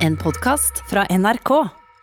En 0.00 0.16
podkast 0.16 0.82
fra 0.90 1.04
NRK. 1.10 1.50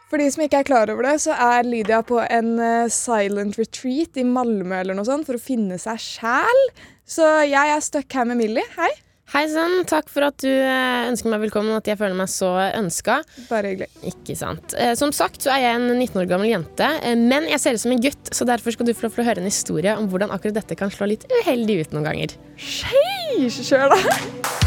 For 0.08 0.22
de 0.22 0.28
som 0.32 0.44
ikke 0.46 0.62
er 0.62 0.68
klar 0.68 0.92
over 0.94 1.04
det, 1.10 1.18
så 1.26 1.34
er 1.36 1.68
Lydia 1.68 2.00
på 2.08 2.20
en 2.24 2.54
eh, 2.64 2.86
silent 2.94 3.58
retreat 3.60 4.20
i 4.22 4.24
Malmö 4.28 4.78
eller 4.80 4.96
noe 4.96 5.08
sånt 5.08 5.28
for 5.28 5.36
å 5.36 5.42
finne 5.42 5.80
seg 5.82 6.00
sjæl. 6.00 6.62
Så 7.08 7.26
jeg 7.48 7.74
er 7.74 7.84
stuck 7.84 8.16
her 8.16 8.28
med 8.30 8.40
Millie. 8.40 8.64
Hei. 8.78 8.90
Hei 9.34 9.42
sann, 9.52 9.82
takk 9.90 10.08
for 10.08 10.24
at 10.30 10.38
du 10.40 10.48
eh, 10.48 11.10
ønsker 11.10 11.28
meg 11.34 11.42
velkommen, 11.44 11.74
og 11.76 11.82
at 11.82 11.90
jeg 11.92 12.00
føler 12.00 12.16
meg 12.16 12.32
så 12.32 12.54
ønska. 12.78 13.18
Bare 13.50 13.74
hyggelig. 13.74 13.90
Ikke 14.14 14.38
sant. 14.40 14.78
Eh, 14.80 14.94
Som 14.96 15.12
sagt 15.16 15.44
så 15.44 15.52
er 15.58 15.66
jeg 15.66 15.82
en 15.82 15.90
19 15.98 16.22
år 16.24 16.30
gammel 16.32 16.54
jente, 16.54 16.88
men 17.20 17.50
jeg 17.52 17.60
ser 17.66 17.76
ut 17.76 17.84
som 17.84 17.98
en 17.98 18.06
gutt, 18.08 18.32
så 18.32 18.48
derfor 18.48 18.78
skal 18.78 18.88
du 18.88 18.94
få 18.96 19.10
lov 19.10 19.18
til 19.18 19.26
å 19.26 19.28
høre 19.28 19.44
en 19.44 19.52
historie 19.52 19.98
om 20.00 20.08
hvordan 20.14 20.32
akkurat 20.32 20.62
dette 20.62 20.80
kan 20.80 20.94
slå 20.94 21.10
litt 21.12 21.28
uheldig 21.42 21.82
ut 21.82 21.98
noen 21.98 22.08
ganger. 22.08 22.38
Sheesh, 22.56 23.60
kjør 23.68 23.92
da. 23.98 24.67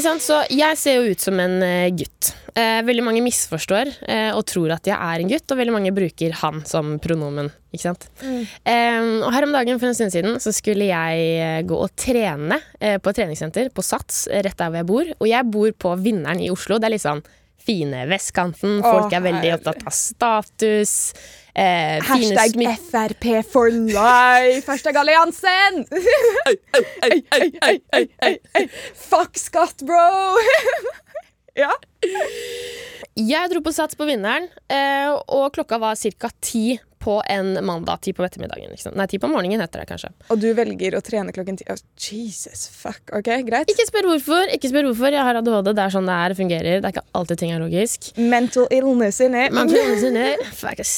Ikke 0.00 0.14
sant, 0.14 0.22
så 0.24 0.36
jeg 0.48 0.76
ser 0.80 0.94
jo 0.96 1.10
ut 1.12 1.20
som 1.20 1.36
en 1.42 1.58
eh, 1.60 1.90
gutt. 1.92 2.30
Eh, 2.56 2.78
veldig 2.88 3.02
mange 3.04 3.20
misforstår 3.20 3.90
eh, 4.08 4.30
og 4.32 4.46
tror 4.48 4.72
at 4.72 4.88
jeg 4.88 4.96
er 4.96 5.20
en 5.20 5.28
gutt, 5.28 5.44
og 5.52 5.58
veldig 5.60 5.74
mange 5.74 5.92
bruker 5.92 6.32
han 6.40 6.62
som 6.64 6.94
pronomen. 7.04 7.50
Ikke 7.68 7.84
sant? 7.84 8.06
Eh, 8.24 8.96
og 9.20 9.28
her 9.34 9.44
om 9.44 9.52
dagen 9.52 9.76
for 9.76 9.90
en 9.90 9.98
stund 9.98 10.14
siden 10.14 10.40
så 10.40 10.54
skulle 10.56 10.88
jeg 10.88 11.26
eh, 11.44 11.58
gå 11.68 11.76
og 11.76 11.92
trene 12.00 12.56
eh, 12.80 12.96
på 12.96 13.12
et 13.12 13.20
treningssenter 13.20 13.68
på 13.76 13.84
Sats, 13.84 14.22
rett 14.32 14.56
der 14.56 14.72
hvor 14.72 14.80
jeg 14.80 14.88
bor. 14.88 15.12
Og 15.20 15.28
jeg 15.28 15.50
bor 15.52 15.76
på 15.84 15.92
Vinneren 16.00 16.40
i 16.40 16.48
Oslo. 16.48 16.80
Det 16.80 16.88
er 16.88 16.96
litt 16.96 17.04
sånn 17.04 17.20
fine 17.64 18.06
vestkanten. 18.10 18.80
Folk 18.84 19.12
er 19.14 19.24
veldig 19.24 19.52
opptatt 19.58 19.84
av 19.86 19.94
status. 19.94 20.94
Eh, 21.54 21.98
Hashtag 22.06 22.56
Frp 22.90 23.26
for 23.50 23.70
life. 23.70 24.66
Hashtag 24.70 24.96
alliansen. 25.00 25.84
Fuck 29.10 29.38
skatt, 29.38 29.82
bro. 29.86 30.36
ja. 31.62 31.72
Jeg 33.18 33.50
dro 33.52 33.60
på 33.64 33.74
Sats 33.74 33.98
på 33.98 34.06
Vinneren, 34.08 34.46
eh, 34.70 35.10
og 35.10 35.50
klokka 35.56 35.80
var 35.82 35.98
ca. 35.98 36.30
ti 36.40 36.78
på 37.00 37.16
en 37.32 37.54
mandag. 37.64 38.02
Ti 38.04 38.12
på 38.16 38.24
ettermiddagen. 38.26 38.70
Liksom. 38.74 38.94
Nei, 38.98 39.06
ti 39.10 39.18
på 39.20 39.28
morgenen 39.30 39.62
heter 39.62 39.82
det 39.82 39.88
kanskje. 39.88 40.10
Og 40.32 40.40
du 40.42 40.50
velger 40.56 40.96
å 40.98 41.02
trene 41.04 41.32
klokken 41.34 41.56
ti. 41.60 41.66
Oh, 41.72 41.78
Jesus, 41.96 42.66
fuck. 42.74 43.00
Ok, 43.16 43.30
greit. 43.46 43.70
Ikke 43.72 43.86
spør 43.88 44.10
hvorfor. 44.12 44.52
ikke 44.52 44.70
spør 44.72 44.90
hvorfor 44.90 45.16
Jeg 45.16 45.24
har 45.26 45.40
ADHD. 45.40 45.72
Det 45.76 45.84
er 45.86 45.94
sånn 45.94 46.10
det 46.10 46.16
er. 46.16 46.36
Fungerer. 46.40 46.82
Det 46.82 46.90
er 46.90 46.94
ikke 46.94 47.06
alltid 47.20 47.42
ting 47.42 47.54
er 47.54 47.62
logisk. 47.64 48.10
Mental 48.20 48.68
illness 48.74 49.20
in 49.24 49.38
it. 49.38 49.54
illness 49.56 49.72
prøver 49.72 50.02
sine 50.04 50.26
Fuck, 50.60 50.82
us. 50.84 50.94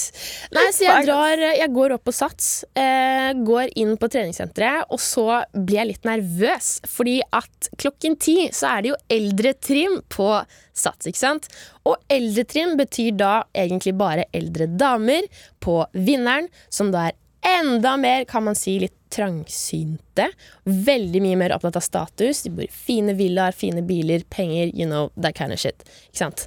Nei, 0.55 0.67
så 0.75 0.89
jeg 0.89 1.06
drar 1.06 1.45
Jeg 1.53 1.70
går 1.75 1.97
opp 1.97 2.05
på 2.08 2.14
Sats, 2.17 2.50
eh, 2.78 3.30
går 3.47 3.73
inn 3.78 3.95
på 4.00 4.11
treningssenteret, 4.12 4.91
og 4.92 5.00
så 5.03 5.45
blir 5.55 5.78
jeg 5.80 5.91
litt 5.92 6.08
nervøs. 6.08 6.75
Fordi 6.91 7.20
at 7.33 7.70
klokken 7.78 8.19
ti 8.19 8.36
så 8.55 8.75
er 8.77 8.83
det 8.83 8.92
jo 8.92 9.00
eldretrim 9.19 10.00
på 10.12 10.28
Sats, 10.73 11.06
ikke 11.09 11.20
sant? 11.20 11.48
Og 11.89 11.98
eldretrim 12.12 12.77
betyr 12.81 13.12
da 13.19 13.33
egentlig 13.53 13.92
bare 13.98 14.28
eldre 14.33 14.69
damer 14.70 15.29
på 15.61 15.83
Vinneren, 15.92 16.48
som 16.73 16.92
da 16.95 17.11
er 17.11 17.19
enda 17.42 17.97
mer, 18.01 18.25
kan 18.25 18.45
man 18.47 18.56
si, 18.59 18.79
litt 18.81 18.95
trangsynte. 19.12 20.29
Veldig 20.64 21.23
mye 21.25 21.39
mer 21.41 21.55
opptatt 21.56 21.77
av 21.81 21.84
status. 21.84 22.45
De 22.47 22.53
bor 22.55 22.64
i 22.64 22.70
fine 22.73 23.17
villaer, 23.19 23.53
fine 23.56 23.83
biler, 23.84 24.25
penger, 24.31 24.70
you 24.73 24.87
know, 24.89 25.11
that 25.17 25.37
kind 25.37 25.53
of 25.53 25.61
shit. 25.61 25.84
Ikke 26.09 26.23
sant? 26.25 26.47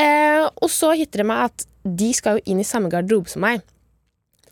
Eh, 0.00 0.42
og 0.44 0.68
så 0.72 0.92
hitter 0.98 1.22
det 1.22 1.28
meg 1.30 1.46
at 1.48 1.68
de 1.84 2.10
skal 2.16 2.38
jo 2.38 2.50
inn 2.50 2.60
i 2.60 2.66
samme 2.66 2.90
garderobe 2.92 3.30
som 3.30 3.44
meg. 3.44 3.62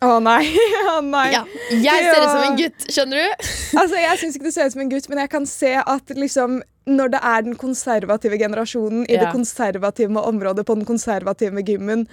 Å 0.02 0.18
nei. 0.22 0.42
Å 0.92 0.98
nei. 1.06 1.28
Ja, 1.34 1.44
jeg 1.70 2.08
ser 2.08 2.24
ut 2.24 2.32
som 2.32 2.44
en 2.46 2.58
gutt, 2.58 2.86
skjønner 2.90 3.22
du? 3.22 3.48
Altså, 3.80 3.96
Jeg 4.02 4.20
syns 4.20 4.36
ikke 4.36 4.50
du 4.50 4.54
ser 4.54 4.68
ut 4.68 4.74
som 4.74 4.82
en 4.84 4.90
gutt, 4.92 5.08
men 5.12 5.22
jeg 5.22 5.32
kan 5.32 5.48
se 5.48 5.76
at 5.78 6.12
liksom 6.18 6.60
når 6.90 7.12
det 7.14 7.20
er 7.22 7.44
den 7.46 7.54
konservative 7.54 8.38
generasjonen 8.40 9.04
i 9.06 9.14
det 9.14 9.28
konservative 9.30 10.18
området 10.18 10.64
på 10.66 10.74
den 10.74 10.88
konservative 10.88 11.62
gymmen, 11.62 12.08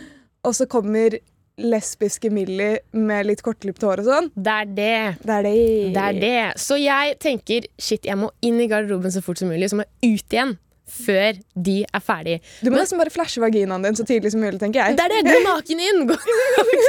og 0.45 0.53
så 0.53 0.67
kommer 0.69 1.17
lesbiske 1.59 2.29
Millie 2.31 2.77
med 2.95 3.27
litt 3.27 3.41
kortklipt 3.43 3.83
hår 3.83 4.03
og 4.03 4.07
sånn 4.07 4.29
Det 4.35 4.53
er 4.53 4.69
det. 4.77 4.99
Det 5.25 5.33
er 5.35 5.47
det. 5.47 5.55
Det 5.97 6.03
er 6.05 6.19
det. 6.21 6.43
Så 6.61 6.77
jeg 6.79 7.17
tenker 7.19 7.67
shit, 7.81 8.05
jeg 8.07 8.15
må 8.21 8.29
inn 8.45 8.61
i 8.61 8.69
garderoben 8.71 9.11
så 9.11 9.23
fort 9.25 9.41
som 9.41 9.49
mulig, 9.51 9.67
så 9.71 9.81
må 9.81 9.87
jeg 9.89 10.19
ut 10.21 10.37
igjen 10.37 10.55
før 10.89 11.39
de 11.55 11.77
er 11.85 12.03
ferdig. 12.03 12.39
Du 12.63 12.71
må 12.71 12.79
nesten 12.79 12.99
bare 13.01 13.13
flashe 13.13 13.41
vaginaen 13.43 13.85
din 13.85 13.97
så 13.99 14.05
tidlig 14.07 14.33
som 14.33 14.43
mulig, 14.43 14.59
tenker 14.61 14.81
jeg. 14.81 14.97
Det 14.99 15.05
er 15.05 15.15
det! 15.15 15.21
Gå 15.29 15.43
naken 15.45 15.83
inn! 15.85 16.01
Gå 16.09 16.17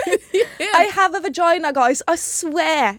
I 0.83 0.87
have 0.97 1.16
a 1.16 1.22
vagina, 1.25 1.72
guys. 1.77 2.03
I 2.09 2.16
swear. 2.21 2.99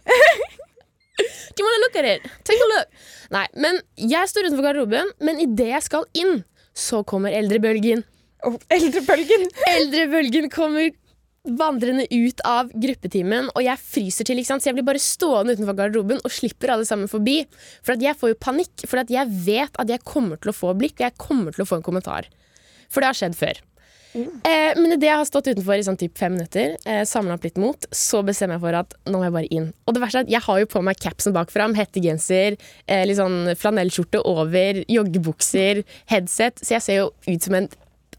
Do 1.22 1.58
you 1.60 1.66
wanna 1.68 1.82
look 1.86 1.96
at 2.02 2.06
it? 2.06 2.32
Take 2.48 2.62
a 2.62 2.70
look. 2.76 2.88
Nei, 3.32 3.46
men 3.64 3.82
jeg 3.96 4.30
står 4.32 4.50
utenfor 4.50 4.66
garderoben, 4.70 5.12
men 5.24 5.40
idet 5.44 5.70
jeg 5.72 5.86
skal 5.88 6.08
inn, 6.18 6.42
så 6.76 7.04
kommer 7.08 7.34
eldrebølgen. 7.36 8.04
Oh, 8.48 8.56
eldrebølgen. 8.74 9.46
Eldrebølgen 9.76 10.50
kommer 10.50 10.90
vandrende 11.42 12.06
ut 12.06 12.42
av 12.46 12.70
gruppetimen, 12.70 13.50
og 13.56 13.64
jeg 13.66 13.82
fryser 13.82 14.28
til, 14.28 14.42
ikke 14.42 14.52
sant? 14.52 14.64
så 14.64 14.70
jeg 14.70 14.78
blir 14.78 14.88
bare 14.92 15.02
stående 15.02 15.56
utenfor 15.58 15.78
garderoben 15.80 16.22
og 16.22 16.34
slipper 16.34 16.76
alle 16.76 16.86
sammen 16.86 17.10
forbi. 17.10 17.42
For 17.82 17.96
at 17.96 18.06
jeg 18.06 18.18
får 18.20 18.34
jo 18.34 18.40
panikk, 18.46 18.86
for 18.86 19.02
at 19.02 19.14
jeg 19.14 19.42
vet 19.48 19.82
at 19.82 19.90
jeg 19.90 20.06
kommer 20.06 20.42
til 20.42 20.54
å 20.54 20.58
få 20.58 20.76
blikk, 20.78 21.00
og 21.00 21.08
jeg 21.08 21.20
kommer 21.22 21.56
til 21.56 21.66
å 21.66 21.70
få 21.70 21.80
en 21.80 21.88
kommentar. 21.88 22.30
For 22.92 23.02
det 23.02 23.12
har 23.12 23.18
skjedd 23.18 23.38
før. 23.40 23.62
Eh, 24.12 24.76
men 24.76 24.92
idet 24.92 25.08
jeg 25.08 25.18
har 25.22 25.28
stått 25.28 25.48
utenfor 25.54 25.80
i 25.80 25.86
sånn 25.88 25.98
typ 26.00 26.18
fem 26.20 26.34
minutter, 26.36 26.76
eh, 26.86 27.04
samla 27.08 27.38
opp 27.38 27.46
litt 27.48 27.60
mot, 27.62 27.86
så 27.96 28.20
bestemmer 28.28 28.58
jeg 28.58 28.66
for 28.66 28.80
at 28.82 28.96
nå 29.08 29.18
må 29.18 29.26
jeg 29.26 29.36
bare 29.38 29.52
inn. 29.56 29.70
Og 29.88 29.96
det 29.96 30.04
verste 30.04 30.22
er 30.22 30.28
at 30.28 30.34
jeg 30.34 30.46
har 30.46 30.62
jo 30.62 30.72
på 30.76 30.84
meg 30.84 31.00
capsen 31.00 31.36
bakfra, 31.36 31.70
hettegenser, 31.78 32.58
eh, 32.88 33.06
litt 33.08 33.18
sånn 33.18 33.56
flanellskjorte 33.56 34.22
over, 34.28 34.84
joggebukser, 34.92 35.86
headset, 36.12 36.60
så 36.60 36.76
jeg 36.76 36.86
ser 36.86 37.00
jo 37.02 37.12
ut 37.26 37.42
som 37.42 37.56
en 37.56 37.70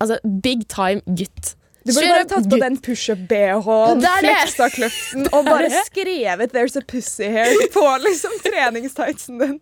altså, 0.00 0.18
big 0.40 0.66
time 0.66 1.04
gutt. 1.06 1.54
Du 1.82 1.90
burde 1.90 2.08
bare 2.12 2.26
tatt 2.30 2.48
på 2.50 2.58
den 2.62 2.76
pushup-BH-en, 2.84 4.02
fleksa 4.22 4.68
kløften 4.70 5.26
og 5.34 5.48
bare 5.48 5.70
skrevet 5.88 6.52
'There's 6.54 6.78
a 6.78 6.82
pussy 6.86 7.26
here' 7.26 7.68
på 7.76 7.84
liksom 8.04 8.36
treningstightsen 8.44 9.40
din. 9.42 9.56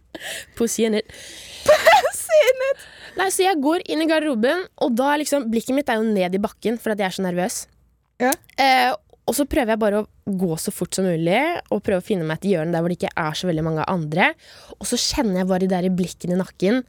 Pussy 0.59 0.85
in 0.85 0.99
it. 1.01 1.09
Pussy 1.65 2.41
in 2.51 2.65
it. 2.71 2.89
Nei, 3.17 3.29
så 3.33 3.47
jeg 3.47 3.61
går 3.65 3.85
inn 3.91 4.05
i 4.05 4.09
garderoben, 4.09 4.67
og 4.85 4.97
da 4.97 5.15
liksom 5.21 5.49
Blikket 5.51 5.77
mitt 5.77 5.89
er 5.91 6.01
jo 6.01 6.07
ned 6.07 6.37
i 6.37 6.43
bakken 6.43 6.79
for 6.81 6.93
at 6.95 7.01
jeg 7.01 7.09
er 7.09 7.17
så 7.17 7.25
nervøs. 7.25 7.63
Ja. 8.21 8.35
Eh, 8.61 8.93
og 9.31 9.37
så 9.39 9.45
prøver 9.47 9.77
jeg 9.77 9.79
bare 9.79 9.99
å 10.03 10.07
gå 10.41 10.57
så 10.59 10.73
fort 10.75 10.97
som 10.97 11.05
mulig 11.07 11.39
og 11.71 11.83
prøve 11.87 12.03
å 12.03 12.05
finne 12.05 12.25
meg 12.27 12.41
et 12.41 12.49
hjørne 12.51 12.75
der 12.75 12.83
hvor 12.83 12.91
det 12.91 12.97
ikke 12.99 13.13
er 13.23 13.37
så 13.39 13.47
veldig 13.47 13.63
mange 13.63 13.85
andre. 13.93 14.33
Og 14.81 14.89
så 14.91 14.99
kjenner 14.99 15.39
jeg 15.39 15.49
bare 15.53 15.63
de 15.63 15.69
der 15.71 15.87
blikkene 15.95 16.35
i 16.35 16.41
nakken. 16.41 16.81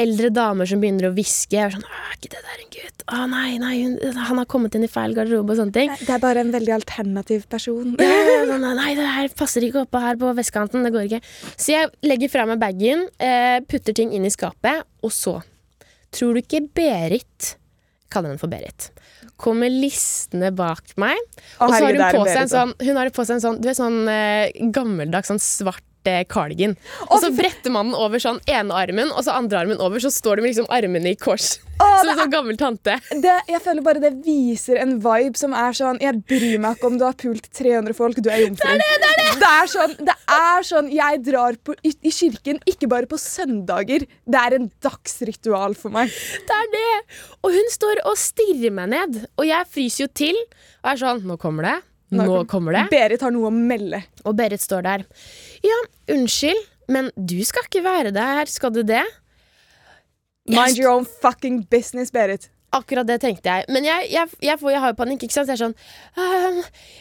Eldre 0.00 0.30
damer 0.32 0.70
som 0.70 0.80
begynner 0.80 1.10
å 1.10 1.12
hviske. 1.12 1.58
Jeg 1.58 1.66
er 1.66 1.74
sånn, 1.76 1.84
«Åh, 1.84 2.06
er 2.08 2.16
ikke 2.16 2.32
det 2.32 2.40
der 2.46 2.64
en 2.64 2.72
gutt? 2.78 3.04
Å 3.10 3.20
nei, 3.28 3.50
nei, 3.60 3.74
han 4.16 4.40
har 4.40 4.48
kommet 4.48 4.78
inn 4.78 4.88
i 4.88 4.90
feil 4.90 5.12
garderobe 5.18 5.52
og 5.52 5.60
sånne 5.60 5.76
ting. 5.76 5.92
Det 6.00 6.16
er 6.16 6.24
bare 6.24 6.40
en 6.46 6.54
veldig 6.56 6.76
alternativ 6.78 7.44
person. 7.52 7.92
Ja, 8.00 8.42
sånn, 8.48 8.64
nei, 8.80 8.90
det 8.96 9.12
her 9.12 9.30
passer 9.36 9.68
ikke 9.68 9.84
oppe 9.84 10.00
her 10.00 10.16
på 10.20 10.32
vestkanten. 10.40 10.88
Det 10.88 10.94
går 10.96 11.10
ikke. 11.10 11.22
Så 11.52 11.74
jeg 11.76 11.92
legger 12.08 12.32
fra 12.32 12.48
meg 12.48 12.64
bagen, 12.64 13.08
eh, 13.20 13.60
putter 13.68 13.96
ting 13.96 14.16
inn 14.16 14.24
i 14.24 14.32
skapet, 14.32 14.88
og 15.04 15.12
så 15.12 15.40
Tror 16.10 16.34
du 16.34 16.40
ikke 16.40 16.64
Berit 16.74 17.52
kaller 18.10 18.32
henne 18.32 18.42
for 18.42 18.50
Berit. 18.50 18.88
Kommer 19.40 19.72
listene 19.72 20.50
bak 20.52 20.92
meg. 21.00 21.18
Å, 21.56 21.66
og 21.66 21.72
så 21.72 21.86
har 21.86 21.96
hun 21.96 22.18
på 22.18 22.24
seg 22.28 22.42
en 22.44 22.52
sånn, 22.52 22.74
hun 22.80 23.00
har 23.00 23.12
på 23.16 23.24
seg 23.26 23.38
en 23.38 23.44
sånn, 23.46 23.60
du 23.60 23.70
vet, 23.70 23.78
sånn 23.78 24.02
eh, 24.12 24.50
gammeldags 24.74 25.32
sånn 25.32 25.40
svart 25.42 25.84
cardigan. 26.04 26.76
Og 27.08 27.20
så 27.22 27.32
bretter 27.34 27.72
man 27.74 27.90
den 27.90 27.98
over 27.98 28.22
sånn 28.22 28.40
ene 28.50 28.76
armen, 28.76 29.12
og 29.12 29.24
så 29.26 29.36
andre 29.36 29.64
armen 29.64 29.82
over, 29.82 30.02
så 30.02 30.12
står 30.12 30.38
du 30.38 30.44
med 30.44 30.54
liksom 30.54 30.70
armene 30.72 31.12
i 31.12 31.18
kors. 31.20 31.58
Åh, 31.80 31.96
Som 32.00 32.12
en 32.12 32.22
sånn 32.22 32.32
gammel 32.32 32.58
tante. 32.60 32.96
Det, 33.10 33.36
jeg 33.48 33.62
føler 33.64 33.84
bare 33.84 34.02
det 34.02 34.14
viser 34.24 34.80
en 34.82 34.98
vibe 35.00 35.40
som 35.40 35.54
er 35.56 35.76
sånn 35.76 36.00
Jeg 36.02 36.20
bryr 36.28 36.60
meg 36.60 36.76
ikke 36.76 36.90
om 36.90 36.98
du 37.00 37.06
har 37.06 37.16
pult 37.18 37.48
300 37.56 37.96
folk, 37.96 38.20
du 38.20 38.30
er 38.32 38.44
jomfru. 38.44 38.64
Det 38.64 38.74
er 38.74 38.82
det, 38.82 38.98
det 39.04 39.10
er 39.10 39.16
det! 39.20 39.30
er 39.50 39.70
sånn, 39.70 39.94
det 40.06 40.16
er 40.34 40.66
sånn 40.66 40.90
Jeg 40.92 41.20
drar 41.26 41.58
på, 41.64 41.74
i, 41.86 41.92
i 42.06 42.12
kirken 42.14 42.60
ikke 42.68 42.88
bare 42.90 43.08
på 43.10 43.18
søndager. 43.20 44.06
Det 44.06 44.40
er 44.40 44.56
en 44.56 44.70
dagsritual 44.84 45.76
for 45.78 45.94
meg. 45.94 46.12
Det 46.48 46.56
er 46.56 46.72
det! 46.74 46.88
Og 47.44 47.54
hun 47.56 47.72
står 47.72 48.02
og 48.08 48.18
stirrer 48.20 48.74
meg 48.74 48.92
ned, 48.94 49.22
og 49.36 49.46
jeg 49.48 49.70
fryser 49.72 50.06
jo 50.06 50.10
til. 50.22 50.42
Og 50.82 50.92
er 50.92 51.00
sånn 51.00 51.24
Nå 51.28 51.36
kommer 51.40 51.66
det. 51.66 51.76
Nå 52.10 52.42
kommer 52.50 52.74
det. 52.74 52.84
Berit 52.90 53.22
har 53.22 53.34
noe 53.34 53.50
å 53.50 53.54
melde. 53.54 54.02
Og 54.26 54.36
Berit 54.38 54.62
står 54.62 54.86
der. 54.86 55.06
Ja, 55.66 55.80
unnskyld, 56.14 56.62
men 56.90 57.10
du 57.14 57.38
skal 57.46 57.66
ikke 57.68 57.84
være 57.86 58.14
der, 58.14 58.50
skal 58.50 58.74
du 58.74 58.82
det? 58.86 59.04
Mind 60.50 60.78
your 60.78 60.90
own 60.90 61.06
fucking 61.06 61.62
business, 61.70 62.10
Berit. 62.10 62.50
Akkurat 62.70 63.06
det 63.06 63.16
tenkte 63.22 63.50
jeg. 63.50 63.66
Men 63.74 63.86
jeg, 63.86 64.06
jeg, 64.12 64.30
jeg, 64.46 64.58
får, 64.60 64.70
jeg 64.70 64.82
har 64.82 64.92
jo 64.92 64.98
panikk. 65.00 65.24
ikke 65.26 65.34
sant? 65.34 65.48
Så 65.48 65.56
jeg 65.56 65.58
er 65.58 65.64
sånn 65.64 65.74
«Ehm, 66.22 66.60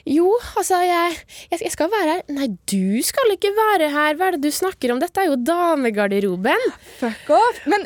Jo, 0.10 0.32
altså, 0.58 0.80
jeg, 0.82 1.20
jeg, 1.54 1.74
skal 1.76 1.92
være 1.94 2.16
her. 2.16 2.24
Nei, 2.34 2.48
du 2.70 2.98
skal 3.06 3.36
ikke 3.36 3.52
være 3.54 3.92
her. 3.94 4.18
Hva 4.18 4.32
er 4.32 4.38
det 4.38 4.50
du 4.50 4.56
snakker 4.56 4.96
om? 4.96 5.02
Dette 5.02 5.22
er 5.22 5.30
jo 5.30 5.38
damegarderoben. 5.38 6.66
Fuck 6.98 7.30
off. 7.38 7.62
Men 7.70 7.86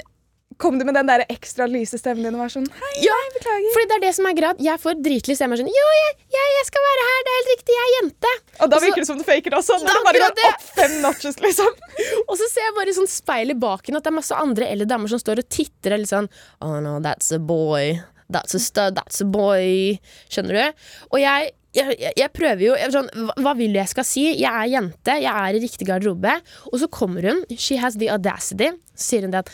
kom 0.62 0.78
du 0.80 0.86
med 0.86 0.96
den 0.98 1.08
der 1.10 1.24
ekstra 1.32 1.66
lyse 1.70 1.98
stemmen 2.00 2.24
din 2.26 2.36
og 2.38 2.42
var 2.44 2.52
sånn 2.54 2.68
Hei, 2.80 2.92
Ja, 3.06 3.16
hei, 3.20 3.30
beklager. 3.38 3.74
Fordi 3.76 3.88
det 3.92 3.96
er 3.98 4.04
det 4.06 4.12
som 4.18 4.28
er 4.30 4.36
greit. 4.38 4.62
Jeg 4.66 4.82
får 4.84 5.00
dritlys 5.06 5.40
stemme. 5.42 5.58
Sånn, 5.60 5.72
jo, 5.72 5.86
jeg, 6.00 6.14
jeg, 6.36 6.52
jeg 6.58 6.68
skal 6.70 6.86
være 6.88 7.08
her, 7.10 7.20
det 7.28 7.34
er 7.34 7.40
helt 7.40 7.52
riktig, 7.54 7.76
jeg 7.78 7.86
er 7.90 7.94
jente. 7.98 8.34
Og 8.60 8.72
da 8.74 8.80
virker 8.84 9.04
det 9.04 9.10
som 9.10 9.20
du 9.22 9.26
faker 9.28 9.58
også. 9.60 9.80
Når 9.84 10.00
du 10.00 10.08
bare 10.10 10.24
går 10.28 10.48
opp 10.52 10.68
fem 10.78 10.96
notches, 11.04 11.40
liksom. 11.44 11.74
Og 12.30 12.36
så 12.40 12.48
ser 12.54 12.68
jeg 12.70 12.78
bare 12.80 12.94
i 12.94 12.98
sånn 13.00 13.12
speil 13.12 13.56
i 13.56 13.60
baken 13.66 13.98
at 14.00 14.06
det 14.06 14.14
er 14.14 14.18
masse 14.20 14.38
andre 14.46 14.70
eldre 14.74 14.90
damer 14.94 15.12
som 15.12 15.22
står 15.22 15.44
og 15.44 15.50
titter 15.54 15.98
og 15.98 16.04
litt 16.04 16.12
sånn 16.14 16.30
Oh 16.66 16.78
no, 16.84 16.98
that's 17.04 17.32
a 17.36 17.40
boy. 17.40 17.98
That's 18.34 18.56
a 18.58 18.62
stud, 18.64 18.96
that's 18.98 19.22
a 19.22 19.28
boy. 19.30 20.00
Skjønner 20.32 20.56
du? 20.58 20.88
Og 21.14 21.20
jeg, 21.22 21.52
jeg, 21.76 21.98
jeg- 22.02 22.14
jeg 22.18 22.32
prøver 22.34 22.64
jo 22.70 22.78
sånn, 22.94 23.10
hva, 23.28 23.36
hva 23.46 23.54
vil 23.60 23.74
du 23.76 23.80
jeg 23.82 23.92
skal 23.92 24.06
si? 24.08 24.24
Jeg 24.40 24.50
er 24.50 24.70
jente, 24.72 25.18
jeg 25.22 25.30
er 25.44 25.58
i 25.60 25.62
riktig 25.62 25.88
garderobe. 25.90 26.34
Og 26.72 26.80
så 26.82 26.88
kommer 26.90 27.28
hun, 27.30 27.44
she 27.58 27.78
has 27.82 27.98
the 28.02 28.10
audacity, 28.14 28.72
sier 28.96 29.28
hun 29.28 29.34
det 29.36 29.44
at 29.44 29.52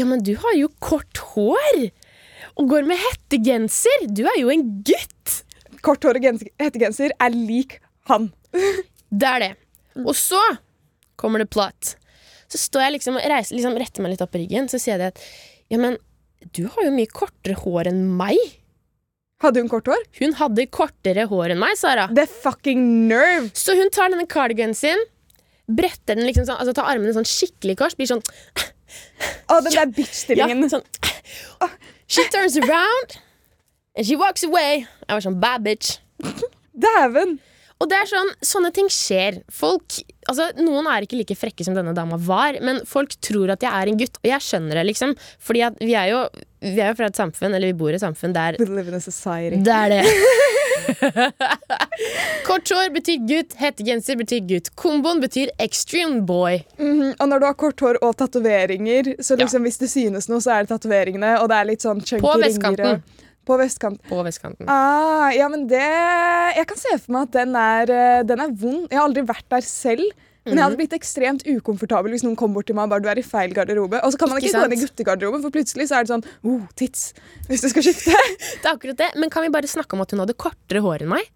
Ja, 0.00 0.06
men 0.08 0.22
du 0.24 0.34
har 0.40 0.54
jo 0.56 0.70
kort 0.82 1.20
hår! 1.34 1.88
Og 2.58 2.68
går 2.70 2.86
med 2.88 3.00
hettegenser! 3.00 4.06
Du 4.08 4.24
er 4.26 4.38
jo 4.40 4.52
en 4.52 4.64
gutt! 4.86 5.42
Kort 5.84 6.04
hår 6.06 6.20
og 6.20 6.44
hettegenser 6.62 7.14
er 7.20 7.34
lik 7.34 7.80
han. 8.10 8.30
Det 9.12 9.28
er 9.28 9.42
det. 9.42 9.52
Og 10.04 10.14
så 10.16 10.40
kommer 11.20 11.42
det 11.42 11.50
plot. 11.52 11.96
Så 12.52 12.60
står 12.60 12.86
jeg 12.86 12.96
liksom 12.98 13.18
og 13.18 13.28
reiser, 13.28 13.56
liksom, 13.56 13.76
retter 13.80 14.04
meg 14.04 14.14
litt 14.14 14.24
opp 14.24 14.34
i 14.36 14.42
ryggen, 14.44 14.68
så 14.68 14.80
sier 14.80 15.00
jeg 15.00 15.12
at 15.14 15.22
Ja, 15.72 15.78
men 15.80 15.96
du 16.56 16.66
har 16.66 16.84
jo 16.84 16.92
mye 16.94 17.08
kortere 17.08 17.56
hår 17.60 17.92
enn 17.92 18.02
meg. 18.18 18.38
Hadde 19.42 19.62
hun 19.62 19.70
kort 19.70 19.88
hår? 19.90 20.02
Hun 20.20 20.36
hadde 20.38 20.68
kortere 20.70 21.26
hår 21.30 21.54
enn 21.54 21.60
meg, 21.62 21.76
Sara. 21.78 22.08
The 22.14 22.26
fucking 22.30 22.82
nerve! 23.08 23.50
Så 23.58 23.74
hun 23.78 23.90
tar 23.94 24.12
denne 24.12 24.28
cardiganen 24.30 24.76
sin, 24.78 25.00
bretter 25.70 26.18
den 26.18 26.28
liksom 26.28 26.46
sånn, 26.48 26.60
altså 26.60 26.74
tar 26.76 26.90
armene 26.92 27.14
sånn 27.16 27.28
skikkelig 27.28 27.78
kors, 27.80 27.96
blir 27.98 28.10
sånn 28.10 28.22
Å, 29.48 29.60
den 29.64 29.72
der 29.76 29.92
bitch-stillingen. 29.96 30.64
Ja, 30.66 30.78
sånn 30.78 31.70
She 32.12 32.24
turns 32.28 32.58
around, 32.60 33.16
and 33.96 34.04
she 34.04 34.16
walks 34.20 34.44
away. 34.44 34.82
Jeg 35.06 35.16
var 35.16 35.24
sånn 35.24 35.38
bad 35.40 35.64
bitch. 35.64 35.94
Dæven! 36.76 37.38
Og 37.80 37.88
det 37.90 37.98
er 37.98 38.10
sånn, 38.10 38.34
Sånne 38.44 38.70
ting 38.74 38.90
skjer. 38.92 39.40
Folk, 39.50 39.96
altså 40.28 40.50
Noen 40.62 40.86
er 40.86 41.02
ikke 41.06 41.18
like 41.18 41.36
frekke 41.38 41.64
som 41.66 41.74
denne 41.74 41.94
dama 41.96 42.16
var, 42.16 42.58
men 42.62 42.80
folk 42.86 43.14
tror 43.20 43.50
at 43.56 43.60
jeg 43.62 43.72
er 43.72 43.88
en 43.92 43.98
gutt. 43.98 44.16
Og 44.22 44.28
jeg 44.30 44.40
skjønner 44.40 44.74
det, 44.80 44.86
liksom. 44.92 45.16
Fordi 45.42 45.62
at 45.66 45.78
vi 45.82 45.94
er 45.98 46.10
jo, 46.12 46.22
vi 46.62 46.78
er 46.80 46.92
jo 46.92 46.98
fra 47.00 47.06
et 47.10 47.16
samfunn, 47.18 47.54
eller 47.54 47.72
vi 47.72 47.78
bor 47.78 47.90
i 47.90 47.98
et 47.98 48.04
samfunn 48.04 48.32
der 48.36 48.56
We 48.60 48.66
live 48.66 48.88
in 48.88 48.94
a 48.94 49.00
society. 49.00 49.58
Det 49.62 49.72
er 49.72 49.88
det. 49.88 50.04
Kort 52.46 52.68
hår 52.74 52.90
betyr 52.94 53.20
gutt, 53.28 53.54
hettegenser 53.60 54.16
betyr 54.18 54.42
gutt. 54.48 54.70
Komboen 54.78 55.20
betyr 55.22 55.50
extreme 55.62 56.22
boy. 56.26 56.62
Mhm, 56.78 57.14
Og 57.20 57.28
når 57.30 57.40
du 57.42 57.46
har 57.46 57.54
kort 57.58 57.80
hår 57.80 57.98
og 58.02 58.16
tatoveringer, 58.18 59.14
så 59.22 59.36
liksom 59.38 59.62
hvis 59.66 59.78
det 59.82 59.90
synes 59.92 60.28
noe, 60.30 60.40
så 60.42 60.56
er 60.56 60.66
det 60.66 60.72
tatoveringene, 60.74 61.36
og 61.42 61.48
det 61.52 61.58
er 61.60 61.68
litt 61.70 61.84
sånn 61.86 62.00
chunky 62.02 62.22
På 62.24 62.34
vestkanten. 62.42 62.86
og- 63.02 63.21
På 63.46 63.56
vestkanten. 63.58 64.02
På 64.08 64.22
vestkanten. 64.22 64.68
Ah, 64.70 65.30
ja, 65.34 65.48
men 65.50 65.66
det 65.66 65.82
Jeg 65.82 66.66
kan 66.70 66.78
se 66.78 66.98
for 66.98 67.12
meg 67.16 67.22
at 67.28 67.32
den 67.40 67.56
er, 67.56 67.90
eh, 67.90 68.22
den 68.22 68.40
er 68.40 68.52
vond. 68.52 68.86
Jeg 68.90 68.98
har 68.98 69.08
aldri 69.08 69.24
vært 69.26 69.48
der 69.50 69.60
selv. 69.66 70.04
Men 70.44 70.54
Mhm. 70.54 70.58
jeg 70.58 70.64
hadde 70.64 70.76
blitt 70.80 70.94
ekstremt 70.98 71.42
ukomfortabel 71.46 72.10
hvis 72.10 72.24
noen 72.24 72.34
kom 72.36 72.52
bort 72.52 72.66
til 72.66 72.74
meg 72.74 72.84
og 72.84 72.90
bare 72.90 73.00
du 73.00 73.08
er 73.08 73.18
i 73.18 73.22
feil 73.22 73.52
garderobe. 73.54 74.00
Og 74.02 74.12
så 74.12 74.18
kan 74.18 74.28
man 74.28 74.38
Ikke 74.38 74.50
ikke, 74.50 74.58
gå 74.58 74.64
inn 74.64 74.72
i 74.72 74.82
guttegarderoben, 74.82 75.40
for 75.42 75.50
plutselig 75.54 75.86
så 75.86 75.98
er 76.00 76.02
det 76.02 76.10
sånn 76.10 76.24
oh, 76.44 76.66
tits. 76.74 77.12
Hvis 77.46 77.62
du 77.62 77.68
skal 77.68 77.82
skifte. 77.82 78.10
Det 78.62 78.66
er 78.66 78.74
akkurat 78.74 78.96
det. 78.96 79.10
Men 79.16 79.30
kan 79.30 79.42
vi 79.44 79.50
bare 79.50 79.70
snakke 79.70 79.94
om 79.94 80.00
at 80.02 80.10
hun 80.10 80.18
hadde 80.18 80.34
kortere 80.34 80.82
hår 80.82 81.02
enn 81.02 81.08
meg? 81.14 81.30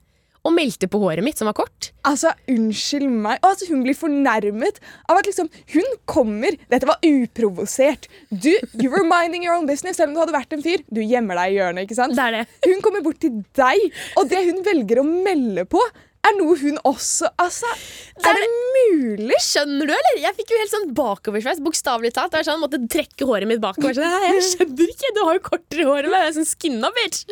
Og 0.47 0.55
meldte 0.55 0.87
på 0.91 1.01
håret 1.03 1.25
mitt, 1.27 1.39
som 1.41 1.49
var 1.51 1.57
kort? 1.59 1.91
Altså, 2.07 2.31
unnskyld 2.51 3.09
meg. 3.11 3.41
Og 3.43 3.49
altså, 3.51 3.67
hun 3.73 3.83
blir 3.83 3.97
fornærmet 3.99 4.81
av 5.11 5.19
at 5.19 5.27
liksom 5.27 5.51
Hun 5.75 5.87
kommer 6.07 6.55
Dette 6.71 6.87
var 6.89 7.03
uprovosert. 7.03 8.07
Du, 8.31 8.53
you 8.79 8.91
were 8.93 9.05
minding 9.07 9.47
your 9.47 9.57
own 9.57 9.67
business, 9.67 9.99
selv 9.99 10.13
om 10.13 10.17
du 10.17 10.23
hadde 10.23 10.37
vært 10.37 10.55
en 10.55 10.63
fyr. 10.63 10.85
Du 10.87 11.03
gjemmer 11.03 11.39
deg 11.41 11.55
i 11.55 11.59
hjørnet, 11.59 11.87
ikke 11.87 11.99
sant? 11.99 12.15
Det 12.17 12.27
er 12.27 12.37
det. 12.39 12.45
Hun 12.67 12.83
kommer 12.85 13.03
bort 13.05 13.19
til 13.23 13.41
deg, 13.59 13.87
og 14.21 14.31
det 14.31 14.45
hun 14.47 14.63
velger 14.67 15.03
å 15.03 15.07
melde 15.07 15.67
på, 15.71 15.83
er 16.27 16.37
noe 16.39 16.57
hun 16.61 16.79
også 16.89 17.29
Altså, 17.43 17.71
er 18.17 18.31
er 18.31 18.39
det 18.41 18.49
mulig? 18.77 19.37
Skjønner 19.43 19.89
du, 19.89 19.93
eller? 19.97 20.19
Jeg 20.23 20.37
fikk 20.39 20.53
jo 20.53 20.61
helt 20.61 20.73
sånn 20.73 20.93
bakoversveis, 20.97 21.61
bokstavelig 21.65 22.13
talt. 22.17 22.33
Det 22.33 22.43
sånn, 22.47 22.57
jeg 22.57 22.65
måtte 22.65 22.81
trekke 22.93 23.29
håret 23.29 23.51
mitt 23.51 23.63
bakover. 23.63 23.97
Sånn, 23.97 24.27
jeg 24.27 24.45
skjønner 24.51 24.93
ikke, 24.95 25.13
du 25.17 25.21
har 25.23 25.39
jo 25.39 25.45
kortere 25.47 25.87
hår 25.89 26.09
enn 26.09 26.15
meg. 26.15 26.31
Sånn 26.37 26.49
skinna, 26.49 26.91
bitch. 26.97 27.23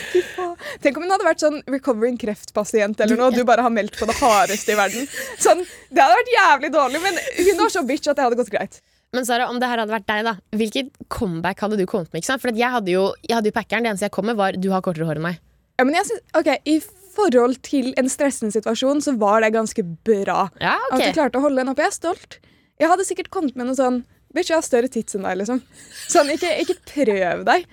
Tenk 0.84 1.00
om 1.00 1.06
hun 1.06 1.14
hadde 1.14 1.28
vært 1.28 1.44
sånn 1.44 1.58
recovering 1.70 2.20
kreftpasient 2.20 3.00
eller 3.04 3.20
noe, 3.20 3.30
og 3.32 3.40
du 3.40 3.44
bare 3.48 3.64
har 3.66 3.74
meldt 3.74 3.98
på 3.98 4.08
det 4.10 4.16
hardeste 4.20 4.74
i 4.74 4.78
verden. 4.78 5.10
Sånn, 5.40 5.64
Det 5.90 6.04
hadde 6.04 6.20
vært 6.20 6.32
jævlig 6.36 6.72
dårlig, 6.76 7.02
men 7.04 7.20
hun 7.40 7.60
var 7.64 7.74
så 7.74 7.84
bitch 7.86 8.10
at 8.10 8.18
det 8.20 8.28
hadde 8.28 8.40
gått 8.40 8.52
greit. 8.52 8.80
Men 9.16 9.26
Sara, 9.26 9.48
om 9.50 9.58
det 9.58 9.66
her 9.66 9.80
hadde 9.82 9.90
vært 9.90 10.06
deg, 10.06 10.22
da 10.28 10.36
hvilket 10.54 10.92
comeback 11.10 11.64
hadde 11.64 11.80
du 11.80 11.86
kommet 11.90 12.12
med? 12.14 12.26
For 12.30 12.54
jeg 12.54 12.74
hadde 12.76 12.92
jo, 12.94 13.08
jeg 13.26 13.40
hadde 13.40 13.50
jo 13.50 13.56
packeren. 13.56 13.82
Det 13.82 13.90
eneste 13.94 14.06
jeg 14.06 14.14
kom 14.14 14.28
med, 14.30 14.38
var 14.38 14.54
'du 14.54 14.70
har 14.70 14.84
kortere 14.86 15.08
hår 15.08 15.18
enn 15.18 15.26
meg'. 15.26 15.40
Ja, 15.80 15.84
men 15.84 15.96
jeg 15.96 16.06
synes, 16.06 16.22
ok, 16.36 16.48
I 16.68 16.76
forhold 17.16 17.58
til 17.66 17.90
en 18.00 18.08
stressende 18.12 18.54
situasjon 18.54 19.02
så 19.04 19.14
var 19.20 19.42
det 19.44 19.52
ganske 19.56 19.82
bra. 20.06 20.46
Ja, 20.62 20.76
At 20.92 21.02
du 21.02 21.10
klarte 21.16 21.40
å 21.40 21.44
holde 21.44 21.62
den 21.62 21.72
oppe. 21.72 21.84
Jeg 21.84 21.92
er 21.92 21.98
stolt. 21.98 22.38
Jeg 22.80 22.88
hadde 22.88 23.06
sikkert 23.08 23.30
kommet 23.34 23.58
med 23.58 23.68
noe 23.70 23.78
sånn 23.78 24.02
Bitch, 24.30 24.46
jeg 24.52 24.60
har 24.60 24.62
større 24.62 24.86
tits 24.86 25.16
enn 25.18 25.24
deg, 25.26 25.40
liksom. 25.40 25.58
Sånn, 26.06 26.28
ikke, 26.30 26.52
ikke 26.62 26.76
prøv 26.86 27.40
deg. 27.48 27.64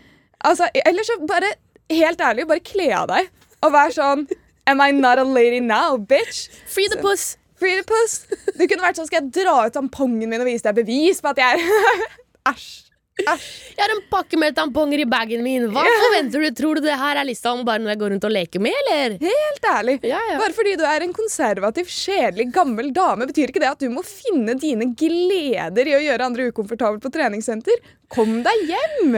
Altså, 0.50 0.66
eller 0.74 1.06
så 1.06 1.19
bare, 1.30 1.51
helt 1.94 2.24
ærlig, 2.25 2.48
bare 2.50 2.63
kle 2.66 2.88
av 2.98 3.12
deg. 3.12 3.28
Og 3.62 3.74
vær 3.75 3.94
sånn 3.94 4.24
Am 4.68 4.81
I 4.81 4.89
not 4.92 5.22
a 5.22 5.24
lady 5.24 5.60
now, 5.62 5.98
bitch? 6.01 6.48
Free 6.68 6.89
the 6.89 6.98
puss. 6.98 7.38
Free 7.62 7.78
the 7.78 7.86
puss. 7.88 8.24
Du 8.57 8.66
kunne 8.66 8.84
vært 8.84 8.98
sånn, 8.98 9.07
Skal 9.07 9.22
jeg 9.22 9.36
dra 9.38 9.68
ut 9.68 9.78
tampongen 9.78 10.28
min 10.30 10.42
og 10.42 10.50
vise 10.50 10.66
deg 10.66 10.81
bevis 10.81 11.22
på 11.22 11.30
at 11.31 11.39
jeg 11.45 11.62
er 11.62 12.04
Æsj. 12.51 12.87
Jeg 13.17 13.81
har 13.81 13.93
en 13.93 14.01
pakke 14.11 14.37
med 14.39 14.55
tamponger 14.57 15.01
i 15.01 15.05
bagen 15.09 15.41
min. 15.45 15.67
Hva 15.73 15.83
forventer 16.03 16.43
du? 16.43 16.49
Tror 16.57 16.77
du 16.77 16.85
det 16.85 16.97
her 16.99 17.17
er 17.17 17.27
lista 17.27 17.51
om 17.53 17.63
bare 17.67 17.81
noe 17.81 17.93
jeg 17.93 18.01
går 18.01 18.13
rundt 18.13 18.27
og 18.29 18.33
leker 18.33 18.63
med, 18.63 18.77
eller? 18.83 19.17
Helt 19.23 19.69
ærlig. 19.71 19.97
Ja, 20.05 20.19
ja. 20.31 20.37
Bare 20.41 20.55
fordi 20.57 20.75
du 20.79 20.85
er 20.87 21.05
en 21.05 21.15
konservativ, 21.17 21.89
kjedelig, 21.91 22.49
gammel 22.55 22.91
dame, 22.95 23.27
betyr 23.29 23.51
ikke 23.51 23.63
det 23.63 23.71
at 23.71 23.81
du 23.81 23.89
må 23.93 24.05
finne 24.05 24.57
dine 24.61 24.91
gleder 24.97 25.89
i 25.89 25.95
å 25.97 26.03
gjøre 26.05 26.29
andre 26.29 26.49
ukomfortable 26.51 27.01
på 27.03 27.11
treningssenter. 27.13 27.81
Kom 28.07 28.38
deg 28.45 28.62
hjem! 28.69 29.15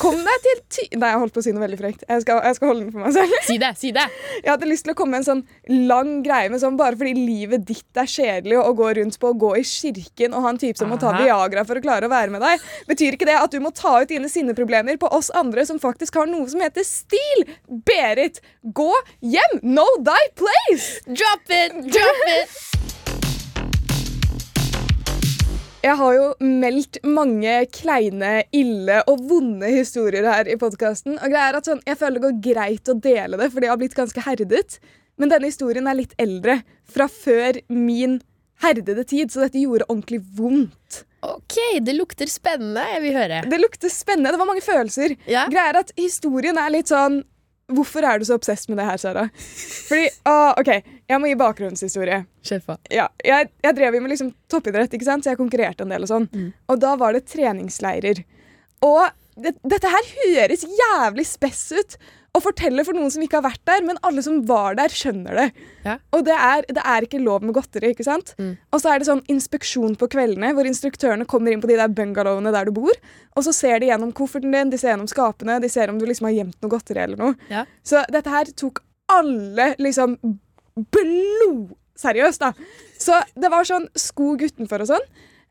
Kom 0.00 0.20
deg 0.22 0.44
til 0.44 0.60
ty... 0.70 0.84
Nei, 0.94 1.10
jeg 1.10 1.20
holdt 1.20 1.34
på 1.34 1.42
å 1.42 1.44
si 1.44 1.52
noe 1.54 1.64
veldig 1.64 1.78
frekt. 1.80 2.04
Jeg 2.06 2.22
skal, 2.22 2.38
jeg 2.46 2.56
skal 2.56 2.70
holde 2.70 2.84
den 2.86 2.92
for 2.94 3.02
meg 3.02 3.14
selv. 3.16 3.34
Si 3.46 3.56
det, 3.60 3.70
si 3.80 3.90
det. 3.96 4.06
Jeg 4.38 4.48
hadde 4.52 4.68
lyst 4.70 4.86
til 4.86 4.94
å 4.94 4.98
komme 4.98 5.18
med 5.18 5.24
en 5.24 5.26
sånn 5.26 5.84
lang 5.90 6.12
greie 6.24 6.52
med 6.52 6.62
sånn 6.62 6.78
bare 6.78 6.98
fordi 7.00 7.12
livet 7.18 7.66
ditt 7.68 8.00
er 8.00 8.08
kjedelig 8.10 8.60
å 8.62 8.70
gå 8.78 8.92
rundt 9.00 9.18
på 9.20 9.32
og 9.34 9.42
gå 9.42 9.52
i 9.60 9.66
kirken 9.66 10.36
og 10.36 10.46
ha 10.46 10.54
en 10.54 10.62
type 10.62 10.78
som 10.78 10.92
må 10.92 10.98
ta 11.00 11.10
Aha. 11.10 11.24
Viagra 11.26 11.66
for 11.68 11.80
å 11.80 11.84
klare 11.84 12.06
å 12.06 12.12
være 12.12 12.32
med 12.32 12.44
deg, 12.46 12.64
betyr 12.88 13.18
ikke 13.18 13.28
det 13.28 13.38
at 13.42 13.52
du 13.52 13.58
må 13.62 13.74
ta 13.76 13.98
ut 14.00 14.10
dine 14.10 14.30
sinneproblemer 14.30 15.00
på 15.00 15.10
oss 15.16 15.32
andre 15.36 15.66
som 15.68 15.82
faktisk 15.82 16.22
har 16.22 16.30
noe 16.30 16.46
som 16.50 16.62
heter 16.62 16.86
stil. 16.86 17.48
Berit, 17.66 18.40
gå 18.62 18.92
hjem! 19.20 19.58
Know 19.66 19.98
thy 20.06 20.20
place! 20.38 21.00
Drop 21.10 21.50
it, 21.50 21.82
drop 21.90 22.28
it. 22.38 22.79
Jeg 25.80 25.96
har 25.96 26.12
jo 26.12 26.24
meldt 26.44 26.98
mange 27.08 27.52
kleine, 27.72 28.42
ille 28.52 28.98
og 29.08 29.22
vonde 29.30 29.70
historier 29.72 30.26
her 30.28 30.48
i 30.52 30.58
podkasten. 30.60 31.14
Og 31.16 31.32
greia 31.32 31.48
er 31.48 31.56
at 31.56 31.70
sånn, 31.70 31.80
jeg 31.88 31.96
føler 31.96 32.18
det 32.18 32.24
går 32.26 32.40
greit 32.44 32.90
å 32.92 32.96
dele 33.00 33.38
det, 33.40 33.48
fordi 33.54 33.64
jeg 33.64 33.72
har 33.72 33.80
blitt 33.80 33.96
ganske 33.96 34.24
herdet. 34.26 34.76
Men 35.16 35.32
denne 35.32 35.48
historien 35.48 35.88
er 35.88 35.96
litt 35.96 36.12
eldre, 36.20 36.58
fra 36.84 37.06
før 37.08 37.62
min 37.72 38.18
herdede 38.60 39.06
tid, 39.08 39.32
så 39.32 39.46
dette 39.46 39.62
gjorde 39.62 39.88
ordentlig 39.88 40.20
vondt. 40.36 41.06
Ok, 41.24 41.56
det 41.80 41.96
lukter 41.96 42.28
spennende. 42.28 42.84
Jeg 42.98 43.04
vil 43.06 43.16
høre. 43.16 43.40
Det 43.48 43.60
lukter 43.64 43.92
spennende. 43.92 44.34
Det 44.36 44.40
var 44.42 44.52
mange 44.52 44.64
følelser. 44.64 45.16
Ja. 45.32 45.46
Greia 45.48 45.72
er 45.72 45.80
at 45.80 45.96
historien 45.96 46.60
er 46.60 46.76
litt 46.76 46.92
sånn 46.92 47.22
Hvorfor 47.70 48.04
er 48.06 48.18
du 48.18 48.24
så 48.26 48.36
obsess 48.38 48.66
med 48.68 48.78
det 48.80 48.86
her, 48.88 48.98
Sara? 49.00 49.24
Fordi, 49.88 50.08
ah, 50.28 50.52
ok, 50.58 50.70
Jeg 51.10 51.18
må 51.20 51.26
gi 51.30 51.34
bakgrunnshistorie. 51.40 52.20
Ja, 52.94 53.08
jeg, 53.26 53.48
jeg 53.64 53.76
drev 53.78 53.96
jo 53.96 54.00
med 54.04 54.12
liksom 54.12 54.28
toppidrett, 54.50 54.92
ikke 54.94 55.06
sant? 55.08 55.24
så 55.26 55.32
jeg 55.32 55.40
konkurrerte 55.40 55.82
en 55.86 55.90
del. 55.94 56.04
Og 56.06 56.10
sånn. 56.12 56.28
Og 56.70 56.78
da 56.82 56.92
var 57.00 57.16
det 57.16 57.24
treningsleirer. 57.30 58.22
Og 58.86 59.02
det, 59.40 59.56
dette 59.66 59.90
her 59.90 60.10
høres 60.20 60.62
jævlig 60.66 61.26
spess 61.26 61.64
ut 61.74 61.96
å 62.30 62.40
fortelle 62.42 62.84
for 62.86 62.94
noen 62.94 63.10
som 63.10 63.22
ikke 63.24 63.40
har 63.40 63.46
vært 63.48 63.62
der, 63.66 63.82
men 63.86 63.98
alle 64.06 64.22
som 64.22 64.36
var 64.46 64.76
der, 64.78 64.92
skjønner 64.94 65.34
det. 65.34 65.46
Ja. 65.82 65.96
Og 66.14 66.22
det 66.28 66.36
er, 66.36 66.66
det 66.70 66.84
er 66.86 67.06
ikke 67.06 67.18
lov 67.22 67.42
med 67.42 67.56
godteri. 67.56 67.90
ikke 67.90 68.06
sant? 68.06 68.34
Og 68.70 68.82
så 68.82 68.92
er 68.92 69.00
det 69.00 69.08
sånn 69.08 69.24
inspeksjon 69.32 69.96
på 69.98 70.08
kveldene, 70.12 70.52
hvor 70.54 70.68
instruktørene 70.68 71.26
kommer 71.30 71.54
inn 71.54 71.62
på 71.62 71.70
de 71.70 71.78
der 71.80 71.90
bungalowene 71.90 72.52
der 72.54 72.70
du 72.70 72.76
bor, 72.76 72.94
og 73.34 73.46
så 73.46 73.54
ser 73.56 73.82
de 73.82 73.90
gjennom 73.90 74.12
kofferten 74.14 74.54
din, 74.54 74.70
de 74.70 74.78
ser 74.78 74.94
gjennom 74.94 75.10
skapene, 75.10 75.58
de 75.62 75.72
ser 75.72 75.90
om 75.90 75.98
du 75.98 76.06
liksom 76.06 76.28
har 76.30 76.36
gjemt 76.38 76.60
noe 76.62 76.74
godteri 76.76 77.02
eller 77.02 77.18
noe. 77.20 77.34
Ja. 77.50 77.64
Så 77.82 78.04
dette 78.14 78.30
her 78.30 78.52
tok 78.62 78.82
alle 79.10 79.72
liksom 79.82 80.14
blodseriøst, 80.94 82.46
da. 82.46 82.52
Så 83.00 83.18
det 83.34 83.50
var 83.50 83.66
sånn 83.66 83.90
skog 83.98 84.46
utenfor 84.46 84.86
og 84.86 84.92
sånn. 84.94 85.10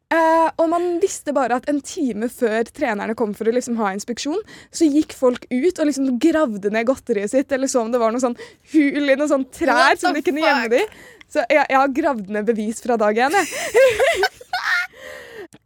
Eh, 0.10 0.48
og 0.58 0.66
man 0.72 0.86
visste 1.04 1.34
bare 1.38 1.60
at 1.60 1.68
en 1.70 1.84
time 1.86 2.32
før 2.34 2.66
trenerne 2.74 3.13
kom 3.18 3.36
for 3.38 3.50
å 3.50 3.54
liksom 3.54 3.78
ha 3.78 3.92
inspeksjon, 3.94 4.39
så 4.74 4.88
gikk 4.89 5.13
folk 5.13 5.46
ut 5.51 5.78
og 5.78 5.86
liksom 5.86 6.16
gravde 6.22 6.72
ned 6.74 6.88
godteriet 6.89 7.30
sitt, 7.30 7.51
eller 7.54 7.70
så 7.70 7.84
om 7.84 7.92
det 7.94 8.01
var 8.01 8.16
noe 8.16 8.24
sånn 8.24 8.38
hul 8.74 9.06
i 9.06 9.16
noen 9.16 9.30
sånn 9.30 9.46
trær 9.54 10.00
som 10.01 10.18
de 10.18 10.24
kunne 10.25 10.42
gjemme 10.42 10.72
det 10.74 10.82
i. 10.82 10.89
Så 11.30 11.44
jeg, 11.46 11.62
jeg 11.62 11.78
har 11.78 11.94
gravd 11.94 12.32
ned 12.34 12.48
bevis 12.48 12.82
fra 12.82 12.98
dag 12.98 13.22
én, 13.22 13.38
jeg. 13.38 13.46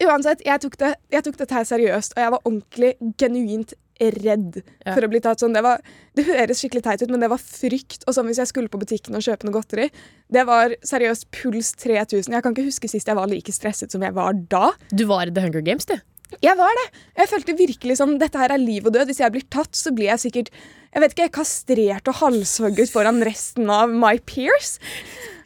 Uansett, 0.04 0.42
jeg 0.44 0.60
tok, 0.60 0.76
det, 0.80 0.90
jeg 1.12 1.24
tok 1.24 1.40
dette 1.40 1.56
her 1.56 1.64
seriøst, 1.68 2.16
og 2.16 2.20
jeg 2.20 2.34
var 2.34 2.44
ordentlig 2.44 2.92
genuint 3.20 3.72
redd 4.00 4.62
Ja. 4.84 4.94
for 4.94 5.02
å 5.06 5.08
bli 5.10 5.20
tatt 5.20 5.40
sånn. 5.40 5.54
Det, 5.54 5.62
var, 5.62 5.80
det 6.14 6.24
høres 6.26 6.60
skikkelig 6.60 6.82
teit 6.82 7.02
ut, 7.02 7.10
men 7.10 7.20
det 7.20 7.30
var 7.30 7.38
frykt. 7.38 8.02
Og 8.06 8.14
sånn 8.16 8.26
hvis 8.26 8.40
jeg 8.42 8.50
skulle 8.50 8.68
på 8.72 8.80
butikken 8.80 9.14
og 9.14 9.22
kjøpe 9.22 9.46
noe 9.46 9.54
godteri, 9.54 9.90
det 10.32 10.46
var 10.48 10.74
seriøst 10.82 11.30
puls 11.30 11.72
3000. 11.78 12.32
Jeg 12.34 12.42
kan 12.42 12.52
ikke 12.56 12.66
huske 12.66 12.90
sist 12.90 13.06
jeg 13.08 13.16
var 13.16 13.30
like 13.30 13.52
stresset 13.54 13.90
som 13.94 14.02
jeg 14.02 14.12
var 14.16 14.34
da. 14.34 14.72
Du 14.90 15.06
var 15.06 15.26
i 15.26 15.30
The 15.34 15.44
Hunger 15.46 15.62
Games, 15.62 15.86
du. 15.86 15.94
Jeg 16.42 16.56
var 16.58 16.72
det. 16.80 16.86
Jeg 17.20 17.30
følte 17.30 17.54
virkelig 17.54 17.98
sånn 18.00 18.16
dette 18.18 18.40
her 18.40 18.50
er 18.50 18.58
liv 18.58 18.86
og 18.88 18.94
død. 18.96 19.06
Hvis 19.06 19.20
jeg 19.22 19.30
blir 19.34 19.44
tatt, 19.54 19.70
så 19.78 19.92
blir 19.94 20.10
jeg 20.10 20.18
sikkert 20.26 20.50
jeg 20.94 21.02
vet 21.02 21.14
ikke, 21.16 21.30
kastrert 21.40 22.06
og 22.10 22.14
halshogget 22.20 22.90
foran 22.90 23.18
resten 23.26 23.66
av 23.70 23.90
my 23.90 24.16
peers. 24.30 24.76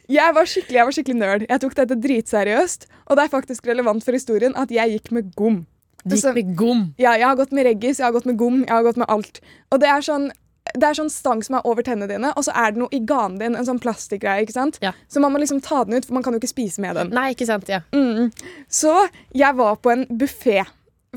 Jeg 0.09 0.33
var 0.33 0.45
skikkelig, 0.49 0.77
jeg 0.77 0.85
var 0.89 0.95
skikkelig 0.95 1.17
nerd. 1.17 1.45
Jeg 1.49 1.61
tok 1.61 1.75
dette 1.77 1.97
dritseriøst. 2.01 2.85
Og 3.09 3.17
det 3.17 3.23
er 3.25 3.31
faktisk 3.33 3.65
relevant 3.69 4.05
for 4.05 4.13
historien 4.17 4.53
at 4.57 4.69
jeg 4.73 4.95
gikk 4.95 5.11
med 5.13 5.31
gom. 5.37 5.63
Du 6.03 6.15
gikk 6.15 6.35
med 6.35 6.53
gom. 6.57 6.83
Ja, 7.01 7.15
jeg 7.19 7.27
har 7.27 7.39
gått 7.39 7.51
med 7.55 7.67
reggis, 7.67 7.99
jeg 7.99 8.07
har 8.07 8.15
gått 8.15 8.27
med 8.29 8.37
gom, 8.39 8.61
jeg 8.65 8.73
har 8.73 8.85
gått 8.85 8.99
med 9.01 9.09
alt. 9.11 9.41
Og 9.73 9.81
det 9.83 9.89
er 9.91 10.05
sånn 10.05 10.29
det 10.77 10.85
er 10.85 10.97
sånn 10.97 11.09
stang 11.09 11.39
som 11.41 11.55
er 11.57 11.65
over 11.65 11.81
tennene 11.85 12.09
dine, 12.11 12.29
og 12.37 12.45
så 12.45 12.53
er 12.53 12.73
det 12.73 12.81
noe 12.81 12.93
i 12.93 12.99
ganen 13.07 13.39
din. 13.39 13.55
En 13.57 13.65
sånn 13.65 13.79
plastikkgreie. 13.81 14.43
ikke 14.45 14.53
sant? 14.53 14.77
Ja. 14.83 14.91
Så 15.09 15.21
man 15.23 15.33
må 15.33 15.41
liksom 15.41 15.63
ta 15.65 15.83
den 15.87 15.97
ut, 15.97 16.05
for 16.05 16.13
man 16.13 16.25
kan 16.25 16.35
jo 16.35 16.41
ikke 16.41 16.51
spise 16.51 16.83
med 16.83 16.93
den. 16.99 17.09
Nei, 17.15 17.31
ikke 17.33 17.47
sant? 17.49 17.69
Ja. 17.71 17.81
Mm. 17.95 18.29
Så 18.69 18.93
jeg 19.33 19.57
var 19.57 19.79
på 19.81 19.93
en 19.95 20.05
buffé. 20.19 20.61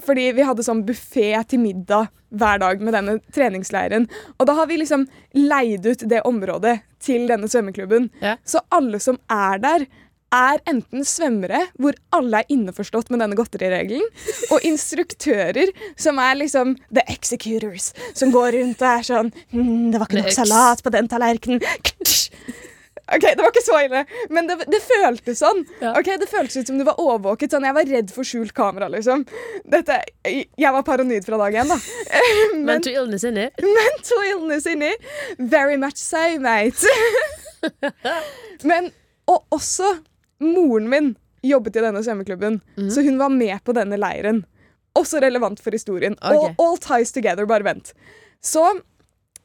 Fordi 0.00 0.30
vi 0.32 0.46
hadde 0.48 0.64
sånn 0.64 0.86
buffé 0.88 1.34
til 1.50 1.60
middag 1.60 2.08
hver 2.32 2.62
dag 2.62 2.80
med 2.80 2.96
denne 2.96 3.18
treningsleiren. 3.34 4.06
Og 4.38 4.48
da 4.48 4.56
har 4.56 4.70
vi 4.70 4.80
liksom 4.80 5.04
leid 5.36 5.84
ut 5.84 6.06
det 6.08 6.22
området 6.28 6.78
til 7.02 7.26
denne 7.28 7.50
svømmeklubben. 7.50 8.08
Ja. 8.24 8.38
Så 8.44 8.62
alle 8.72 9.02
som 9.04 9.20
er 9.28 9.60
der, 9.60 9.84
er 10.32 10.60
enten 10.70 11.04
svømmere, 11.06 11.66
hvor 11.78 11.96
alle 12.16 12.40
er 12.42 12.52
innforstått 12.54 13.10
med 13.12 13.20
denne 13.22 13.36
godteriregelen, 13.38 14.04
og 14.50 14.64
instruktører, 14.68 15.72
som 16.00 16.18
er 16.22 16.38
liksom 16.40 16.76
the 16.90 17.04
executors, 17.12 17.92
som 18.16 18.32
går 18.34 18.56
rundt 18.58 18.82
og 18.82 18.88
er 18.94 19.08
sånn 19.08 19.32
«Hm, 19.52 19.90
Det 19.92 20.00
var 20.00 20.08
ikke 20.08 20.22
nok 20.24 20.36
salat 20.36 20.82
på 20.82 20.92
den 20.94 21.08
tallerkenen. 21.12 21.60
OK, 23.12 23.24
det 23.26 23.42
var 23.42 23.50
ikke 23.50 23.64
så 23.66 23.78
ille, 23.84 24.00
men 24.32 24.46
det, 24.48 24.54
det 24.72 24.78
føltes 24.80 25.40
sånn. 25.42 25.58
Ok, 25.90 26.06
Det 26.22 26.28
føltes 26.30 26.56
ut 26.62 26.70
som 26.70 26.78
du 26.80 26.84
var 26.86 27.00
overvåket. 27.02 27.50
sånn 27.52 27.66
Jeg 27.66 27.76
var 27.76 27.88
redd 27.90 28.12
for 28.14 28.24
skjult 28.24 28.54
kamera. 28.56 28.88
liksom 28.88 29.26
Dette, 29.68 29.98
Jeg 30.24 30.72
var 30.72 30.84
paranoid 30.86 31.26
fra 31.26 31.36
dag 31.42 31.58
én, 31.60 31.68
da. 31.68 31.76
Men 32.54 32.64
Mental 32.70 32.94
illness 33.02 33.26
inni. 33.28 33.48
mental 33.80 34.24
illness 34.30 34.66
inni. 34.70 34.92
Very 35.38 35.76
much 35.76 35.98
so, 36.00 36.22
mate. 36.40 36.88
Men, 38.64 38.88
og 39.28 39.44
også 39.58 39.90
moren 40.44 40.88
min 40.92 41.12
jobbet 41.42 41.76
i 41.76 41.82
denne 41.82 42.02
svømmeklubben, 42.04 42.60
så 42.92 43.02
hun 43.02 43.18
var 43.18 43.32
med 43.34 43.58
på 43.66 43.74
denne 43.74 43.98
leiren. 43.98 44.44
Også 44.98 45.22
relevant 45.24 45.60
for 45.62 45.74
historien. 45.74 46.14
Okay. 46.20 46.36
All, 46.36 46.54
all 46.60 46.78
ties 46.78 47.12
together, 47.14 47.48
bare 47.48 47.66
vent. 47.66 47.94
Så 48.44 48.62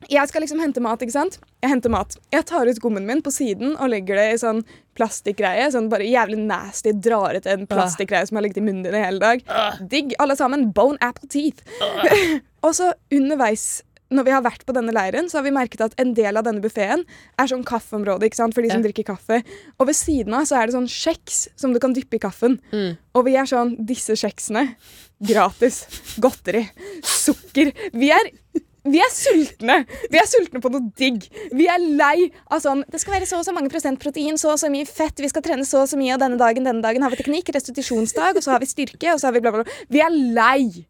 jeg 0.06 0.30
skal 0.30 0.44
liksom 0.46 0.60
hente 0.62 0.82
mat, 0.84 1.02
ikke 1.02 1.16
sant? 1.16 1.40
Jeg 1.64 1.72
henter 1.72 1.90
mat. 1.90 2.14
Jeg 2.32 2.46
tar 2.46 2.70
ut 2.70 2.80
gommen 2.84 3.08
min 3.08 3.24
på 3.26 3.32
siden 3.34 3.74
og 3.74 3.90
legger 3.90 4.20
det 4.20 4.28
i 4.36 4.38
sånn 4.44 4.62
plastikkgreie. 4.98 5.66
Sånn 5.74 5.90
bare 5.90 6.06
jævlig 6.06 6.38
nasty, 6.44 6.94
drar 6.94 7.34
ut 7.40 7.50
en 7.50 7.66
plastikkgreie 7.70 8.30
som 8.30 8.38
har 8.38 8.46
ligget 8.46 8.62
i 8.62 8.66
munnen 8.68 8.86
din 8.86 8.98
i 8.98 9.02
hele 9.02 9.24
dag. 9.24 9.42
Digg, 9.90 10.14
alle 10.22 10.38
sammen. 10.38 10.70
Bone 10.76 11.02
apple 11.02 11.30
teeth. 11.34 11.66
og 12.66 12.78
så 12.78 12.92
underveis 13.14 13.82
når 14.12 14.24
vi 14.28 14.32
har 14.32 14.44
vært 14.46 14.66
på 14.66 14.74
denne 14.76 14.94
leiren, 14.96 15.28
så 15.30 15.40
har 15.40 15.44
vi 15.48 15.52
merket 15.56 15.82
at 15.84 15.96
en 16.00 16.14
del 16.18 16.38
av 16.40 16.46
denne 16.48 16.64
buffeen 16.64 17.04
er 17.38 17.50
sånn 17.52 17.66
kaffeområde 17.68 18.30
ikke 18.30 18.40
sant? 18.40 18.54
for 18.56 18.62
de 18.64 18.70
som 18.72 18.80
Ja. 18.82 18.88
drikker 18.88 19.04
kaffe. 19.16 19.44
Og 19.80 19.88
ved 19.88 19.96
siden 19.96 20.34
av 20.34 20.46
så 20.48 20.62
er 20.62 20.68
det 20.68 20.76
sånn 20.76 20.88
kjeks 20.88 21.48
som 21.56 21.74
du 21.74 21.80
kan 21.80 21.94
dyppe 21.94 22.16
i 22.16 22.20
kaffen. 22.24 22.60
Mm. 22.72 22.98
Og 23.16 23.26
vi 23.26 23.36
er 23.36 23.46
sånn 23.46 23.76
Disse 23.86 24.16
kjeksene 24.16 24.76
gratis. 25.22 25.86
Godteri. 26.20 26.70
Sukker. 27.04 27.74
Vi 27.94 28.12
er 28.12 28.32
vi 28.88 29.00
er 29.04 29.12
sultne! 29.12 29.82
Vi 30.10 30.18
er 30.18 30.28
sultne 30.30 30.62
på 30.64 30.70
noe 30.72 30.94
digg. 30.96 31.26
Vi 31.52 31.68
er 31.68 31.78
lei 32.00 32.32
av 32.50 32.62
sånn 32.64 32.86
Det 32.88 33.02
skal 33.02 33.18
være 33.18 33.28
så 33.28 33.42
og 33.42 33.44
så 33.44 33.52
mange 33.52 33.70
prosent 33.70 34.00
protein, 34.00 34.38
så 34.40 34.54
og 34.54 34.60
så 34.62 34.70
mye 34.72 34.88
fett, 34.88 35.20
vi 35.20 35.28
skal 35.28 35.44
trene 35.44 35.66
så 35.68 35.82
og 35.82 35.90
så 35.92 36.00
mye, 36.00 36.14
og 36.16 36.22
denne 36.24 36.40
dagen 36.40 36.64
denne 36.64 36.82
dagen 36.82 37.04
har 37.04 37.12
vi 37.12 37.20
teknikk, 37.20 37.52
restitusjonsdag, 37.52 38.38
og 38.38 38.44
så 38.46 38.52
har 38.56 38.64
vi 38.64 38.70
styrke, 38.72 39.12
og 39.12 39.20
så 39.20 39.28
har 39.28 39.34
vi 39.36 39.42
bla, 39.44 39.52
bla, 39.52 39.66
bla. 39.68 39.74
Vi 39.92 40.00
er 40.00 40.16
lei! 40.16 40.86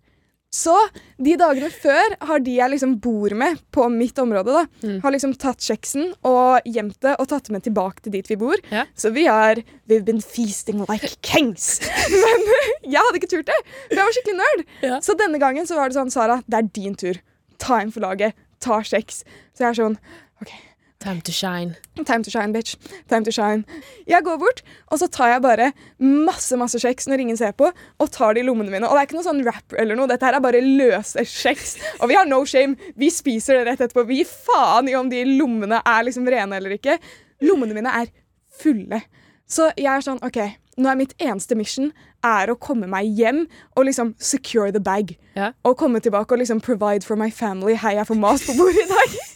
Så 0.57 0.73
de 1.21 1.35
dagene 1.37 1.69
før 1.69 2.15
har 2.29 2.41
de 2.41 2.55
jeg 2.57 2.71
liksom 2.73 2.95
bor 3.03 3.33
med 3.37 3.59
på 3.75 3.85
mitt 3.93 4.17
område, 4.21 4.55
da, 4.55 4.93
har 5.03 5.13
liksom 5.13 5.35
tatt 5.37 5.61
kjeksen 5.61 6.11
og 6.25 6.65
gjemt 6.65 6.97
det 7.05 7.13
og 7.21 7.29
tatt 7.29 7.49
det 7.49 7.53
med 7.53 7.65
tilbake 7.67 8.05
til 8.05 8.15
dit 8.15 8.31
vi 8.31 8.39
bor. 8.41 8.57
Ja. 8.73 8.87
Så 8.97 9.11
vi 9.13 9.27
har 9.29 9.61
We've 9.87 10.03
been 10.07 10.21
feasting 10.23 10.81
like 10.89 11.13
kings. 11.21 11.77
Men 12.23 12.47
jeg 12.83 12.99
hadde 12.99 13.21
ikke 13.21 13.29
turt 13.31 13.49
det, 13.49 13.59
for 13.87 13.99
jeg 13.99 14.03
var 14.09 14.17
skikkelig 14.17 14.39
nerd. 14.41 14.65
Ja. 14.83 15.01
Så 15.05 15.15
denne 15.19 15.39
gangen 15.41 15.69
så 15.69 15.77
var 15.77 15.91
det 15.91 15.99
sånn, 15.99 16.11
Sara, 16.13 16.41
det 16.49 16.59
er 16.59 16.71
din 16.75 16.97
tur. 16.99 17.21
Ta 17.61 17.79
inn 17.83 17.93
for 17.93 18.03
laget. 18.03 18.35
Ta 18.63 18.81
kjeks. 18.83 19.21
Så 19.53 19.63
jeg 19.63 19.69
er 19.69 19.79
sånn 19.79 19.99
OK, 20.41 20.51
Time 20.99 21.21
to 21.21 21.31
shine. 21.31 21.75
time 22.05 22.23
to 22.23 22.31
shine, 22.31 22.51
bitch. 22.53 22.75
Time 23.07 23.23
to 23.23 23.31
shine. 23.31 23.63
Jeg 24.07 24.23
går 24.25 24.37
bort, 24.41 24.63
og 24.89 24.97
så 24.99 25.07
tar 25.07 25.29
jeg 25.29 25.41
bare 25.45 25.67
masse 26.01 26.57
masse 26.57 26.79
kjeks 26.81 27.05
når 27.07 27.21
ingen 27.21 27.37
ser 27.37 27.53
på, 27.53 27.69
og 27.69 28.11
tar 28.11 28.33
det 28.33 28.41
i 28.41 28.47
lommene 28.47 28.73
mine. 28.73 28.87
Og 28.89 28.97
det 28.97 29.03
er 29.03 29.09
ikke 29.09 29.19
noe 29.19 29.27
sånn 29.27 29.43
rap 29.45 29.77
eller 29.77 29.99
noe. 29.99 30.09
Dette 30.09 30.25
her 30.25 30.39
er 30.39 30.43
bare 30.43 30.63
løse 30.65 31.21
kjeks. 31.21 31.75
Og 32.01 32.09
vi 32.09 32.17
har 32.17 32.25
no 32.25 32.41
shame. 32.49 32.75
Vi 32.97 33.11
spiser 33.13 33.59
det 33.59 33.67
rett 33.69 33.85
etterpå. 33.85 34.07
Vi 34.09 34.23
gir 34.23 34.31
faen 34.31 34.89
i 34.89 34.97
om 34.97 35.11
de 35.13 35.21
lommene 35.37 35.83
er 35.85 36.07
liksom 36.09 36.25
rene 36.33 36.57
eller 36.57 36.73
ikke. 36.79 36.97
Lommene 37.45 37.77
mine 37.77 37.93
er 38.01 38.09
fulle. 38.57 39.03
Så 39.47 39.69
jeg 39.77 39.91
er 39.93 40.03
sånn, 40.03 40.19
OK, 40.25 40.41
nå 40.81 40.89
er 40.89 40.97
mitt 40.99 41.13
eneste 41.21 41.55
mission 41.55 41.91
er 42.25 42.49
å 42.49 42.57
komme 42.57 42.89
meg 42.89 43.07
hjem 43.15 43.45
og 43.77 43.85
liksom 43.87 44.15
secure 44.17 44.73
the 44.73 44.81
bag. 44.81 45.13
Ja. 45.37 45.53
Og 45.61 45.77
komme 45.77 46.01
tilbake 46.01 46.33
og 46.33 46.41
liksom 46.41 46.59
provide 46.65 47.05
for 47.05 47.15
my 47.15 47.29
family. 47.29 47.77
Hei, 47.77 47.95
jeg 48.01 48.09
får 48.09 48.19
mat 48.19 48.43
på 48.49 48.57
bordet 48.57 48.83
i 48.83 48.91
dag. 48.91 49.17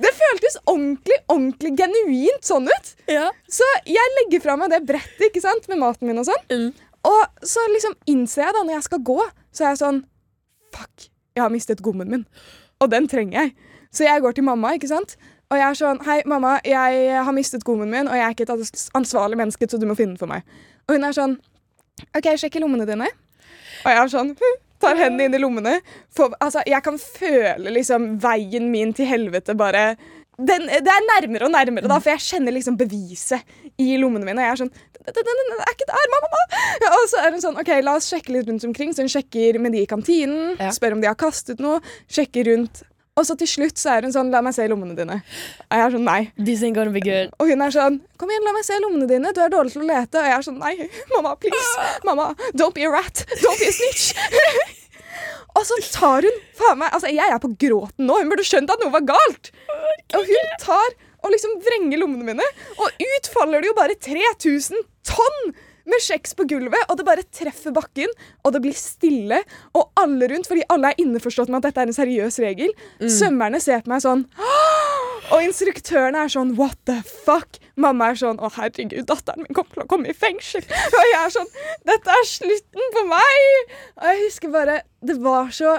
Det 0.00 0.12
føltes 0.16 0.58
ordentlig, 0.64 1.16
ordentlig 1.28 1.72
genuint 1.78 2.46
sånn 2.46 2.68
ut. 2.70 2.92
Ja. 3.10 3.30
Så 3.50 3.66
jeg 3.88 4.14
legger 4.18 4.44
fra 4.44 4.56
meg 4.60 4.72
det 4.72 4.82
brettet 4.88 5.26
ikke 5.28 5.42
sant, 5.44 5.68
med 5.70 5.80
maten 5.82 6.08
min 6.08 6.20
og 6.22 6.28
sånn. 6.28 6.46
Mm. 6.52 6.70
Og 7.10 7.46
så 7.48 7.64
liksom 7.72 7.96
innser 8.12 8.46
jeg 8.46 8.56
da, 8.56 8.62
når 8.64 8.76
jeg 8.78 8.86
skal 8.88 9.02
gå, 9.10 9.18
så 9.56 9.64
er 9.64 9.72
jeg 9.72 9.82
sånn 9.82 10.00
Fuck, 10.70 11.08
jeg 11.34 11.42
har 11.42 11.50
mistet 11.50 11.80
gommen 11.82 12.10
min. 12.12 12.24
Og 12.78 12.92
den 12.92 13.08
trenger 13.10 13.40
jeg. 13.40 13.54
Så 13.90 14.04
jeg 14.06 14.22
går 14.22 14.36
til 14.36 14.46
mamma, 14.46 14.76
ikke 14.76 14.90
sant. 14.90 15.16
Og 15.50 15.58
jeg 15.58 15.66
er 15.66 15.78
sånn 15.78 15.98
Hei, 16.06 16.20
mamma, 16.30 16.58
jeg 16.62 17.22
har 17.26 17.34
mistet 17.34 17.66
gommen 17.66 17.90
min, 17.90 18.06
og 18.06 18.14
jeg 18.14 18.26
er 18.26 18.36
ikke 18.36 18.46
et 18.46 18.90
ansvarlig 18.94 19.40
menneske, 19.40 19.66
så 19.66 19.80
du 19.80 19.88
må 19.90 19.96
finne 19.98 20.14
den 20.14 20.20
for 20.20 20.30
meg. 20.30 20.46
Og 20.86 20.94
hun 20.94 21.06
er 21.08 21.16
sånn 21.16 21.38
OK, 22.16 22.30
sjekk 22.38 22.60
i 22.60 22.62
lommene 22.62 22.86
dine. 22.88 23.08
Og 23.82 23.88
jeg 23.90 23.98
er 23.98 24.12
sånn 24.12 24.30
hm, 24.38 24.60
Tar 24.80 24.96
hendene 24.96 25.28
inn 25.28 25.36
i 25.36 25.42
lommene. 25.42 25.76
For, 26.14 26.32
altså, 26.40 26.64
jeg 26.68 26.82
kan 26.86 26.96
føle 27.00 27.74
liksom 27.74 28.14
veien 28.22 28.70
min 28.72 28.94
til 28.96 29.08
helvete 29.10 29.56
bare 29.58 29.92
den, 30.40 30.62
Det 30.72 30.88
er 30.88 31.02
nærmere 31.04 31.44
og 31.44 31.52
nærmere, 31.52 31.88
da, 31.90 31.98
for 32.00 32.14
jeg 32.14 32.24
kjenner 32.24 32.54
liksom 32.56 32.78
beviset 32.80 33.44
i 33.76 33.98
lommene 34.00 34.24
mine. 34.24 34.40
Og 34.40 34.46
jeg 34.46 34.54
er 34.54 34.62
sånn 34.62 34.72
den, 35.00 35.26
den 35.26 35.60
er 35.64 35.72
ikke 35.72 35.88
der, 35.88 36.08
mamma! 36.12 36.40
Og 36.90 37.04
så 37.10 37.22
er 37.22 37.34
hun 37.34 37.42
sånn 37.42 37.58
OK, 37.60 37.70
la 37.84 37.96
oss 37.96 38.10
sjekke 38.12 38.34
litt 38.34 38.48
rundt 38.48 38.64
omkring. 38.68 38.92
Så 38.94 39.04
hun 39.04 39.12
sjekker 39.12 39.58
med 39.62 39.74
de 39.76 39.84
i 39.84 39.88
kantinen, 39.90 40.54
spør 40.76 40.96
om 40.96 41.02
de 41.02 41.08
har 41.10 41.18
kastet 41.18 41.60
noe, 41.62 41.80
sjekker 42.12 42.48
rundt. 42.52 42.82
Og 43.20 43.26
så 43.28 43.36
til 43.36 43.50
slutt 43.50 43.80
så 43.80 43.94
er 43.94 44.06
hun 44.06 44.14
sånn 44.14 44.32
La 44.32 44.40
meg 44.44 44.56
se 44.56 44.64
lommene 44.70 44.96
dine. 44.96 45.18
Og 45.68 45.76
jeg 45.76 45.86
er 45.86 45.94
sånn 45.94 46.06
Nei. 46.08 46.20
This 46.40 46.64
ain't 46.64 46.78
gonna 46.78 46.94
be 46.94 47.02
good. 47.04 47.34
Og 47.38 47.52
hun 47.52 47.64
er 47.64 47.74
sånn 47.74 48.00
Kom 48.20 48.32
igjen, 48.32 48.46
la 48.48 48.54
meg 48.56 48.66
se 48.66 48.78
lommene 48.80 49.08
dine. 49.10 49.34
Du 49.36 49.42
er 49.44 49.52
dårlig 49.52 49.74
til 49.74 49.84
å 49.84 49.90
lete. 49.90 50.22
Og 50.22 50.30
jeg 50.30 50.36
er 50.38 50.46
sånn 50.48 50.60
Nei, 50.62 50.74
mamma, 51.14 51.36
please. 51.40 51.90
Mamma, 52.08 52.32
don't 52.56 52.76
be 52.76 52.88
a 52.88 52.92
rat. 52.92 53.24
Don't 53.44 53.60
be 53.60 53.68
a 53.68 53.76
snitch. 53.76 54.10
og 55.58 55.66
så 55.68 55.76
tar 55.92 56.24
hun 56.24 56.42
faen 56.56 56.80
meg 56.80 56.96
Altså, 56.96 57.12
jeg 57.12 57.28
er 57.28 57.42
på 57.42 57.52
gråten 57.60 58.08
nå. 58.08 58.18
Hun 58.22 58.32
burde 58.32 58.48
skjønt 58.48 58.72
at 58.72 58.82
noe 58.82 58.94
var 58.96 59.06
galt. 59.12 59.52
Og 60.16 60.26
hun 60.26 60.52
tar 60.62 60.98
og 61.20 61.34
liksom 61.34 61.58
vrenger 61.60 62.00
lommene 62.00 62.24
mine, 62.30 62.46
og 62.80 63.02
ut 63.04 63.26
faller 63.28 63.60
det 63.60 63.68
jo 63.68 63.74
bare 63.76 63.96
3000 64.00 64.86
tonn 65.04 65.50
med 65.88 66.04
kjeks 66.04 66.34
på 66.38 66.46
gulvet, 66.50 66.82
og 66.88 66.98
det 66.98 67.06
bare 67.08 67.26
treffer 67.34 67.74
bakken, 67.76 68.12
og 68.44 68.54
det 68.54 68.62
blir 68.64 68.76
stille, 68.76 69.40
og 69.76 69.90
alle 70.00 70.28
rundt, 70.32 70.48
fordi 70.50 70.66
alle 70.72 70.92
er 70.92 71.02
innforstått 71.02 71.52
med 71.52 71.60
at 71.60 71.70
dette 71.70 71.84
er 71.84 71.92
en 71.92 72.00
seriøs 72.00 72.40
regel, 72.44 72.74
svømmerne 73.00 73.62
ser 73.62 73.84
på 73.84 73.94
meg 73.94 74.04
sånn 74.04 74.26
og 75.30 75.44
instruktørene 75.44 76.24
er 76.24 76.32
sånn 76.32 76.54
What 76.58 76.78
the 76.88 76.96
fuck? 77.06 77.60
Mamma 77.80 78.10
er 78.10 78.18
sånn 78.18 78.40
Å, 78.42 78.50
herregud, 78.56 79.04
datteren 79.08 79.44
min 79.44 79.54
kommer 79.56 79.76
til 79.76 79.84
å 79.84 79.90
komme 79.90 80.10
i 80.10 80.16
fengsel. 80.16 80.64
Og 80.66 81.04
jeg 81.06 81.18
er 81.20 81.34
sånn 81.34 81.52
Dette 81.86 82.16
er 82.16 82.26
slutten 82.28 82.96
på 82.96 83.04
meg! 83.10 83.46
Og 84.00 84.08
jeg 84.08 84.24
husker 84.24 84.54
bare 84.54 84.80
Det 85.06 85.16
var 85.22 85.52
så 85.54 85.76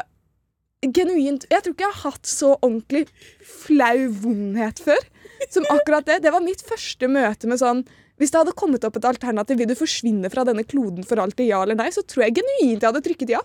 genuint 0.81 1.45
Jeg 1.51 1.65
tror 1.65 1.75
ikke 1.75 1.85
jeg 1.85 1.97
har 1.97 2.13
hatt 2.13 2.29
så 2.29 2.53
ordentlig 2.61 3.03
flau 3.45 4.07
vondhet 4.23 4.79
før 4.81 5.01
som 5.49 5.65
akkurat 5.73 6.05
det. 6.05 6.19
Det 6.21 6.29
var 6.33 6.43
mitt 6.45 6.61
første 6.61 7.07
møte 7.09 7.47
med 7.49 7.57
sånn 7.57 7.79
Hvis 8.21 8.33
det 8.33 8.37
hadde 8.43 8.53
kommet 8.57 8.83
opp 8.85 8.99
et 8.99 9.07
alternativ, 9.09 9.57
vil 9.57 9.69
du 9.71 9.73
forsvinne 9.77 10.29
fra 10.29 10.45
denne 10.45 10.61
kloden 10.67 11.07
for 11.07 11.21
alltid, 11.23 11.47
ja 11.49 11.63
eller 11.65 11.79
nei, 11.79 11.89
så 11.93 12.03
tror 12.05 12.27
jeg 12.27 12.37
genuint 12.37 12.77
jeg 12.77 12.85
hadde 12.85 13.01
trykket 13.07 13.33
ja. 13.33 13.41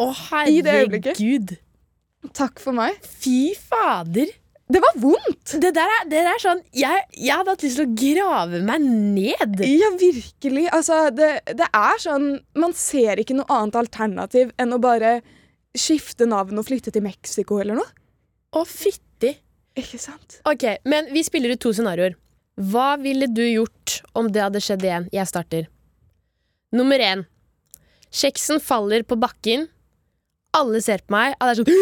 Å, 0.00 0.06
herregud. 0.30 1.52
Takk 2.32 2.62
for 2.62 2.72
meg. 2.76 2.96
Fy 3.04 3.52
fader. 3.68 4.32
Det 4.64 4.80
var 4.80 4.96
vondt! 4.96 5.58
Det 5.60 5.74
der 5.76 5.90
er, 5.92 6.06
det 6.08 6.22
der 6.24 6.30
er 6.30 6.40
sånn 6.40 6.62
jeg, 6.72 7.02
jeg 7.20 7.36
hadde 7.36 7.52
hatt 7.52 7.64
lyst 7.66 7.76
til 7.76 7.84
å 7.84 7.96
grave 8.00 8.62
meg 8.64 8.86
ned. 8.88 9.60
Ja, 9.68 9.90
virkelig. 10.00 10.64
Altså, 10.72 11.02
det, 11.12 11.28
det 11.52 11.68
er 11.68 12.00
sånn 12.00 12.30
Man 12.56 12.72
ser 12.78 13.20
ikke 13.20 13.36
noe 13.36 13.50
annet 13.52 13.76
alternativ 13.82 14.54
enn 14.56 14.72
å 14.72 14.80
bare 14.80 15.18
skifte 15.76 16.24
navn 16.30 16.56
og 16.62 16.64
flytte 16.64 16.94
til 16.94 17.04
Mexico 17.04 17.60
eller 17.60 17.76
noe. 17.82 17.92
Å, 18.56 18.64
fytti. 18.64 19.34
Ikke 19.76 19.98
sant? 20.00 20.38
Ok, 20.48 20.64
men 20.88 21.12
vi 21.12 21.24
spiller 21.26 21.52
ut 21.52 21.60
to 21.60 21.74
scenarioer. 21.74 22.14
Hva 22.54 22.94
ville 23.02 23.26
du 23.26 23.42
gjort 23.42 24.00
om 24.14 24.28
det 24.30 24.42
hadde 24.44 24.62
skjedd 24.62 24.84
igjen? 24.86 25.08
Jeg 25.12 25.26
starter. 25.26 25.66
Nummer 26.74 27.02
én. 27.02 27.24
Kjeksen 28.14 28.60
faller 28.62 29.02
på 29.02 29.18
bakken. 29.18 29.66
Alle 30.54 30.78
ser 30.82 31.02
på 31.02 31.16
meg. 31.16 31.34
Alle 31.42 31.56
er 31.56 31.62
sånn 31.62 31.72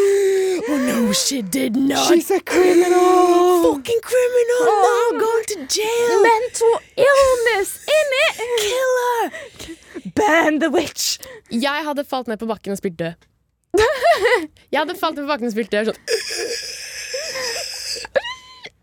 Oh 0.63 0.79
no, 0.79 1.13
she 1.13 1.43
did 1.43 1.77
not. 1.77 2.07
She's 2.07 2.31
a 2.31 2.39
criminal! 2.41 3.63
fucking 3.63 4.01
criminal 4.03 4.65
now, 4.65 5.19
going 5.19 5.45
to 5.49 5.57
jail. 5.67 6.23
Mental 6.23 6.75
illness 6.97 7.71
in 7.97 8.09
it! 8.27 8.35
Killer. 8.63 10.13
Ban 10.15 10.59
the 10.61 10.71
witch! 10.71 11.19
Jeg 11.51 11.85
hadde 11.85 12.05
falt 12.05 12.31
ned 12.31 12.39
på 12.39 12.47
bakken 12.47 12.73
og 12.73 12.79
spilt 12.79 12.99
død. 12.99 13.29
Jeg 14.71 14.79
hadde 14.79 14.95
falt 15.01 15.17
ned 15.17 15.25
på 15.25 15.33
bakken 15.33 15.51
og 15.51 15.55
spilt 15.57 15.73
død. 15.73 15.91
Sånn. 15.91 16.01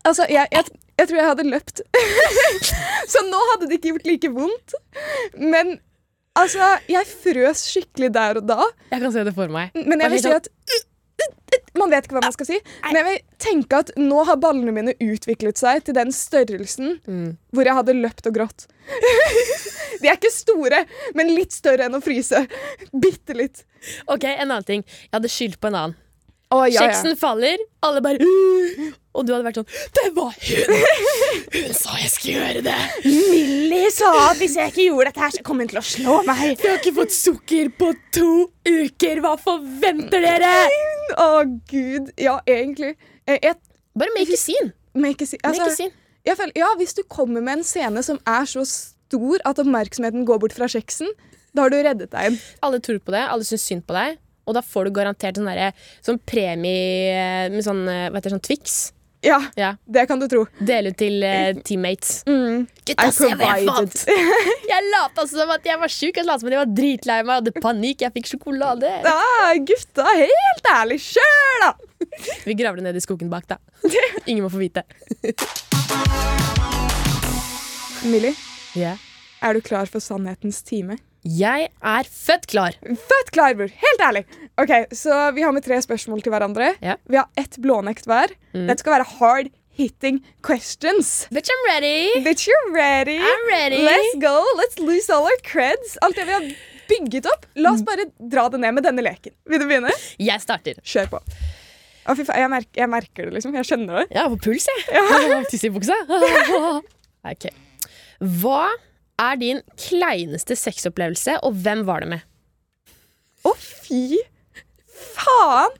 Altså, 0.04 0.26
jeg, 0.28 0.48
jeg, 0.52 0.64
jeg 1.00 1.08
tror 1.10 1.20
jeg 1.20 1.28
hadde 1.30 1.48
løpt. 1.48 1.82
Så 3.12 3.24
nå 3.26 3.40
hadde 3.54 3.70
det 3.70 3.78
ikke 3.80 3.94
gjort 3.94 4.06
like 4.10 4.30
vondt. 4.36 4.76
Men 5.40 5.74
altså, 6.38 6.74
jeg 6.90 7.08
frøs 7.24 7.64
skikkelig 7.72 8.12
der 8.14 8.40
og 8.42 8.46
da. 8.50 8.60
Jeg 8.92 9.02
kan 9.06 9.12
se 9.16 9.24
det 9.26 9.34
for 9.36 9.50
meg. 9.52 9.74
Men 9.80 10.04
jeg 10.06 10.14
vil 10.16 10.24
si 10.28 10.36
at 10.36 10.48
Man 11.76 11.90
vet 11.90 12.06
ikke 12.06 12.14
hva 12.16 12.22
man 12.24 12.32
skal 12.32 12.46
si. 12.48 12.56
Men 12.86 12.96
jeg 13.00 13.06
vil 13.08 13.16
tenke 13.42 13.78
at 13.82 13.90
nå 13.98 14.22
har 14.28 14.38
ballene 14.40 14.72
mine 14.72 14.92
utviklet 15.02 15.58
seg 15.60 15.82
til 15.86 15.96
den 15.96 16.12
størrelsen 16.14 16.94
Mm. 17.08 17.32
hvor 17.52 17.66
jeg 17.68 17.76
hadde 17.76 17.94
løpt 17.98 18.28
og 18.30 18.36
grått. 18.38 18.64
De 20.00 20.08
er 20.08 20.14
ikke 20.16 20.30
store, 20.32 20.84
men 21.18 21.32
litt 21.34 21.52
større 21.52 21.88
enn 21.88 21.98
å 21.98 22.00
fryse. 22.04 22.40
Bitte 22.94 23.36
litt. 23.36 23.64
Ok, 24.08 24.24
En 24.30 24.46
annen 24.46 24.64
ting. 24.68 24.84
Jeg 24.86 25.12
hadde 25.18 25.32
skyldt 25.32 25.58
på 25.60 25.68
en 25.68 25.76
annen. 25.82 25.96
Å, 26.50 26.62
ja, 26.66 26.70
ja. 26.72 26.86
Kjeksen 26.86 27.18
faller, 27.20 27.60
alle 27.86 28.00
bare! 28.02 28.30
Og 29.10 29.26
du 29.26 29.32
hadde 29.34 29.46
vært 29.48 29.58
sånn 29.58 29.70
Det 29.96 30.04
var 30.14 30.34
hun! 30.36 30.74
Hun 31.50 31.72
sa 31.74 31.96
jeg 31.98 32.10
skulle 32.12 32.34
gjøre 32.36 32.62
det! 32.66 32.76
Millie 33.06 33.90
sa 33.94 34.10
at 34.28 34.38
hvis 34.38 34.54
jeg 34.58 34.70
ikke 34.72 34.84
gjorde 34.86 35.08
dette, 35.10 35.24
her, 35.24 35.32
så 35.34 35.46
kom 35.46 35.62
hun 35.62 35.70
til 35.70 35.80
å 35.80 35.84
slå 35.86 36.18
meg. 36.28 36.42
Jeg 36.54 36.68
har 36.68 36.78
ikke 36.78 36.94
fått 37.00 37.16
sukker 37.16 37.72
på 37.80 37.90
to 38.14 38.30
uker! 38.68 39.22
Hva 39.24 39.34
forventer 39.40 40.22
dere? 40.22 40.52
Å, 41.18 41.42
gud. 41.72 42.12
Ja, 42.20 42.36
egentlig. 42.46 42.94
Jeg, 43.26 43.42
jeg, 43.42 43.58
Bare 43.98 44.14
make 44.14 44.36
a 44.36 44.38
scene. 44.38 44.70
make 44.94 45.26
a 45.26 45.26
Make 45.26 45.42
altså, 45.50 45.66
a 45.66 45.74
scene. 45.74 45.96
jeg 46.26 46.38
føler, 46.38 46.54
ja, 46.62 46.70
hvis 46.78 46.94
du 46.94 47.02
kommer 47.10 47.42
med 47.42 47.60
en 47.60 47.66
scene 47.66 48.02
som 48.06 48.20
er 48.30 48.46
så 48.46 48.62
stor 48.68 49.42
at 49.48 49.58
oppmerksomheten 49.58 50.22
går 50.28 50.38
bort 50.42 50.54
fra 50.54 50.70
kjeksen, 50.70 51.10
da 51.50 51.66
har 51.66 51.74
du 51.74 51.80
reddet 51.82 52.12
deg. 52.14 52.38
Alle 52.62 52.78
tror 52.78 53.00
på 53.02 53.14
det, 53.14 53.24
alle 53.26 53.46
syns 53.46 53.66
synd 53.66 53.82
på 53.88 53.96
deg. 53.96 54.20
Og 54.46 54.54
da 54.56 54.62
får 54.66 54.86
du 54.88 54.94
garantert 54.94 55.38
sånn, 55.38 55.50
sånn 56.06 56.22
premie 56.26 57.50
med 57.50 57.62
sånn, 57.66 57.82
eh, 57.90 58.06
hva 58.08 58.18
heter 58.18 58.30
det, 58.30 58.36
sånn 58.38 58.46
Twix. 58.46 58.78
Ja, 59.22 59.42
Ja. 59.56 59.76
det 59.84 60.06
kan 60.06 60.20
du 60.20 60.28
tro. 60.28 60.46
Dele 60.58 60.90
ut 60.90 60.96
til 60.96 61.20
uh, 61.22 61.52
teammates. 61.64 62.22
Mm. 62.26 62.64
Gutta, 62.88 63.08
se 63.12 63.28
hva 63.36 63.50
jeg 63.58 63.66
fant! 63.68 64.04
Jeg 64.70 64.86
lata 64.94 65.26
som 65.28 65.50
at 65.52 65.66
jeg 65.66 65.80
var 65.82 65.92
sjuk, 65.92 66.16
jeg 66.16 66.24
som 66.24 66.48
at 66.48 66.54
jeg 66.54 66.60
var 66.62 66.70
dritlei 66.72 67.18
meg, 67.26 67.40
hadde 67.40 67.52
panikk, 67.60 68.04
jeg 68.06 68.14
fikk 68.14 68.30
sjokolade. 68.30 68.88
Ja, 69.04 69.50
gutta, 69.66 70.06
helt 70.16 70.70
ærlig, 70.72 71.00
sjøl, 71.04 71.64
da! 71.66 71.72
Vi 72.46 72.56
graver 72.56 72.80
det 72.80 72.86
ned 72.88 72.96
i 72.96 73.04
skogen 73.04 73.28
bak, 73.32 73.44
da. 73.50 73.58
Ingen 74.30 74.46
må 74.46 74.52
få 74.52 74.62
vite. 74.62 74.86
Millie, 78.08 78.32
yeah. 78.78 78.96
er 79.44 79.58
du 79.58 79.60
klar 79.60 79.90
for 79.90 80.00
sannhetens 80.00 80.62
time? 80.64 80.96
Jeg 81.26 81.68
er 81.84 82.08
født 82.08 82.46
klar. 82.48 82.76
Født 82.80 83.30
klar, 83.34 83.54
bror. 83.58 83.68
Helt 83.82 84.00
ærlig. 84.06 84.22
Ok, 84.60 84.70
Så 84.96 85.12
vi 85.36 85.42
har 85.44 85.52
med 85.52 85.64
tre 85.64 85.76
spørsmål 85.84 86.22
til 86.24 86.32
hverandre. 86.32 86.70
Ja. 86.80 86.96
Vi 87.08 87.16
har 87.20 87.28
ett 87.36 87.58
blånekt 87.60 88.08
hver. 88.08 88.32
Dette 88.54 88.80
skal 88.80 88.96
være 88.98 89.08
hard 89.18 89.50
hitting 89.76 90.22
questions. 90.44 91.26
Bitch, 91.32 91.52
I'm 91.52 91.62
ready. 91.68 92.24
Bitch, 92.24 92.48
you're 92.48 92.72
ready. 92.74 93.18
I'm 93.20 93.46
ready. 93.52 93.82
Let's 93.84 94.16
go. 94.20 94.34
Let's 94.60 94.78
lose 94.80 95.10
all 95.12 95.24
our 95.28 95.40
creds. 95.44 95.96
Alt 96.02 96.16
det 96.16 96.26
vi 96.28 96.32
har 96.38 96.48
bygget 96.90 97.28
opp. 97.30 97.46
La 97.56 97.72
oss 97.76 97.84
bare 97.86 98.08
dra 98.18 98.48
det 98.50 98.60
ned 98.64 98.74
med 98.80 98.88
denne 98.88 99.04
leken. 99.04 99.36
Vil 99.48 99.60
du 99.62 99.68
begynne? 99.70 99.92
Jeg 100.18 100.40
starter. 100.42 100.80
Kjør 100.84 101.12
på. 101.18 101.20
Å, 102.08 102.14
fy 102.16 102.24
faen, 102.24 102.40
jeg, 102.42 102.50
merker, 102.50 102.80
jeg 102.80 102.90
merker 102.90 103.28
det, 103.28 103.34
liksom. 103.36 103.54
Jeg 103.60 103.68
skjønner 103.68 104.00
det. 104.00 104.06
Jeg 104.16 104.24
har 104.24 104.30
på 104.32 104.40
puls, 104.48 104.66
jeg. 104.72 105.44
Tisse 105.52 105.68
i 105.68 105.74
buksa. 105.76 105.96
Ok. 107.30 107.50
Hva 108.40 108.70
er 109.20 109.38
din 109.40 109.62
kleineste 109.78 110.56
sexopplevelse, 110.58 111.38
og 111.46 111.56
hvem 111.64 111.84
var 111.88 112.04
det 112.04 112.10
med? 112.14 112.26
Å, 113.46 113.52
fy 113.56 114.20
faen! 114.90 115.76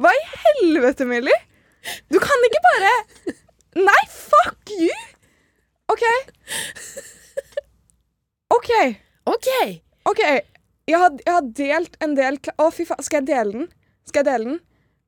Hva 0.00 0.12
i 0.16 0.20
helvete, 0.44 1.04
Millie? 1.08 1.36
Du 2.12 2.18
kan 2.20 2.46
ikke 2.46 2.60
bare 2.64 2.92
Nei, 3.80 4.00
fuck 4.10 4.72
you! 4.72 4.94
OK. 5.92 6.04
OK. 8.56 8.70
OK. 9.30 9.48
ok 10.10 10.22
Jeg 10.24 10.98
har, 10.98 11.14
jeg 11.24 11.34
har 11.34 11.46
delt 11.60 11.96
en 12.04 12.16
del 12.18 12.38
Å, 12.56 12.68
fy 12.74 12.86
faen. 12.88 13.04
Skal 13.04 13.22
jeg 13.22 13.30
dele 13.30 13.54
den? 13.54 13.70
Skal 14.08 14.22
jeg 14.22 14.30
dele 14.30 14.52
den? 14.52 14.60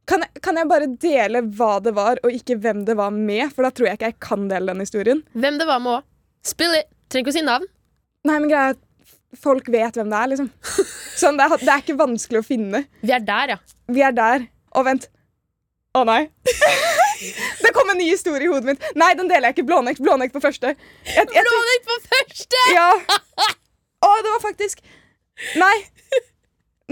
Kan 0.08 0.24
jeg, 0.24 0.42
kan 0.42 0.58
jeg 0.58 0.68
bare 0.70 0.88
dele 1.00 1.44
hva 1.56 1.76
det 1.82 1.92
var, 1.94 2.18
og 2.26 2.34
ikke 2.34 2.58
hvem 2.62 2.82
det 2.88 2.96
var 2.98 3.12
med? 3.14 3.46
For 3.54 3.66
da 3.66 3.70
tror 3.70 3.88
jeg 3.88 4.00
ikke 4.00 4.10
jeg 4.10 4.20
kan 4.24 4.48
dele 4.50 4.74
den 4.74 4.82
historien. 4.82 5.22
Hvem 5.32 5.60
det 5.62 5.68
var 5.68 5.82
med 5.82 6.00
òg. 6.00 6.08
Spill 6.46 6.74
it. 6.74 6.90
Trenger 7.12 7.26
ikke 7.26 7.34
å 7.34 7.36
si 7.36 7.44
navn. 7.44 7.68
Nei, 8.24 8.38
men 8.40 8.48
greia 8.48 8.70
er 8.72 8.76
at 8.78 9.40
folk 9.42 9.66
vet 9.72 9.96
hvem 9.98 10.08
det 10.12 10.18
er, 10.18 10.30
liksom. 10.32 10.48
Sånn, 11.20 11.36
det 11.36 11.44
er, 11.44 11.56
det 11.60 11.72
er 11.74 11.82
ikke 11.82 11.98
vanskelig 12.00 12.40
å 12.40 12.46
finne. 12.46 12.84
Vi 13.04 13.12
er 13.12 13.24
der, 13.26 13.52
ja. 13.54 13.58
Vi 13.92 14.04
er 14.06 14.14
der. 14.16 14.46
Og 14.78 14.86
vent. 14.88 15.08
Å 15.98 16.04
nei. 16.08 16.22
det 17.64 17.72
kom 17.76 17.90
en 17.92 18.00
ny 18.00 18.06
historie 18.08 18.48
i 18.48 18.52
hodet 18.52 18.70
mitt. 18.72 18.86
Nei, 18.96 19.10
den 19.18 19.28
deler 19.28 19.50
jeg 19.50 19.58
ikke. 19.58 19.66
Blånekt. 19.68 20.00
Blånekt 20.04 20.32
på 20.32 20.40
første. 20.44 20.72
Jeg, 21.04 21.26
jeg, 21.36 21.44
Blånekt 21.50 21.90
på 21.90 21.98
første! 22.08 22.62
ja. 22.72 22.88
Å, 24.02 24.08
det 24.24 24.32
var 24.32 24.40
faktisk 24.42 24.80
Nei. 25.60 25.74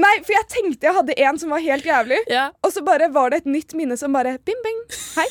Nei, 0.01 0.13
for 0.25 0.33
jeg 0.33 0.47
tenkte 0.53 0.87
jeg 0.87 0.97
hadde 0.97 1.17
en 1.27 1.39
som 1.41 1.51
var 1.53 1.61
helt 1.65 1.85
jævlig, 1.85 2.21
Ja. 2.31 2.47
og 2.65 2.71
så 2.73 2.81
bare 2.87 3.11
var 3.13 3.33
det 3.33 3.43
et 3.43 3.49
nytt 3.51 3.75
minne 3.77 3.97
som 4.01 4.15
bare 4.15 4.37
bing, 4.47 4.61
bing. 4.65 4.79
Hei. 5.19 5.27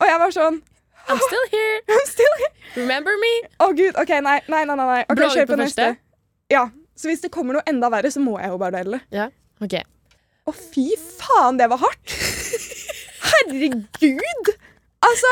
Og 0.00 0.06
jeg 0.08 0.20
var 0.22 0.32
sånn 0.34 0.60
I'm 1.08 1.18
still 1.18 1.46
here. 1.50 1.80
I'm 1.96 2.06
still 2.06 2.34
here. 2.38 2.52
Remember 2.82 3.14
me? 3.20 3.32
Å, 3.58 3.70
gud. 3.76 3.96
OK, 4.00 4.12
nei. 4.24 4.38
Nei, 4.52 4.62
nei, 4.68 4.76
nei. 4.78 5.00
Ok, 5.08 5.22
kjør 5.22 5.48
på 5.48 5.56
på 5.56 5.62
neste. 5.64 5.88
Ja. 6.52 6.68
Så 6.98 7.10
hvis 7.10 7.24
det 7.24 7.32
kommer 7.34 7.56
noe 7.56 7.66
enda 7.68 7.88
verre, 7.92 8.10
så 8.12 8.20
må 8.22 8.36
jeg 8.40 8.52
jo 8.52 8.60
bare 8.60 8.82
dele 8.82 8.98
det. 8.98 9.02
Ja. 9.16 9.28
OK. 9.64 9.78
Å, 10.42 10.54
fy 10.54 10.88
faen, 10.98 11.58
det 11.60 11.68
var 11.70 11.80
hardt! 11.82 12.14
Herregud! 13.32 14.50
Altså 15.02 15.30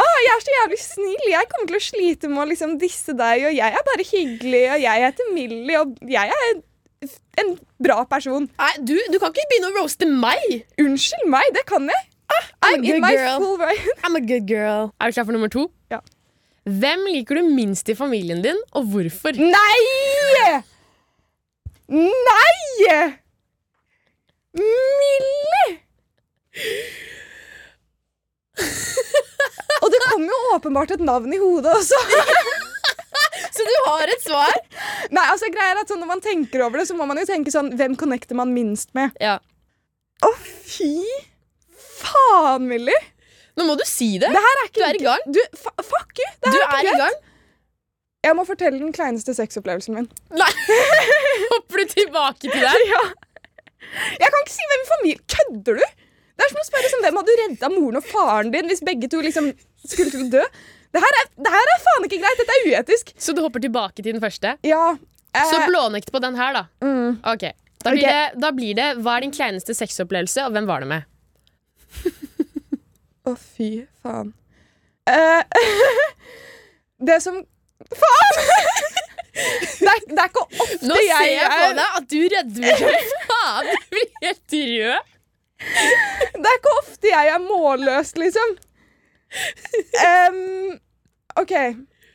ah, 0.00 0.18
Jeg 0.24 0.30
er 0.32 0.44
så 0.44 0.54
jævlig 0.54 0.78
snill. 0.80 1.26
Jeg 1.28 1.50
kommer 1.52 1.68
til 1.70 1.78
å 1.78 1.84
slite 1.84 2.30
med 2.32 2.42
å 2.44 2.46
liksom 2.52 2.78
disse 2.80 3.14
deg, 3.16 3.48
og 3.50 3.56
jeg 3.56 3.78
er 3.80 3.84
bare 3.90 4.06
hyggelig, 4.08 4.64
og 4.76 4.84
jeg 4.84 5.04
heter 5.06 5.34
Millie, 5.36 5.80
og 5.80 6.08
jeg 6.08 6.32
er 6.38 6.54
en 7.42 7.54
bra 7.84 8.00
person. 8.08 8.48
Nei, 8.60 8.72
du, 8.80 8.96
du 9.12 9.20
kan 9.20 9.32
ikke 9.32 9.48
begynne 9.52 9.72
å 9.72 9.76
roaste 9.78 10.08
meg! 10.08 10.64
Unnskyld 10.80 11.30
meg, 11.32 11.52
det 11.56 11.66
kan 11.68 11.88
jeg. 11.92 12.02
I'm 12.64 12.82
good 12.82 12.96
in 12.96 13.00
my 13.00 13.14
girl. 13.14 13.38
full 13.40 13.58
right. 13.58 13.78
I'm 14.04 14.16
a 14.16 14.20
good 14.20 14.46
girl. 14.48 14.92
Er 15.00 15.10
du 15.10 15.16
klar 15.16 15.24
for 15.24 15.32
nummer 15.36 15.48
to? 15.48 15.68
Ja. 15.90 16.00
Hvem 16.64 17.04
liker 17.12 17.40
du 17.40 17.50
minst 17.52 17.88
i 17.92 17.94
familien 17.98 18.40
din, 18.44 18.56
og 18.72 18.86
hvorfor? 18.92 19.36
Nei! 19.36 20.62
Nei! 21.92 23.00
Millie! 24.54 25.80
Og 29.82 29.90
det 29.92 30.00
kom 30.06 30.24
jo 30.24 30.38
åpenbart 30.54 30.94
et 30.94 31.02
navn 31.04 31.32
i 31.34 31.40
hodet 31.42 31.74
også. 31.74 31.98
Så 33.54 33.66
du 33.66 33.74
har 33.86 34.08
et 34.10 34.22
svar? 34.24 34.54
Nei, 35.14 35.24
altså 35.30 35.50
greier 35.52 35.78
at 35.78 35.90
sånn, 35.90 36.00
Når 36.02 36.08
man 36.10 36.22
tenker 36.24 36.64
over 36.64 36.80
det, 36.80 36.88
så 36.88 36.96
må 36.98 37.04
man 37.06 37.20
jo 37.20 37.26
tenke 37.28 37.52
sånn 37.54 37.68
Hvem 37.78 37.94
connecter 38.00 38.34
man 38.38 38.50
minst 38.54 38.90
med? 38.96 39.12
Ja. 39.22 39.36
Å, 40.24 40.30
fy 40.40 41.04
faen, 42.06 42.66
Millie! 42.70 43.00
Nå 43.56 43.66
må 43.68 43.76
du 43.78 43.84
si 43.86 44.16
det. 44.18 44.30
Det 44.34 44.40
er 44.42 44.62
ikke 44.66 44.80
Du 44.80 44.84
er 44.88 44.96
i 44.98 45.04
gang. 45.04 45.26
Du, 45.30 45.40
fuck 45.60 46.18
you! 46.18 46.30
Det 46.42 46.50
Du 46.50 46.56
her 46.56 46.64
er 46.64 46.64
er 46.64 46.74
i 46.74 46.86
ikke 46.88 46.96
greit. 46.96 47.02
gang. 47.04 47.30
Jeg 48.24 48.36
må 48.38 48.44
fortelle 48.48 48.78
den 48.80 48.92
kleineste 48.96 49.34
sexopplevelsen 49.36 49.94
min. 49.98 50.06
Nei. 50.32 50.48
Hopper 51.52 51.82
du 51.82 51.92
tilbake 51.92 52.48
til 52.48 52.56
det? 52.64 52.74
Ja. 52.94 53.02
Jeg 54.18 54.30
kan 54.32 54.40
ikke 54.42 54.50
si 54.54 54.64
hvem 54.70 54.80
i 54.82 54.86
familien 54.90 55.20
Kødder 55.30 55.76
du? 55.78 55.84
Det 56.34 56.42
er 56.42 56.48
som 56.50 56.62
å 56.62 56.64
spørre 56.66 56.88
som, 56.90 57.02
hvem 57.04 57.18
hadde 57.20 57.34
redda 57.40 57.68
moren 57.70 57.98
og 58.00 58.06
faren 58.08 58.48
din 58.50 58.66
hvis 58.66 58.80
begge 58.82 59.06
to 59.12 59.20
liksom 59.22 59.52
skulle 59.84 60.10
til 60.10 60.24
å 60.24 60.30
dø. 60.32 60.40
Det 60.94 61.02
her, 61.04 61.18
er, 61.20 61.28
det 61.46 61.52
her 61.52 61.70
er 61.74 61.82
faen 61.84 62.06
ikke 62.08 62.18
greit. 62.24 62.40
Dette 62.40 62.56
er 62.56 62.64
uetisk. 62.72 63.12
Så 63.22 63.34
du 63.36 63.42
hopper 63.44 63.62
tilbake 63.62 64.00
til 64.02 64.08
den 64.16 64.22
første? 64.24 64.56
Ja. 64.66 64.96
eh, 65.36 65.46
Så 65.52 65.60
blånekt 65.68 66.10
på 66.14 66.18
den 66.24 66.34
her, 66.40 66.56
da. 66.56 66.64
mm. 66.82 67.20
Ok, 67.36 67.44
Da 67.84 67.92
blir, 67.92 68.02
okay. 68.02 68.32
Det, 68.32 68.40
da 68.42 68.50
blir 68.56 68.74
det 68.80 68.88
Hva 69.04 69.18
er 69.20 69.26
din 69.28 69.34
kleineste 69.36 69.76
sexopplevelse, 69.78 70.48
og 70.48 70.56
hvem 70.56 70.66
var 70.72 70.82
det 70.82 70.90
med? 70.90 71.06
Å, 73.24 73.34
fy 73.40 73.70
faen. 74.04 74.34
Uh, 75.08 75.42
det 77.08 77.18
som 77.24 77.40
Faen! 77.84 78.38
det, 79.34 79.90
er, 79.90 80.04
det 80.08 80.20
er 80.22 80.28
ikke 80.30 80.44
ofte 80.46 80.86
Nå 80.88 80.94
ser 80.96 81.08
jeg 81.08 81.32
jeg 81.34 81.48
på 81.50 81.64
er 81.66 81.74
deg 81.76 81.96
at 81.98 82.06
du 82.12 82.20
rødmer 82.32 82.84
som 83.10 83.26
faen. 83.32 83.66
Du 83.70 83.88
blir 83.92 84.06
helt 84.22 84.56
rød. 84.60 85.10
Det 85.64 86.52
er 86.52 86.60
ikke 86.60 86.76
ofte 86.78 87.10
jeg 87.10 87.32
er 87.34 87.42
målløs, 87.42 88.14
liksom. 88.20 88.54
Um, 90.04 90.78
OK. 91.40 91.54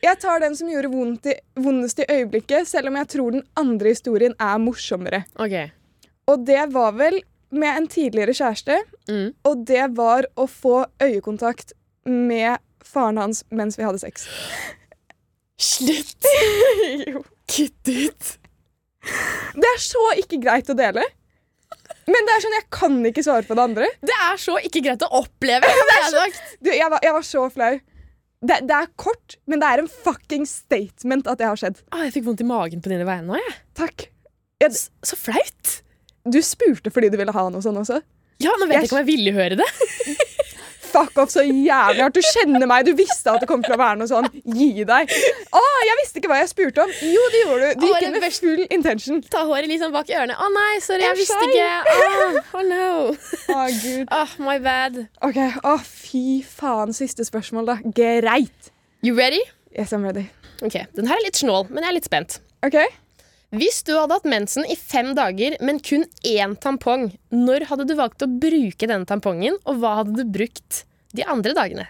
Jeg 0.00 0.16
tar 0.22 0.40
den 0.40 0.56
som 0.56 0.70
gjorde 0.72 0.90
vondt 0.94 1.28
i, 1.28 1.34
vondest 1.60 2.00
i 2.00 2.06
øyeblikket, 2.08 2.68
selv 2.68 2.88
om 2.88 2.96
jeg 2.96 3.10
tror 3.12 3.34
den 3.36 3.44
andre 3.60 3.92
historien 3.92 4.34
er 4.40 4.62
morsommere. 4.62 5.24
Okay. 5.36 5.68
Og 6.30 6.46
det 6.48 6.62
var 6.72 6.94
vel 6.96 7.20
med 7.50 7.76
en 7.76 7.86
tidligere 7.90 8.34
kjæreste, 8.36 8.80
Mm. 9.10 9.32
og 9.44 9.64
det 9.66 9.88
var 9.98 10.26
å 10.38 10.44
få 10.46 10.84
øyekontakt 11.02 11.72
med 12.06 12.58
faren 12.86 13.18
hans 13.18 13.42
mens 13.50 13.76
vi 13.78 13.84
hadde 13.84 13.98
sex. 14.02 14.28
Slutt. 15.60 16.26
Jo. 17.10 17.22
Kutt 17.50 17.88
ut. 17.90 18.28
Det 19.56 19.66
er 19.74 19.80
så 19.82 20.02
ikke 20.20 20.38
greit 20.42 20.68
å 20.70 20.76
dele. 20.78 21.02
Men 22.10 22.26
det 22.26 22.32
er 22.36 22.42
sånn, 22.44 22.54
jeg 22.56 22.66
kan 22.74 22.96
ikke 23.06 23.22
svare 23.26 23.46
på 23.46 23.56
det 23.58 23.62
andre. 23.64 23.88
Det 24.06 24.14
er 24.26 24.38
så 24.40 24.56
ikke 24.62 24.82
greit 24.84 25.02
å 25.06 25.10
oppleve. 25.20 25.66
Det 25.90 25.98
sagt. 26.14 26.40
Du, 26.62 26.70
jeg, 26.72 26.86
var, 26.90 27.02
jeg 27.04 27.14
var 27.16 27.26
så 27.26 27.44
flau. 27.52 27.72
Det, 28.40 28.56
det 28.70 28.72
er 28.76 28.88
kort, 28.98 29.36
men 29.50 29.60
det 29.60 29.68
er 29.68 29.82
en 29.82 29.90
fucking 29.90 30.46
statement 30.48 31.26
at 31.28 31.38
det 31.42 31.48
har 31.50 31.58
skjedd. 31.60 31.82
Ah, 31.92 32.06
jeg 32.06 32.14
fikk 32.16 32.28
vondt 32.30 32.40
i 32.44 32.48
magen 32.48 32.80
på 32.80 32.88
dine 32.92 33.04
vegne 33.08 33.28
nå, 33.34 33.36
jeg. 33.42 33.56
Takk. 33.82 34.06
S- 34.64 34.88
Så 35.04 35.18
flaut. 35.20 35.74
Du 36.30 36.40
spurte 36.46 36.90
fordi 36.94 37.10
du 37.12 37.16
ville 37.20 37.32
ha 37.34 37.48
noe 37.52 37.62
sånn 37.64 37.78
også. 37.82 38.00
Ja, 38.40 38.54
nå 38.56 38.66
vet 38.70 38.78
jeg 38.78 38.82
Jeg- 38.82 38.88
ikke 38.88 38.96
om 38.98 39.02
jeg 39.04 39.10
ville 39.16 39.32
høre 39.36 39.56
det. 39.60 39.66
Fuck 40.90 41.18
off 41.22 41.30
så 41.30 41.44
jævlig 41.46 42.02
hardt. 42.02 42.16
Du 42.16 42.24
kjenner 42.34 42.66
meg, 42.66 42.82
du 42.88 42.96
visste 42.98 43.30
at 43.30 43.38
det 43.44 43.46
kom 43.46 43.60
til 43.62 43.76
å 43.76 43.78
være 43.78 44.00
noe 44.00 44.08
sånn. 44.10 44.26
Gi 44.42 44.82
deg. 44.88 45.12
Å, 45.54 45.60
jeg 45.86 45.98
visste 46.00 46.18
ikke 46.18 46.30
hva 46.32 46.40
jeg 46.40 46.48
spurte 46.50 46.82
om. 46.82 46.90
Jo, 47.06 47.26
det 47.30 47.42
gjorde 47.44 47.68
du. 47.68 47.78
Du 47.78 47.84
gikk 47.92 48.06
inn 48.08 48.16
med 48.16 48.34
full 48.34 48.64
intention. 48.74 49.20
Ta 49.30 49.44
håret 49.46 49.70
liksom 49.70 49.92
bak 49.94 50.10
ørene. 50.10 50.34
Å 50.34 50.48
nei, 50.56 50.80
sorry, 50.82 51.04
jeg 51.06 51.12
Jeg 51.14 51.20
visste 51.20 51.46
ikke. 51.46 51.68
Åh, 51.94 52.40
oh 52.58 52.64
no. 52.66 52.88
Å, 53.54 53.68
gud. 53.84 54.10
Oh, 54.18 54.34
my 54.42 54.56
bad. 54.66 54.98
OK. 55.22 55.38
Å, 55.62 55.76
fy 55.86 56.24
faen. 56.42 56.90
Siste 56.96 57.22
spørsmål, 57.28 57.70
da. 57.70 57.78
Greit. 57.86 58.72
You 59.06 59.14
ready? 59.14 59.44
Yes, 59.76 59.94
I'm 59.94 60.02
ready. 60.02 60.26
Ok, 60.60 60.74
Den 60.98 61.06
her 61.06 61.16
er 61.20 61.22
litt 61.28 61.38
snål, 61.38 61.70
men 61.70 61.84
jeg 61.86 61.92
er 61.92 61.98
litt 62.00 62.10
spent. 62.10 62.40
OK. 62.66 62.80
Hvis 63.50 63.80
du 63.82 63.96
hadde 63.96 64.14
hatt 64.14 64.28
mensen 64.30 64.66
i 64.70 64.76
fem 64.78 65.10
dager, 65.18 65.56
men 65.64 65.80
kun 65.82 66.04
én 66.26 66.52
tampong, 66.62 67.08
når 67.34 67.64
hadde 67.70 67.86
du 67.88 67.96
valgt 67.98 68.22
å 68.22 68.28
bruke 68.30 68.86
denne 68.86 69.08
tampongen, 69.10 69.56
og 69.66 69.80
hva 69.82 69.96
hadde 70.00 70.14
du 70.20 70.30
brukt 70.38 70.84
de 71.18 71.26
andre 71.26 71.54
dagene? 71.56 71.88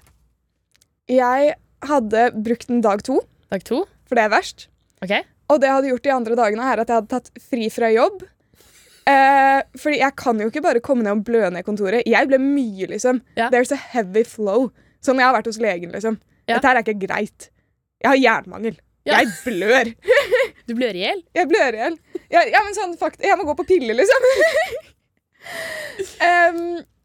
Jeg 1.10 1.54
hadde 1.84 2.30
brukt 2.40 2.68
den 2.70 2.80
dag 2.84 3.02
to, 3.04 3.18
Dag 3.52 3.64
to? 3.68 3.82
for 4.08 4.16
det 4.16 4.24
er 4.24 4.32
verst. 4.32 4.68
Okay. 5.04 5.26
Og 5.50 5.60
det 5.60 5.68
jeg 5.68 5.76
hadde 5.76 5.90
gjort 5.92 6.06
de 6.06 6.14
andre 6.16 6.38
dagene, 6.38 6.64
er 6.72 6.80
at 6.80 6.88
jeg 6.88 7.00
hadde 7.02 7.12
tatt 7.12 7.30
fri 7.50 7.68
fra 7.72 7.90
jobb. 7.92 8.22
Eh, 9.10 9.60
fordi 9.80 9.98
jeg 10.00 10.16
kan 10.20 10.40
jo 10.40 10.48
ikke 10.50 10.62
bare 10.64 10.82
komme 10.84 11.04
ned 11.04 11.18
og 11.18 11.24
blø 11.26 11.42
ned 11.50 11.66
kontoret. 11.66 12.06
Jeg 12.08 12.28
ble 12.30 12.38
mye, 12.40 12.88
liksom. 12.92 13.20
Ja. 13.36 13.48
There's 13.52 13.72
a 13.74 13.80
heavy 13.80 14.22
flow. 14.24 14.70
Som 15.04 15.18
jeg 15.20 15.26
har 15.28 15.34
vært 15.36 15.48
hos 15.50 15.58
legen, 15.60 15.92
liksom. 15.92 16.20
Ja. 16.46 16.56
Dette 16.56 16.68
her 16.70 16.78
er 16.80 16.84
ikke 16.86 17.00
greit. 17.08 17.50
Jeg 18.00 18.12
har 18.12 18.20
jernmangel. 18.20 18.78
Ja. 19.08 19.20
Jeg 19.20 19.32
blør. 19.44 19.90
Du 20.70 20.76
blør 20.78 20.94
i 20.94 21.02
hjel? 21.02 21.20
Jeg 21.34 21.50
blør 21.50 21.74
i 21.74 21.82
hjel. 21.82 21.98
Ja, 22.30 22.44
ja, 22.46 22.62
men 22.62 22.76
sånn, 22.76 22.92
fakt 22.98 23.24
jeg 23.26 23.34
må 23.40 23.46
gå 23.48 23.56
på 23.58 23.66
piller, 23.72 23.96
liksom. 23.98 24.26
um, 26.22 26.60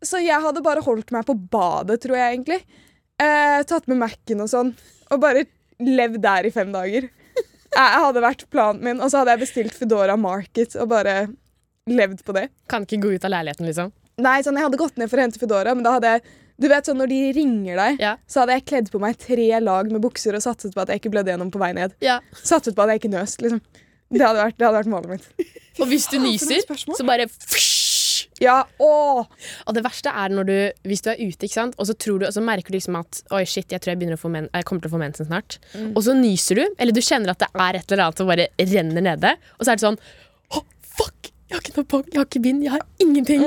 så 0.06 0.22
jeg 0.22 0.38
hadde 0.44 0.62
bare 0.66 0.84
holdt 0.86 1.10
meg 1.16 1.26
på 1.26 1.34
badet, 1.34 1.98
tror 2.04 2.20
jeg 2.20 2.36
egentlig. 2.36 2.60
Uh, 3.18 3.64
tatt 3.66 3.90
med 3.90 4.04
Mac-en 4.04 4.44
og 4.46 4.52
sånn. 4.52 4.70
Og 5.10 5.22
bare 5.24 5.48
levd 5.82 6.22
der 6.22 6.46
i 6.46 6.54
fem 6.54 6.70
dager. 6.76 7.10
Jeg 7.76 8.02
hadde 8.06 8.22
vært 8.24 8.46
planen 8.54 8.86
min, 8.86 9.02
og 9.02 9.10
så 9.12 9.24
hadde 9.24 9.34
jeg 9.34 9.44
bestilt 9.48 9.76
Foodora 9.76 10.14
Market 10.20 10.78
og 10.80 10.94
bare 10.94 11.26
levd 11.90 12.22
på 12.24 12.36
det. 12.38 12.48
Kan 12.72 12.86
ikke 12.86 13.02
gå 13.04 13.16
ut 13.18 13.26
av 13.26 13.34
leiligheten, 13.34 13.68
liksom. 13.68 13.90
Nei, 14.22 14.38
sånn, 14.46 14.56
Jeg 14.56 14.70
hadde 14.70 14.80
gått 14.80 15.02
ned 15.02 15.12
for 15.12 15.20
å 15.20 15.26
hente 15.26 15.42
Foodora, 15.42 15.74
men 15.76 15.84
da 15.84 15.98
hadde 15.98 16.14
jeg 16.14 16.24
du 16.62 16.68
vet 16.72 16.88
sånn, 16.88 16.98
Når 17.02 17.10
de 17.12 17.20
ringer 17.36 17.76
deg, 17.82 18.00
Ja. 18.00 18.16
så 18.28 18.42
hadde 18.44 18.54
jeg 18.60 18.66
kledd 18.66 18.92
på 18.92 19.00
meg 19.04 19.18
tre 19.20 19.60
lag 19.60 19.92
med 19.92 20.02
bukser 20.02 20.36
og 20.38 20.42
satset 20.42 20.74
på 20.74 20.82
at 20.82 20.88
jeg 20.94 21.02
ikke 21.02 21.12
blødde 21.12 21.34
gjennom 21.34 21.52
på 21.52 21.60
vei 21.60 21.74
ned. 21.74 21.94
Ja. 22.02 22.20
Satset 22.34 22.76
på 22.76 22.84
at 22.84 22.90
jeg 22.94 23.02
ikke 23.04 23.14
nøst. 23.18 23.42
liksom. 23.42 23.62
Det 24.12 24.22
hadde 24.22 24.38
vært, 24.40 24.58
det 24.58 24.66
hadde 24.68 24.78
vært 24.84 24.92
målet 24.94 25.10
mitt. 25.16 25.50
Og 25.82 25.88
hvis 25.90 26.08
du 26.08 26.20
nyser, 26.20 26.62
så 26.96 27.06
bare 27.06 27.28
fysj! 27.28 27.74
Ja, 28.44 28.66
åh. 28.84 29.26
Og 29.68 29.74
det 29.76 29.82
verste 29.86 30.12
er 30.12 30.30
når 30.30 30.46
du, 30.48 30.56
hvis 30.84 31.02
du 31.06 31.10
er 31.12 31.16
ute, 31.20 31.46
ikke 31.48 31.56
sant? 31.56 31.76
og 31.80 31.88
så, 31.88 31.94
tror 31.96 32.20
du, 32.20 32.26
og 32.28 32.34
så 32.36 32.42
merker 32.44 32.68
du 32.74 32.76
liksom 32.78 32.98
at 33.00 33.22
Oi, 33.32 33.44
shit, 33.48 33.70
jeg 33.72 33.80
tror 33.80 33.94
jeg, 33.94 34.00
begynner 34.02 34.20
å 34.20 34.22
få 34.22 34.32
men, 34.32 34.50
jeg 34.52 34.66
kommer 34.68 34.84
til 34.84 34.92
å 34.92 34.96
få 34.96 35.00
mensen 35.00 35.28
snart. 35.30 35.58
Og 35.96 36.02
så 36.04 36.16
nyser 36.18 36.60
du, 36.60 36.66
eller 36.78 36.92
du 36.96 37.00
kjenner 37.04 37.32
at 37.32 37.40
det 37.40 37.48
er 37.54 37.80
et 37.80 37.92
eller 37.92 38.04
annet 38.10 38.18
som 38.20 38.28
bare 38.28 38.48
renner 38.60 39.06
nede. 39.08 39.32
Og 39.60 39.64
så 39.66 39.72
er 39.72 39.80
det 39.80 39.86
sånn! 39.88 40.00
Jeg 41.46 41.56
har 41.58 41.62
ikke 41.62 41.76
noe 41.78 41.86
pong, 41.92 42.04
jeg 42.10 42.18
har 42.18 42.26
ikke 42.26 42.42
bind, 42.42 42.64
jeg 42.66 42.72
har 42.74 42.84
ingenting. 43.04 43.44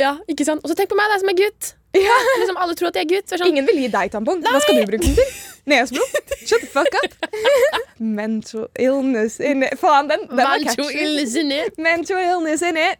Ja, 0.00 0.16
ikke 0.28 0.46
sant? 0.48 0.64
Og 0.64 0.70
så 0.72 0.74
tenk 0.78 0.90
på 0.90 0.96
meg, 0.98 1.12
er 1.14 1.20
som 1.22 1.30
er 1.30 1.36
gutt. 1.38 1.74
Ja. 1.94 2.14
Liksom 2.40 2.56
Alle 2.58 2.74
tror 2.74 2.88
at 2.90 2.96
jeg 2.98 3.06
er 3.06 3.10
gutt. 3.12 3.28
så 3.30 3.36
er 3.36 3.42
Sånn, 3.44 3.52
Ingen 3.52 3.68
vil 3.68 3.76
gi 3.84 3.88
deg 3.92 4.10
tampong. 4.10 4.40
Hva 4.42 4.58
skal 4.64 4.80
du 4.80 4.88
bruke 4.88 5.06
den 5.06 5.14
til? 5.14 5.28
Nesblod? 5.70 6.32
Shut 6.42 6.64
the 6.64 6.70
fuck 6.72 6.96
up. 6.98 7.14
Mental 8.18 8.66
illness 8.82 9.38
in 9.38 9.62
it. 9.62 9.76
Faen, 9.78 10.10
den, 10.10 10.24
den 10.26 10.34
var 10.40 10.56
Mental 10.58 10.82
catchy. 10.88 11.04
illness 11.04 11.36
in 11.38 11.52
it. 11.54 11.78
Mental 11.78 12.18
illness 12.18 12.66
in 12.66 12.80
it. 12.82 12.98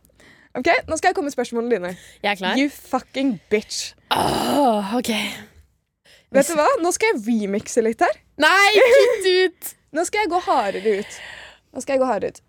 Ok, 0.54 0.70
Nå 0.86 0.94
skal 1.00 1.10
jeg 1.10 1.16
komme 1.18 1.26
med 1.32 1.34
spørsmålene 1.34 1.74
dine. 1.74 1.90
Jeg 2.22 2.30
er 2.30 2.38
klar. 2.38 2.54
You 2.62 2.70
fucking 2.70 3.34
bitch. 3.50 3.96
Oh, 4.14 4.94
ok. 5.00 5.10
Vet 6.34 6.52
du 6.52 6.54
hva? 6.62 6.68
Nå 6.82 6.94
skal 6.94 7.10
jeg 7.16 7.24
remixe 7.26 7.82
litt 7.82 8.06
her. 8.06 8.14
Nei, 8.42 8.78
kutt 8.78 9.26
ut! 9.26 9.74
Nå 9.94 10.06
skal 10.06 10.22
jeg 10.24 10.30
gå 10.30 10.38
hardere 10.46 10.94
ut. 11.02 11.18
Nå 11.74 11.82
skal 11.82 11.96
jeg 11.98 12.04
gå 12.06 12.06
hardere 12.14 12.38
ut. 12.38 12.44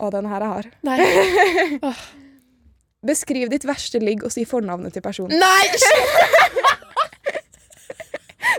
Å, 0.00 0.08
den 0.14 0.28
her 0.30 0.40
er 0.40 0.52
hard. 0.54 0.68
Nei. 0.86 0.98
Beskriv 3.10 3.48
ditt 3.52 3.64
verste 3.68 4.00
ligg 4.00 4.24
og 4.24 4.32
si 4.32 4.44
fornavnet 4.48 4.92
til 4.96 5.04
personen. 5.04 5.40
Nei! 5.40 5.64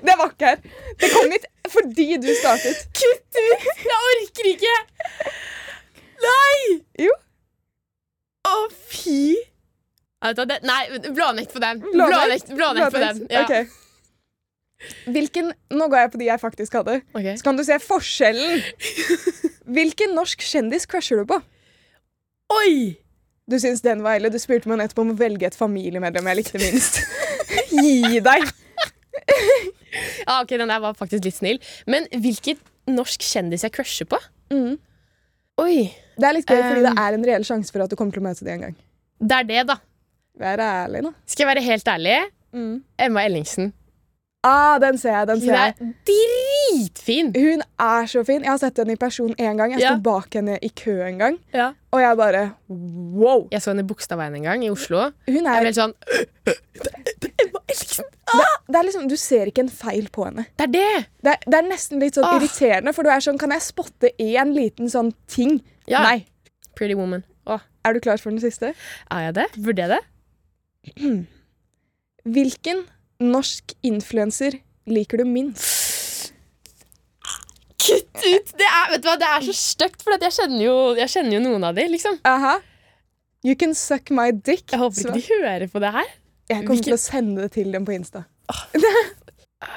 Det 0.01 0.13
var 0.17 0.31
ikke 0.31 0.51
her. 0.53 0.61
Det 1.01 1.09
kom 1.13 1.33
hit 1.33 1.45
fordi 1.71 2.07
du 2.21 2.29
startet. 2.35 2.87
Kutt 2.97 3.37
ut! 3.37 3.67
Jeg 3.85 3.99
orker 4.07 4.49
ikke! 4.49 4.73
Nei! 6.25 6.57
Jo. 7.05 7.13
Å, 8.49 8.55
fy. 8.89 9.35
Nei, 10.21 10.81
blånekt 11.09 11.53
på 11.53 11.61
den. 11.63 11.81
Blånekt, 11.85 12.51
blånekt 12.53 12.93
på 12.95 13.03
den. 13.03 13.23
Ja. 13.29 13.45
Okay. 13.45 13.69
Hvilken, 15.13 15.53
nå 15.69 15.87
går 15.89 16.05
jeg 16.05 16.11
på 16.13 16.21
de 16.21 16.27
jeg 16.31 16.41
faktisk 16.41 16.77
hadde. 16.81 17.01
Okay. 17.13 17.37
Så 17.37 17.45
kan 17.45 17.57
du 17.57 17.63
se 17.65 17.77
forskjellen. 17.81 18.61
Hvilken 19.71 20.15
norsk 20.17 20.41
kjendis 20.43 20.87
crusher 20.89 21.21
du 21.21 21.25
på? 21.29 21.37
Oi! 22.57 22.97
Du 23.49 23.57
syns 23.59 23.81
den 23.83 24.01
var 24.05 24.17
ille. 24.19 24.29
Du 24.31 24.37
spurte 24.39 24.69
meg 24.71 24.79
nettopp 24.81 25.01
om 25.03 25.13
å 25.13 25.17
velge 25.19 25.47
et 25.49 25.55
familiemedlem 25.57 26.27
jeg 26.31 26.39
likte 26.41 26.61
minst. 26.61 27.01
Gi 27.83 28.19
deg! 28.23 28.45
Ja, 30.25 30.37
ok, 30.41 30.53
Den 30.59 30.69
der 30.71 30.79
var 30.83 30.93
faktisk 30.95 31.25
litt 31.27 31.35
snill. 31.39 31.59
Men 31.89 32.07
hvilken 32.13 32.59
norsk 32.91 33.23
kjendis 33.27 33.65
jeg 33.65 33.73
crusher 33.75 34.07
på? 34.09 34.19
Mm. 34.53 34.77
Oi. 35.61 35.75
Det 36.17 36.27
er 36.27 36.35
litt 36.37 36.47
gøy, 36.51 36.61
fordi 36.61 36.83
det 36.85 36.91
Um. 36.93 37.01
er 37.01 37.17
en 37.17 37.25
reell 37.27 37.43
sjanse 37.47 37.71
for 37.73 37.83
at 37.83 37.91
du 37.91 37.95
kommer 37.99 38.13
til 38.15 38.21
å 38.23 38.27
møte 38.29 38.45
dem 38.45 38.53
en 38.59 38.63
gang. 38.67 38.75
Det 39.21 39.37
er 39.41 39.47
det, 39.49 39.63
da. 39.71 39.75
Vær 40.41 40.63
ærlig 40.63 41.01
nå. 41.05 41.11
Skal 41.27 41.45
jeg 41.45 41.49
være 41.55 41.65
helt 41.65 41.91
ærlig? 41.91 42.15
Emma 42.99 43.23
Ellingsen. 43.27 43.71
Ah, 44.43 44.79
den 44.81 44.97
ser 44.97 45.11
jeg. 45.13 45.27
den 45.29 45.41
ser 45.41 45.53
jeg. 45.53 45.73
Hun 45.77 45.87
er 45.87 45.93
dritfin. 46.09 47.27
Hun 47.35 47.61
er 47.85 48.05
så 48.09 48.23
fin. 48.25 48.41
Jeg 48.41 48.49
har 48.49 48.57
sett 48.57 48.77
henne 48.81 48.91
i 48.95 48.99
person 48.99 49.35
én 49.37 49.57
gang. 49.59 49.71
Jeg 49.75 49.81
sto 49.83 49.99
bak 50.01 50.33
henne 50.33 50.57
i 50.61 50.69
kø 50.69 51.01
en 51.05 51.17
gang, 51.19 51.37
Ja. 51.53 51.73
og 51.91 52.01
jeg 52.01 52.17
bare 52.17 52.51
wow. 52.67 53.47
Jeg 53.51 53.61
så 53.61 53.69
henne 53.69 53.81
i 53.85 53.87
Bogstadveien 53.87 54.35
en 54.35 54.43
gang, 54.43 54.65
i 54.65 54.69
Oslo. 54.69 55.11
Hun 55.27 55.27
Jeg 55.27 55.45
er, 55.45 55.59
ble 55.59 55.65
helt 55.69 55.75
sånn 55.75 55.93
det 58.71 58.79
er 58.79 58.87
liksom, 58.87 59.07
Du 59.09 59.17
ser 59.19 59.45
ikke 59.51 59.65
en 59.65 59.69
feil 59.69 60.07
på 60.09 60.25
henne. 60.25 60.45
Det 60.57 60.63
er 60.69 60.73
det! 60.73 61.05
Det 61.21 61.29
er, 61.35 61.39
det 61.45 61.57
er 61.59 61.67
nesten 61.67 61.99
litt 62.01 62.15
sånn 62.17 62.27
ah. 62.27 62.37
irriterende, 62.39 62.93
for 62.97 63.03
du 63.05 63.09
er 63.13 63.21
sånn 63.23 63.39
Kan 63.41 63.51
jeg 63.53 63.61
spotte 63.65 64.09
én 64.17 64.55
liten 64.55 64.89
sånn 64.89 65.11
ting? 65.27 65.59
Ja. 65.89 66.01
Nei. 66.07 66.25
Pretty 66.77 66.95
Woman. 66.97 67.23
Oh. 67.45 67.59
Er 67.85 67.93
du 67.93 67.99
klar 67.99 68.17
for 68.21 68.29
den 68.33 68.41
siste? 68.41 68.73
er 69.11 69.21
jeg 69.27 69.33
det? 69.37 69.47
Burde 69.57 69.81
jeg 69.85 69.89
det? 69.91 70.01
Hvilken 72.35 72.77
norsk 73.23 73.75
influenser 73.85 74.59
liker 74.89 75.21
du 75.21 75.29
minst? 75.29 76.33
Kutt 77.81 78.21
ut! 78.21 78.51
Det 78.57 78.67
er, 78.67 78.89
vet 78.93 79.03
du 79.03 79.07
hva, 79.09 79.15
det 79.21 79.29
er 79.29 79.45
så 79.47 79.55
stygt, 79.57 80.03
for 80.05 80.13
jeg, 80.17 80.33
kjenner 80.35 80.61
jo, 80.65 80.75
jeg 80.99 81.09
kjenner 81.15 81.37
jo 81.37 81.43
noen 81.47 81.65
av 81.65 81.77
de, 81.77 81.87
liksom. 81.89 82.19
Aha. 82.29 82.59
You 83.45 83.55
can 83.57 83.73
suck 83.77 84.11
my 84.13 84.29
dick. 84.31 84.67
Jeg 84.69 84.81
håper 84.81 85.01
ikke 85.01 85.17
de 85.17 85.23
hører 85.29 85.71
på 85.71 85.81
det 85.81 85.93
her. 85.95 86.09
Jeg 86.51 86.67
kommer 86.67 86.85
til 86.85 86.93
å 86.97 87.01
sende 87.01 87.45
det 87.45 87.53
til 87.55 87.71
dem 87.73 87.87
på 87.87 87.95
Insta. 87.95 88.25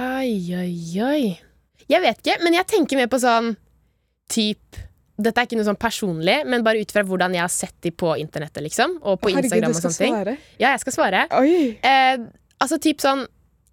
Oi, 0.01 0.35
oi, 0.57 0.75
oi. 1.05 1.23
Jeg 1.89 2.01
vet 2.01 2.21
ikke, 2.21 2.39
men 2.45 2.57
jeg 2.57 2.69
tenker 2.73 2.99
mer 2.99 3.09
på 3.13 3.21
sånn 3.21 3.53
typ 4.33 4.79
Dette 5.21 5.39
er 5.39 5.47
ikke 5.47 5.59
noe 5.61 5.67
sånn 5.69 5.79
personlig, 5.79 6.41
men 6.51 6.65
bare 6.67 6.81
ut 6.83 6.91
fra 6.91 7.05
hvordan 7.07 7.37
jeg 7.37 7.45
har 7.45 7.53
sett 7.53 7.77
de 7.85 7.93
på 7.95 8.17
internettet. 8.19 8.65
liksom 8.65 8.97
Og 9.03 9.21
på 9.23 9.31
Herregud, 9.31 9.47
Instagram 9.47 9.77
og 9.77 9.79
sånne 9.79 9.99
ting 10.01 10.17
svare. 10.17 10.35
Ja, 10.59 10.73
jeg 10.73 10.83
skal 10.83 10.97
svare. 10.97 11.21
Eh, 11.31 12.25
altså 12.65 12.81
typ 12.83 13.05
sånn 13.05 13.23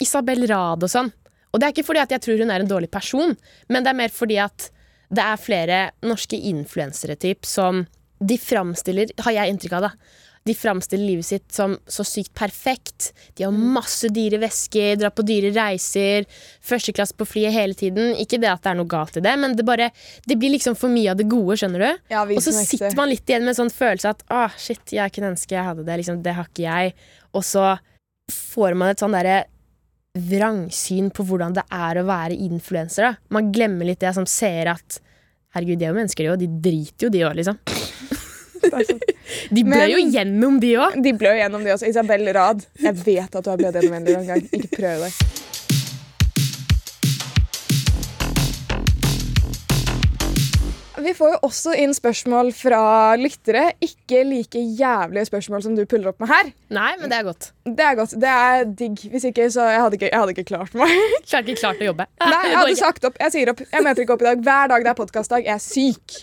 Isabel 0.03 0.47
Rad 0.49 0.85
og 0.85 0.91
sånn. 0.91 1.11
Og 1.51 1.59
det 1.59 1.67
er 1.67 1.75
ikke 1.75 1.87
fordi 1.89 2.03
at 2.03 2.13
jeg 2.15 2.23
tror 2.23 2.41
hun 2.41 2.53
er 2.53 2.63
en 2.63 2.69
dårlig 2.69 2.91
person, 2.91 3.35
men 3.67 3.83
det 3.83 3.91
er 3.91 3.99
mer 3.99 4.13
fordi 4.13 4.39
at 4.41 4.69
det 5.11 5.23
er 5.23 5.41
flere 5.41 5.79
norske 6.07 6.39
influensere 6.47 7.17
typ 7.19 7.47
som 7.47 7.83
de 8.21 8.37
framstiller, 8.39 9.11
har 9.25 9.35
jeg 9.35 9.51
inntrykk 9.51 9.79
av, 9.79 9.89
da. 9.89 10.19
De 10.47 10.55
framstiller 10.57 11.05
livet 11.05 11.25
sitt 11.27 11.53
som 11.53 11.75
så 11.89 12.01
sykt 12.05 12.31
perfekt. 12.37 13.11
De 13.37 13.43
har 13.45 13.53
masse 13.53 14.09
dyre 14.13 14.39
vesker, 14.41 14.95
drar 14.97 15.11
på 15.13 15.25
dyre 15.25 15.51
reiser, 15.53 16.25
førsteklasse 16.65 17.13
på 17.17 17.27
flyet 17.29 17.53
hele 17.53 17.77
tiden. 17.77 18.15
Ikke 18.17 18.39
det 18.41 18.49
at 18.49 18.63
det 18.63 18.71
er 18.71 18.79
noe 18.79 18.89
galt 18.89 19.19
i 19.19 19.21
det, 19.21 19.35
men 19.37 19.53
det, 19.57 19.65
bare, 19.67 19.91
det 20.25 20.39
blir 20.41 20.55
liksom 20.55 20.77
for 20.79 20.93
mye 20.93 21.13
av 21.13 21.21
det 21.21 21.27
gode, 21.29 21.59
skjønner 21.61 21.85
du? 21.85 22.03
Ja, 22.13 22.25
Og 22.25 22.41
så 22.41 22.55
sitter 22.57 22.97
man 22.97 23.11
litt 23.13 23.29
igjen 23.29 23.45
med 23.45 23.53
en 23.53 23.61
sånn 23.63 23.73
følelse 23.75 24.15
at 24.15 24.25
ah, 24.33 24.57
shit, 24.57 24.81
jeg 24.97 25.13
kunne 25.13 25.35
ønske 25.35 25.57
jeg 25.57 25.67
hadde 25.67 25.85
det. 25.85 26.01
Liksom, 26.01 26.23
det 26.25 26.37
har 26.39 26.49
ikke 26.49 26.65
jeg. 26.65 26.95
Og 27.37 27.45
så 27.45 27.75
får 28.31 28.77
man 28.81 28.95
et 28.95 29.03
sånn 29.03 29.13
derre 29.13 29.43
vrangsyn 30.17 31.09
på 31.15 31.23
hvordan 31.27 31.55
det 31.55 31.63
er 31.71 32.01
å 32.01 32.07
være 32.07 32.35
influenser. 32.35 33.15
Man 33.31 33.51
glemmer 33.55 33.87
litt 33.87 34.01
det 34.03 34.11
som 34.17 34.27
ser 34.27 34.73
at 34.73 34.99
herregud, 35.55 35.79
de 35.79 35.87
er 35.87 35.93
jo 35.93 35.99
mennesker, 35.99 36.25
de 36.27 36.33
òg. 36.33 36.41
De 36.41 36.49
driter 36.69 37.07
jo, 37.07 37.11
de 37.13 37.23
òg, 37.27 37.37
liksom. 37.39 37.59
Sånn. 38.61 38.99
De 39.51 39.63
blør 39.63 39.87
jo 39.89 39.99
gjennom, 40.11 40.57
de 40.61 40.73
òg. 40.79 40.97
De 41.03 41.13
blør 41.17 41.37
gjennom 41.39 41.63
de 41.63 41.71
også. 41.73 41.87
Isabel 41.87 42.27
Rad, 42.35 42.65
jeg 42.83 42.97
vet 42.99 43.37
at 43.39 43.45
du 43.45 43.49
har 43.49 43.59
blødd 43.59 43.79
gjennom 43.79 43.95
en 44.19 44.27
gang. 44.27 44.43
Ikke 44.51 44.69
prøv 44.75 45.05
det. 45.05 45.40
Vi 51.01 51.13
får 51.17 51.31
jo 51.33 51.37
også 51.47 51.73
inn 51.81 51.93
spørsmål 51.95 52.51
fra 52.55 52.81
lyttere. 53.19 53.71
Ikke 53.83 54.21
like 54.27 54.59
jævlige 54.59 55.25
spørsmål 55.29 55.63
som 55.65 55.75
du 55.77 55.83
puller 55.89 56.11
opp 56.11 56.21
med 56.21 56.29
her. 56.31 56.51
Nei, 56.73 56.91
men 56.99 57.11
det 57.11 57.17
er 57.17 57.25
godt. 57.27 57.47
Det 57.65 57.85
er 57.85 57.97
godt. 57.97 58.13
Det 58.21 58.31
er 58.31 58.65
digg. 58.81 59.03
Hvis 59.11 59.25
ikke, 59.29 59.47
så 59.53 59.65
jeg 59.71 59.81
hadde 59.83 59.97
ikke, 59.97 60.09
jeg 60.11 60.19
hadde 60.21 60.35
ikke 60.35 60.47
klart 60.51 60.77
meg. 60.77 60.93
Klarer 61.29 61.47
ikke 61.47 61.61
klart 61.63 61.81
å 61.81 61.89
jobbe. 61.89 62.07
Nei, 62.21 62.41
jeg 62.47 62.57
hadde 62.59 62.77
sagt 62.79 63.07
opp. 63.09 63.19
Jeg 63.23 63.35
sier 63.35 63.53
opp. 63.53 63.63
Jeg 63.65 63.85
møter 63.87 64.05
ikke 64.05 64.17
opp 64.17 64.25
i 64.25 64.29
dag. 64.29 64.45
Hver 64.47 64.73
dag 64.73 64.85
det 64.85 64.93
er 64.93 64.99
podkastdag. 65.01 65.45
Jeg 65.47 65.55
er 65.57 65.63
syk. 65.65 66.17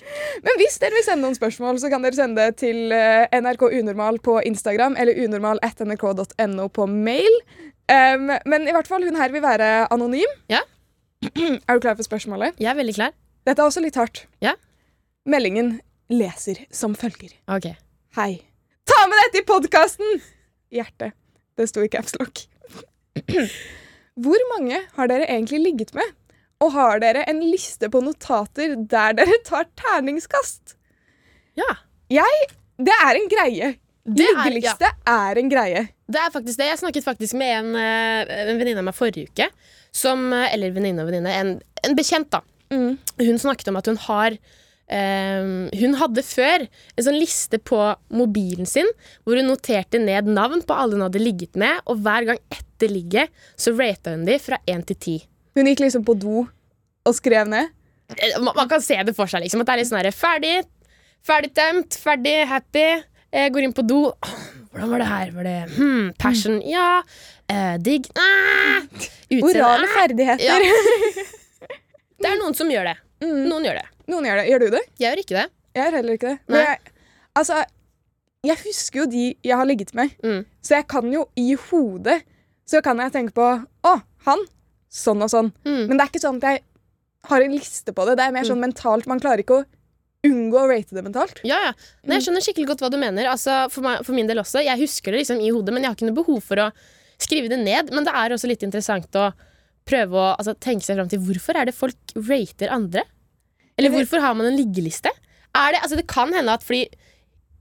Men 0.47 0.61
hvis 0.63 0.79
dere 0.83 0.99
vil 0.99 1.07
sende 1.07 1.27
noen 1.27 1.39
spørsmål, 1.39 1.81
så 1.83 1.91
kan 1.93 2.07
dere 2.07 2.19
sende 2.19 2.49
det 2.49 2.59
til 2.63 2.95
eh, 2.95 3.27
NRK 3.43 3.69
Unormal 3.71 4.21
på 4.25 4.39
Instagram 4.49 4.99
eller 5.01 5.19
unormal.nrk.no 5.25 6.69
på 6.75 6.89
mail. 6.93 7.41
Um, 7.89 8.29
men 8.45 8.69
i 8.69 8.75
hvert 8.77 8.89
fall, 8.89 9.05
hun 9.09 9.17
her 9.17 9.33
vil 9.33 9.43
være 9.43 9.89
anonym. 9.95 10.39
Ja. 10.53 10.61
er 11.25 11.75
du 11.75 11.81
klar 11.83 11.97
for 11.97 12.05
spørsmålet? 12.07 12.61
Jeg 12.61 12.71
er 12.71 12.79
veldig 12.79 12.95
klar. 12.99 13.17
Dette 13.49 13.65
er 13.65 13.71
også 13.71 13.81
litt 13.81 13.97
hardt. 13.97 14.27
Ja. 14.45 14.55
Meldingen 15.29 15.75
leser 16.09 16.63
som 16.73 16.95
følger. 16.97 17.35
Ok. 17.53 17.67
Hei. 18.17 18.31
Ta 18.89 19.03
med 19.11 19.19
dette 19.27 19.43
i 19.43 19.47
podkasten! 19.49 20.21
Hjerte. 20.73 21.11
Det 21.59 21.67
sto 21.69 21.83
i 21.85 21.89
capslock. 21.93 22.47
Hvor 24.25 24.45
mange 24.55 24.79
har 24.97 25.11
dere 25.11 25.27
egentlig 25.29 25.61
ligget 25.67 25.93
med? 25.99 26.15
Og 26.65 26.73
har 26.73 27.03
dere 27.03 27.27
en 27.29 27.43
liste 27.45 27.91
på 27.93 28.01
notater 28.03 28.73
der 28.89 29.19
dere 29.19 29.37
tar 29.45 29.69
terningskast? 29.79 30.79
Ja. 31.61 31.69
Jeg 32.09 32.49
Det 32.81 32.95
er 32.97 33.19
en 33.21 33.29
greie. 33.29 33.69
Det 34.09 34.25
er- 34.33 34.57
ja. 34.65 34.93
er 35.13 35.39
en 35.43 35.51
greie. 35.53 35.89
Det 36.09 36.23
er 36.23 36.31
faktisk 36.33 36.57
det. 36.57 36.71
Jeg 36.71 36.79
snakket 36.81 37.05
faktisk 37.05 37.35
med 37.37 37.53
en, 37.59 37.75
eh, 37.77 38.49
en 38.49 38.57
venninne 38.59 38.79
av 38.81 38.85
meg 38.89 38.97
forrige 38.97 39.29
uke. 39.29 39.51
Som, 39.93 40.33
eh, 40.33 40.55
eller 40.55 40.73
venninne 40.73 41.05
og 41.05 41.11
venninne. 41.11 41.29
En, 41.37 41.61
en 41.85 41.97
bekjent, 41.99 42.31
da. 42.31 42.41
Mm. 42.73 42.97
Hun 43.21 43.39
snakket 43.39 43.69
om 43.69 43.77
at 43.77 43.87
hun 43.93 43.97
har 43.97 44.39
ehm, 44.91 45.69
Hun 45.81 45.95
hadde 46.01 46.23
før 46.27 46.65
en 46.69 47.05
sånn 47.07 47.19
liste 47.19 47.59
på 47.61 47.79
mobilen 48.15 48.67
sin 48.69 48.89
hvor 49.25 49.37
hun 49.39 49.49
noterte 49.51 50.01
ned 50.03 50.29
navn 50.33 50.63
på 50.67 50.77
alle 50.77 50.97
hun 50.99 51.05
hadde 51.07 51.23
ligget 51.23 51.57
med, 51.61 51.81
og 51.87 52.01
hver 52.05 52.27
gang 52.33 52.39
etter 52.55 52.89
ligget 52.93 53.31
så 53.57 53.75
rata 53.79 54.15
hun 54.17 54.25
de 54.29 54.39
fra 54.43 54.59
én 54.67 54.85
til 54.87 54.97
ti. 54.97 55.17
Hun 55.59 55.67
gikk 55.71 55.81
liksom 55.87 56.05
på 56.07 56.15
do 56.19 56.47
og 57.09 57.15
skrev 57.17 57.49
ned. 57.49 57.71
Eh, 58.17 58.39
Man, 58.41 58.55
man 58.57 58.69
kan 58.69 58.81
se 58.85 58.97
det 59.05 59.15
for 59.17 59.27
seg, 59.29 59.43
liksom. 59.45 59.61
At 59.65 59.67
det 59.71 59.75
er 59.75 59.81
litt 59.83 59.89
sånn 59.91 60.01
her, 60.03 60.11
Ferdig, 60.15 60.57
ferdig 61.25 61.51
tømt, 61.57 61.97
ferdig, 62.01 62.37
happy. 62.49 62.87
Jeg 63.33 63.53
går 63.53 63.67
inn 63.67 63.75
på 63.77 63.85
do. 63.85 64.13
Hvordan 64.73 64.91
var 64.93 65.03
det 65.03 65.09
her? 65.09 65.31
Var 65.35 65.45
det 65.49 65.57
hmm, 65.75 66.07
passion? 66.21 66.61
Ja. 66.65 67.03
Eh, 67.49 67.75
digg? 67.83 68.07
Ah, 68.17 68.85
utseende? 69.29 69.51
Orale 69.51 69.89
Ah. 69.89 69.95
ferdigheter. 69.97 70.45
Ja. 70.45 70.57
Det 72.19 72.27
er 72.27 72.39
noen 72.41 72.55
som 72.57 72.71
gjør 72.73 72.89
det. 72.91 72.97
Mm. 73.23 73.45
Noen 73.51 73.67
gjør 73.69 73.77
det. 73.79 73.85
Noen 74.09 74.25
gjør 74.29 74.41
det. 74.41 74.47
Gjør 74.51 74.63
du 74.65 74.69
det? 74.77 74.83
Jeg 74.99 75.09
gjør 75.11 75.23
ikke 75.25 75.37
det. 75.39 75.47
Jeg 75.77 75.85
gjør 75.85 75.97
heller 75.99 76.17
ikke 76.19 76.31
det. 76.33 76.39
Men 76.49 76.65
jeg, 76.65 76.93
altså, 77.39 77.59
jeg 78.49 78.61
husker 78.65 79.03
jo 79.03 79.07
de 79.13 79.25
jeg 79.45 79.57
har 79.61 79.69
ligget 79.69 79.95
med, 79.99 80.15
Mm. 80.25 80.45
så 80.65 80.79
jeg 80.79 80.87
kan 80.89 81.13
jo 81.13 81.27
i 81.37 81.49
hodet 81.69 82.23
så 82.69 82.83
kan 82.85 82.99
jeg 83.01 83.13
tenke 83.15 83.33
på 83.37 83.47
Å, 83.89 83.95
han. 84.27 84.43
Sånn 84.93 85.23
og 85.25 85.31
sånn. 85.33 85.53
Mm. 85.65 85.87
Men 85.89 85.97
det 85.97 86.03
er 86.05 86.11
ikke 86.13 86.21
sånn 86.25 86.37
at 86.41 86.47
jeg 86.51 86.63
har 87.29 87.43
en 87.45 87.53
liste 87.57 87.93
på 87.93 88.05
det. 88.09 88.17
Det 88.17 88.25
er 88.27 88.33
mer 88.33 88.45
sånn 88.49 88.61
mentalt. 88.61 89.07
Man 89.09 89.21
klarer 89.21 89.41
ikke 89.45 89.59
å 89.63 89.65
unngå 90.29 90.59
å 90.61 90.69
rate 90.69 90.97
det 90.97 91.05
mentalt. 91.05 91.41
Ja, 91.47 91.59
ja. 91.69 91.73
Nei, 92.05 92.17
jeg 92.19 92.27
skjønner 92.27 92.45
skikkelig 92.45 92.67
godt 92.73 92.81
hva 92.85 92.91
du 92.93 92.97
mener. 93.01 93.29
Altså, 93.31 93.69
for, 93.73 93.85
meg, 93.85 94.01
for 94.05 94.17
min 94.17 94.27
del 94.29 94.41
også. 94.43 94.63
Jeg 94.65 94.81
husker 94.81 95.13
det 95.13 95.23
liksom 95.23 95.41
i 95.45 95.51
hodet, 95.53 95.73
men 95.75 95.85
jeg 95.85 95.93
har 95.93 95.97
ikke 95.99 96.09
noe 96.09 96.19
behov 96.21 96.41
for 96.45 96.63
å 96.65 96.71
skrive 97.21 97.49
det 97.53 97.61
ned. 97.61 97.93
Men 97.95 98.05
det 98.09 98.15
er 98.17 98.35
også 98.37 98.49
litt 98.51 98.65
interessant 98.67 99.13
å 99.21 99.29
prøve 99.89 100.17
å 100.21 100.27
altså, 100.37 100.55
tenke 100.61 100.85
seg 100.85 100.99
fram 100.99 101.09
til 101.13 101.21
hvorfor 101.25 101.57
er 101.61 101.69
det 101.71 101.77
folk 101.77 102.17
rater 102.17 102.73
andre? 102.75 103.05
Eller 103.79 103.95
hvorfor 103.95 104.23
har 104.23 104.35
man 104.39 104.51
en 104.51 104.59
liggeliste? 104.59 105.13
Er 105.57 105.75
det, 105.75 105.83
altså, 105.83 105.99
det 105.99 106.09
kan 106.11 106.33
hende 106.35 106.55
at 106.55 106.67
fordi 106.67 106.89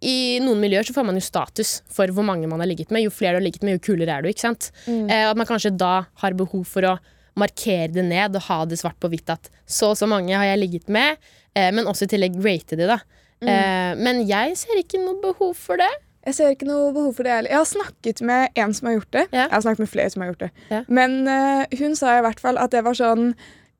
i 0.05 0.37
noen 0.43 0.59
miljøer 0.61 0.85
så 0.85 0.93
får 0.93 1.05
man 1.07 1.17
jo 1.17 1.25
status 1.25 1.79
for 1.89 2.11
hvor 2.13 2.25
mange 2.25 2.49
man 2.49 2.61
har 2.61 2.69
ligget 2.69 2.91
med. 2.93 3.01
Jo 3.07 3.13
flere 3.13 3.33
du 3.33 3.39
har 3.39 3.47
ligget 3.47 3.63
med, 3.65 3.79
jo 3.79 3.85
kulere 3.87 4.19
er 4.19 4.25
du. 4.25 4.29
ikke 4.29 4.45
sant? 4.45 4.69
Eh, 4.85 5.23
at 5.25 5.37
man 5.37 5.47
kanskje 5.49 5.73
da 5.73 6.05
har 6.21 6.37
behov 6.37 6.67
for 6.69 6.85
å 6.85 6.97
markere 7.37 7.89
det 7.93 8.05
ned 8.05 8.37
og 8.37 8.45
ha 8.47 8.59
det 8.69 8.79
svart 8.81 8.97
på 9.01 9.09
hvitt 9.13 9.29
at 9.33 9.49
så 9.65 9.91
og 9.93 9.99
så 9.99 10.09
mange 10.09 10.33
har 10.37 10.45
jeg 10.51 10.61
ligget 10.61 10.91
med, 10.93 11.17
eh, 11.57 11.69
men 11.73 11.89
også 11.89 12.05
i 12.05 12.11
tillegg 12.13 12.37
rate 12.45 12.77
de, 12.77 12.89
da. 12.89 12.99
Eh, 13.41 13.93
men 13.97 14.23
jeg 14.29 14.55
ser 14.57 14.79
ikke 14.81 15.01
noe 15.01 15.19
behov 15.21 15.57
for 15.57 15.81
det. 15.81 15.89
Jeg 16.27 16.35
ser 16.35 16.53
ikke 16.53 16.67
noe 16.67 16.89
behov 16.91 17.13
for 17.15 17.23
det 17.23 17.31
heller. 17.31 17.53
Jeg 17.53 17.61
har 17.61 17.69
snakket 17.69 18.21
med 18.25 18.57
en 18.59 18.73
som 18.75 18.89
har 18.89 18.97
gjort 18.97 19.13
det. 19.15 19.25
Ja. 19.31 19.45
Jeg 19.45 19.53
har 19.53 19.63
snakket 19.63 19.83
med 19.85 19.91
flere 19.93 20.11
som 20.11 20.23
har 20.23 20.33
gjort 20.33 20.43
det. 20.43 20.49
Ja. 20.73 20.81
Men 20.91 21.21
uh, 21.23 21.77
hun 21.79 21.95
sa 21.95 22.17
i 22.17 22.25
hvert 22.25 22.41
fall 22.43 22.59
at 22.59 22.73
det 22.73 22.81
var 22.83 22.97
sånn 22.99 23.29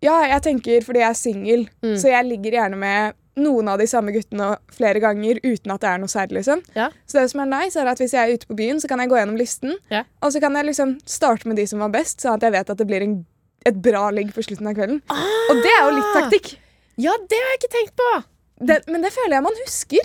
Ja, 0.03 0.19
jeg 0.29 0.41
tenker 0.45 0.83
fordi 0.85 0.99
jeg 1.01 1.09
er 1.09 1.17
singel, 1.17 1.69
Mm. 1.83 1.95
så 1.97 2.09
jeg 2.11 2.25
ligger 2.25 2.51
gjerne 2.59 2.77
med 2.77 3.15
noen 3.37 3.67
av 3.69 3.77
de 3.79 3.85
samme 3.85 4.11
guttene 4.13 4.57
flere 4.73 4.99
ganger 4.99 5.39
uten 5.43 5.71
at 5.73 5.81
det 5.81 5.89
er 5.89 5.97
noe 6.01 6.07
særlig. 6.09 6.37
liksom. 6.41 6.61
Ja. 6.75 6.89
Så 7.05 7.19
det 7.21 7.29
som 7.31 7.41
er 7.41 7.45
nice, 7.45 7.75
er 7.77 7.85
at 7.87 7.97
hvis 8.01 8.13
jeg 8.13 8.29
er 8.29 8.33
ute 8.33 8.47
på 8.47 8.55
byen, 8.57 8.79
så 8.81 8.87
kan 8.87 8.99
jeg 8.99 9.09
gå 9.09 9.15
gjennom 9.17 9.37
listen, 9.37 9.75
Ja. 9.91 10.03
og 10.21 10.31
så 10.33 10.39
kan 10.41 10.53
jeg 10.55 10.65
liksom 10.65 10.99
starte 11.05 11.45
med 11.47 11.55
de 11.57 11.65
som 11.67 11.79
var 11.79 11.89
best, 11.89 12.19
sånn 12.21 12.33
at 12.35 12.41
jeg 12.41 12.51
vet 12.51 12.69
at 12.69 12.77
det 12.77 12.87
blir 12.87 13.01
en, 13.03 13.25
et 13.65 13.81
bra 13.81 14.09
ligg 14.11 14.33
på 14.33 14.41
slutten 14.43 14.67
av 14.67 14.73
kvelden. 14.73 15.01
Og 15.09 15.55
det 15.61 15.71
er 15.79 15.83
jo 15.89 15.95
litt 15.97 16.13
taktikk. 16.15 16.57
Ja, 16.97 17.11
det 17.29 17.37
har 17.37 17.49
jeg 17.53 17.59
ikke 17.61 17.75
tenkt 17.77 17.95
på! 17.95 18.23
Det, 18.65 18.87
men 18.87 19.01
det 19.01 19.13
føler 19.13 19.33
jeg 19.37 19.43
man 19.43 19.53
husker. 19.65 19.99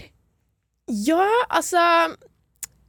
Ja, 0.89 1.29
altså 1.51 2.15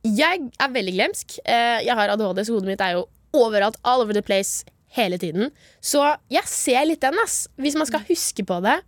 Jeg 0.04 0.52
er 0.60 0.68
veldig 0.68 0.94
glemsk. 0.98 1.40
Eh, 1.46 1.80
jeg 1.86 1.96
har 1.96 2.10
ADHD, 2.10 2.44
så 2.44 2.54
hodet 2.58 2.68
mitt 2.68 2.82
er 2.82 2.98
jo 2.98 3.06
overalt. 3.34 3.78
All 3.86 4.02
over 4.02 4.12
the 4.12 4.22
place 4.22 4.66
hele 4.98 5.18
tiden. 5.22 5.52
Så 5.82 6.02
jeg 6.34 6.46
ser 6.50 6.86
litt 6.90 7.02
den, 7.04 7.18
ass. 7.24 7.48
Hvis 7.62 7.78
man 7.80 7.90
skal 7.90 8.04
huske 8.08 8.46
på 8.48 8.60
det, 8.66 8.80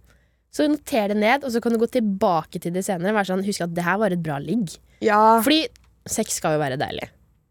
så 0.56 0.68
noter 0.72 1.12
det 1.12 1.18
ned, 1.20 1.44
og 1.44 1.52
så 1.52 1.60
kan 1.64 1.74
du 1.76 1.80
gå 1.82 1.90
tilbake 1.92 2.62
til 2.64 2.72
det 2.76 2.86
senere. 2.88 3.12
Være 3.18 3.28
sånn, 3.34 3.44
Husk 3.44 3.66
at 3.66 3.74
det 3.76 3.84
her 3.84 3.98
var 4.00 4.14
et 4.16 4.22
bra 4.24 4.38
ligg. 4.40 4.78
Ja. 5.04 5.42
Fordi 5.44 5.66
sex 6.08 6.38
skal 6.40 6.56
jo 6.56 6.62
være 6.62 6.78
deilig. 6.80 7.10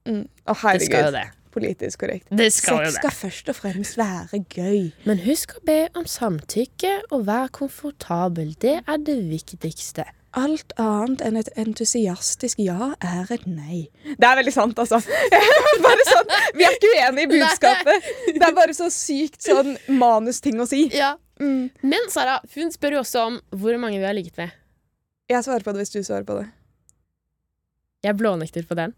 Mm. 0.08 0.22
Å, 0.48 0.54
Det 0.54 0.86
skal 0.88 1.10
jo 1.10 1.14
det. 1.18 1.26
Politisk 1.54 2.00
korrekt. 2.02 2.26
Det 2.34 2.48
skal 2.50 2.80
jo 2.82 2.90
Sex 2.90 2.96
det. 2.96 3.00
skal 3.02 3.12
først 3.14 3.50
og 3.52 3.56
fremst 3.60 3.98
være 4.00 4.40
gøy. 4.50 4.80
Men 5.06 5.20
husk 5.22 5.52
å 5.54 5.62
be 5.68 5.76
om 5.94 6.06
samtykke 6.08 6.94
og 7.14 7.26
være 7.28 7.52
komfortabel. 7.60 8.56
Det 8.58 8.80
er 8.82 9.04
det 9.06 9.18
viktigste. 9.30 10.06
Alt 10.34 10.72
annet 10.82 11.20
enn 11.22 11.36
et 11.38 11.50
entusiastisk 11.60 12.58
ja 12.62 12.90
er 12.98 13.28
et 13.34 13.44
nei. 13.46 13.84
Det 14.02 14.26
er 14.26 14.40
veldig 14.40 14.54
sant, 14.54 14.78
altså. 14.82 14.98
bare 15.84 16.06
sånn, 16.08 16.32
Vi 16.58 16.66
er 16.66 16.74
ikke 16.74 16.90
uenige 16.90 17.28
i 17.28 17.30
budskapet. 17.36 18.08
Det 18.34 18.42
er 18.42 18.56
bare 18.56 18.74
så 18.74 18.88
sykt 18.90 19.46
sånn 19.46 19.76
manusting 20.00 20.58
å 20.58 20.66
si. 20.66 20.88
Ja. 20.94 21.14
Mm. 21.38 21.70
Men 21.86 22.10
Sara, 22.10 22.40
hun 22.54 22.74
spør 22.74 22.98
jo 22.98 23.04
også 23.04 23.24
om 23.28 23.38
hvor 23.54 23.78
mange 23.82 24.00
vi 24.02 24.06
har 24.06 24.16
ligget 24.16 24.38
med. 24.42 24.54
Jeg 25.30 25.46
svarer 25.46 25.64
på 25.66 25.72
det 25.74 25.84
hvis 25.84 25.94
du 25.94 26.02
svarer 26.02 26.26
på 26.26 26.36
det. 26.40 26.48
Jeg 28.04 28.18
blånekter 28.18 28.66
på 28.68 28.76
den. 28.78 28.92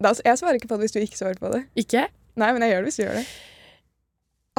Da, 0.00 0.14
jeg 0.24 0.38
svarer 0.40 0.56
ikke 0.56 0.70
på 0.70 0.78
det 0.78 0.86
hvis 0.86 0.96
du 0.96 1.02
ikke 1.02 1.18
svarer 1.18 1.40
på 1.40 1.50
det. 1.52 1.64
Ikke? 1.82 2.06
Nei, 2.40 2.52
men 2.54 2.64
jeg 2.64 2.72
gjør 2.72 2.86
det 2.86 2.92
hvis 2.92 3.00
du 3.00 3.04
gjør 3.04 3.18
det. 3.18 3.26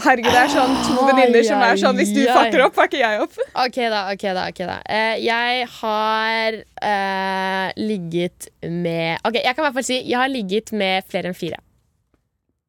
Herregud, 0.01 0.31
det 0.33 0.39
er 0.41 0.49
sånn 0.51 0.71
to 0.87 1.03
venninner 1.07 1.43
som 1.45 1.61
er 1.65 1.77
sånn 1.79 1.97
Hvis 1.99 2.11
du 2.15 2.21
fucker 2.25 2.63
opp, 2.65 2.75
fucker 2.77 3.01
jeg 3.01 3.19
opp. 3.23 3.35
Ok 3.63 3.77
da, 3.93 4.01
ok 4.13 4.23
da. 4.37 4.45
ok 4.49 4.61
da 4.69 4.77
eh, 4.89 5.15
Jeg 5.23 5.67
har 5.79 6.57
eh, 6.91 7.67
ligget 7.77 8.47
med 8.65 9.21
Ok, 9.27 9.37
jeg 9.41 9.53
kan 9.53 9.61
i 9.61 9.67
hvert 9.67 9.77
fall 9.79 9.87
si 9.87 9.99
Jeg 10.09 10.17
har 10.21 10.31
ligget 10.31 10.73
med 10.77 11.05
flere 11.11 11.31
enn 11.31 11.37
fire. 11.37 11.59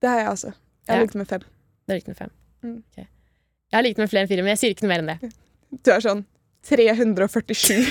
Det 0.02 0.10
har 0.10 0.18
jeg 0.24 0.30
også. 0.34 0.52
Jeg 0.52 0.92
har 0.92 0.98
Ja. 0.98 1.02
ligget 1.06 1.20
med 1.22 1.28
fem. 1.30 1.40
Du 1.46 1.92
har 1.92 1.98
ligget 2.00 2.08
med 2.12 2.18
fem. 2.18 2.30
Mm. 2.62 2.76
Ok. 2.82 2.96
Jeg 3.02 3.78
har 3.78 3.82
ligget 3.86 3.98
med 4.02 4.10
flere 4.12 4.22
enn 4.26 4.30
fire, 4.32 4.42
men 4.44 4.52
jeg 4.56 4.60
sier 4.62 4.74
ikke 4.74 4.84
noe 4.86 4.92
mer 4.92 5.02
enn 5.04 5.12
det. 5.14 5.32
Du 5.86 5.90
er 5.94 6.02
sånn 6.04 6.24
347. 6.68 7.86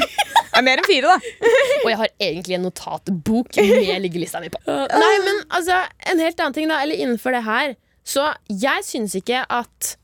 Det 0.51 0.59
er 0.59 0.65
mer 0.67 0.81
enn 0.81 0.87
fire, 0.89 1.13
da. 1.15 1.47
Og 1.85 1.87
jeg 1.89 1.97
har 2.01 2.11
egentlig 2.21 2.57
en 2.57 2.65
notatbok 2.67 3.55
med 3.57 4.03
liggelista 4.03 4.41
mi 4.43 4.51
på. 4.53 4.59
Nei, 5.03 5.13
men 5.25 5.39
altså, 5.49 5.79
en 6.11 6.19
helt 6.21 6.43
annen 6.43 6.57
ting, 6.59 6.67
da. 6.71 6.81
Eller 6.83 6.99
innenfor 6.99 7.33
det 7.35 7.41
her. 7.47 7.73
Så 8.07 8.25
jeg 8.49 8.85
syns 8.87 9.15
ikke 9.19 9.43
at 9.45 9.95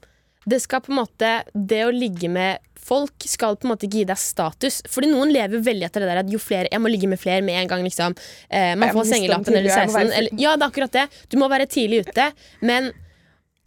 det 0.47 0.61
skal 0.63 0.79
på 0.79 0.93
en 0.93 1.01
måte 1.01 1.29
Det 1.51 1.81
å 1.83 1.91
ligge 1.91 2.29
med 2.31 2.63
folk 2.87 3.25
skal 3.27 3.57
på 3.59 3.67
en 3.67 3.73
måte 3.73 3.87
ikke 3.87 4.01
gi 4.01 4.05
deg 4.07 4.19
status. 4.21 4.77
Fordi 4.87 5.09
noen 5.11 5.33
lever 5.33 5.63
veldig 5.63 5.89
etter 5.89 6.03
det 6.03 6.11
der 6.11 6.21
at 6.21 6.29
jo 6.31 6.39
flere 6.39 6.71
Jeg 6.71 6.83
må 6.83 6.91
ligge 6.91 7.09
med 7.11 7.19
flere 7.19 7.43
med 7.43 7.59
en 7.59 7.71
gang, 7.73 7.83
liksom. 7.83 8.15
Eh, 8.47 8.75
man 8.79 8.93
får 8.95 9.09
sengelappen 9.09 9.51
eller 9.51 9.73
tidlig, 9.73 9.91
16. 9.91 10.13
Eller, 10.21 10.39
ja, 10.39 10.55
det 10.55 10.63
er 10.63 10.71
akkurat 10.71 10.95
det. 10.95 11.03
Du 11.27 11.35
må 11.41 11.49
være 11.51 11.67
tidlig 11.67 12.05
ute. 12.07 12.29
Men 12.63 12.93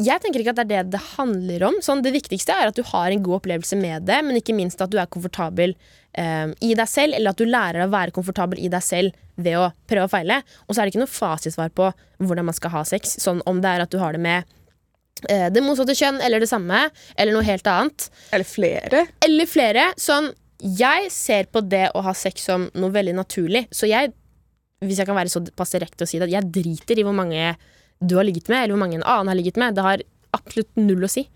jeg 0.01 0.23
tenker 0.23 0.41
ikke 0.41 0.55
at 0.55 0.63
det 0.63 0.65
er 0.65 0.71
det 0.87 0.95
det 0.95 1.03
handler 1.19 1.67
om. 1.69 1.79
Sånn, 1.85 2.01
det 2.05 2.15
viktigste 2.17 2.57
er 2.57 2.71
at 2.71 2.79
du 2.79 2.85
har 2.95 3.13
en 3.13 3.25
god 3.25 3.43
opplevelse 3.43 3.77
med 3.77 4.09
det, 4.09 4.23
men 4.25 4.41
ikke 4.41 4.57
minst 4.57 4.81
at 4.81 4.93
du 4.93 4.97
er 5.01 5.11
komfortabel 5.11 5.77
eh, 6.19 6.47
i 6.61 6.73
deg 6.79 6.89
selv, 6.91 7.17
eller 7.17 7.35
at 7.35 7.41
du 7.41 7.49
lærer 7.49 7.85
å 7.85 7.91
være 7.93 8.15
komfortabel 8.17 8.61
i 8.63 8.71
deg 8.73 8.85
selv 8.85 9.17
ved 9.41 9.59
å 9.59 9.71
prøve 9.89 10.09
og 10.09 10.13
feile. 10.13 10.41
Og 10.67 10.75
så 10.75 10.81
er 10.81 10.87
det 10.87 10.95
ikke 10.95 11.05
noe 11.05 11.13
fasitsvar 11.13 11.73
på 11.77 11.91
hvordan 12.21 12.49
man 12.49 12.57
skal 12.57 12.75
ha 12.75 12.85
sex. 12.89 13.17
Sånn 13.23 13.43
om 13.49 13.63
det 13.63 13.75
er 13.75 13.85
at 13.87 13.93
du 13.93 13.99
har 14.03 14.17
det 14.17 14.23
med 14.25 14.45
eh, 15.29 15.49
det 15.53 15.65
motsatte 15.65 15.97
kjønn 15.97 16.21
eller 16.25 16.43
det 16.43 16.51
samme, 16.51 16.87
eller 17.17 17.37
noe 17.37 17.47
helt 17.47 17.67
annet. 17.71 18.11
Eller 18.37 18.49
flere. 18.49 19.07
Eller 19.27 19.51
flere. 19.51 19.91
Sånn, 20.01 20.33
jeg 20.61 21.11
ser 21.15 21.51
på 21.53 21.63
det 21.65 21.89
å 21.97 22.05
ha 22.05 22.15
sex 22.17 22.49
som 22.51 22.69
noe 22.77 22.95
veldig 22.95 23.17
naturlig. 23.17 23.67
Så 23.75 23.89
jeg, 23.91 24.13
hvis 24.85 25.01
jeg 25.01 25.09
kan 25.09 25.19
være 25.19 25.33
såpass 25.33 25.77
direkte 25.77 26.07
og 26.07 26.11
si 26.11 26.21
det, 26.21 26.33
jeg 26.35 26.53
driter 26.53 27.01
i 27.01 27.07
hvor 27.07 27.17
mange 27.17 27.55
du 28.01 28.17
har 28.17 28.25
ligget 28.25 28.49
med, 28.49 28.63
eller 28.63 28.75
hvor 28.75 28.85
mange 28.85 28.97
en 29.01 29.05
annen 29.05 29.29
har 29.29 29.37
ligget 29.37 29.61
med. 29.61 29.77
Det 29.77 29.85
har 29.85 30.05
absolutt 30.37 30.73
null 30.81 31.05
å 31.05 31.11
si. 31.11 31.27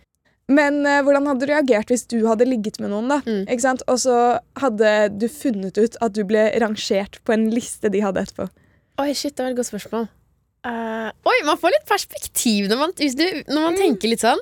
Men 0.52 0.82
uh, 0.84 0.98
hvordan 1.06 1.24
hadde 1.30 1.46
du 1.46 1.48
reagert 1.52 1.88
hvis 1.88 2.02
du 2.10 2.18
hadde 2.28 2.44
ligget 2.48 2.76
med 2.82 2.90
noen, 2.92 3.06
da? 3.08 3.20
Mm. 3.24 3.46
Ikke 3.48 3.64
sant? 3.64 3.84
Og 3.88 3.96
så 4.02 4.16
hadde 4.60 4.90
du 5.16 5.24
funnet 5.32 5.78
ut 5.80 5.96
at 6.04 6.12
du 6.16 6.20
ble 6.28 6.50
rangert 6.60 7.16
på 7.24 7.32
en 7.36 7.46
liste 7.54 7.88
de 7.92 8.02
hadde 8.04 8.20
etterpå. 8.26 8.50
Oi, 9.00 9.08
shit, 9.16 9.32
det 9.34 9.42
var 9.46 9.54
et 9.54 9.56
godt 9.58 9.70
spørsmål. 9.72 10.04
Uh, 10.64 11.08
oi, 11.28 11.38
man 11.48 11.58
får 11.60 11.72
litt 11.74 11.88
perspektiv 11.88 12.68
når 12.70 12.78
man, 12.80 12.92
du, 12.96 13.24
når 13.52 13.64
man 13.70 13.78
tenker 13.80 14.12
litt 14.12 14.22
sånn. 14.24 14.40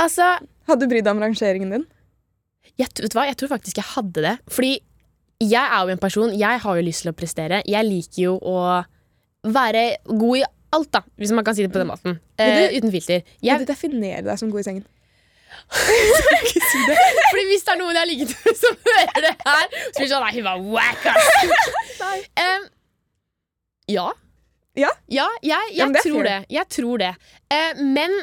Altså, 0.00 0.34
Hadde 0.64 0.86
du 0.86 0.90
brydd 0.94 1.04
deg 1.04 1.12
om 1.12 1.20
rangeringen 1.20 1.70
din? 1.76 1.84
jeg, 2.80 2.88
vet 2.96 3.12
du 3.12 3.16
hva? 3.18 3.26
jeg 3.28 3.36
tror 3.38 3.50
faktisk 3.52 3.76
jeg 3.78 3.86
hadde 3.92 4.22
det. 4.24 4.32
Fordi 4.50 4.72
jeg 5.44 5.60
er 5.60 5.82
jo 5.84 5.92
en 5.92 6.00
person 6.00 6.32
Jeg 6.32 6.60
har 6.62 6.76
jo 6.78 6.82
lyst 6.86 7.04
til 7.04 7.12
å 7.12 7.16
prestere. 7.16 7.60
Jeg 7.68 7.84
liker 7.86 8.22
jo 8.22 8.32
å 8.40 8.56
være 9.44 9.84
god 10.08 10.38
i 10.40 10.44
alt, 10.74 10.88
da, 10.96 11.02
hvis 11.20 11.34
man 11.36 11.44
kan 11.46 11.54
si 11.54 11.62
det 11.66 11.70
på 11.74 11.78
den 11.82 11.90
måten. 11.92 12.16
Uh, 12.40 12.48
du- 12.48 12.78
uten 12.80 12.90
filter. 12.96 13.22
Vil 13.44 13.60
du 13.62 13.68
definere 13.68 14.24
deg 14.26 14.40
som 14.40 14.50
god 14.50 14.64
i 14.64 14.66
sengen? 14.70 14.86
Fordi 15.74 17.44
hvis 17.50 17.64
det 17.66 17.72
er 17.74 17.80
noen 17.80 17.94
jeg 17.94 18.00
har 18.00 18.10
ligget 18.10 18.34
med 18.34 18.58
som 18.60 18.76
hører 18.88 19.24
det 19.24 19.32
her, 19.40 19.64
så 19.70 19.96
blir 19.96 20.04
det 20.04 20.10
sånn 20.12 20.24
Nei, 20.24 20.34
hun 20.36 20.46
var 20.46 20.58
wack, 20.74 21.06
ass. 21.10 21.26
Um, 22.40 22.68
ja. 23.90 24.06
Ja? 24.78 24.90
Ja, 25.06 25.26
jeg, 25.44 25.74
jeg 25.76 25.94
det 25.94 26.04
tror 26.04 26.26
det. 26.26 26.38
Jeg 26.52 26.70
tror 26.72 27.02
det. 27.02 27.12
Uh, 27.52 27.82
men 27.94 28.16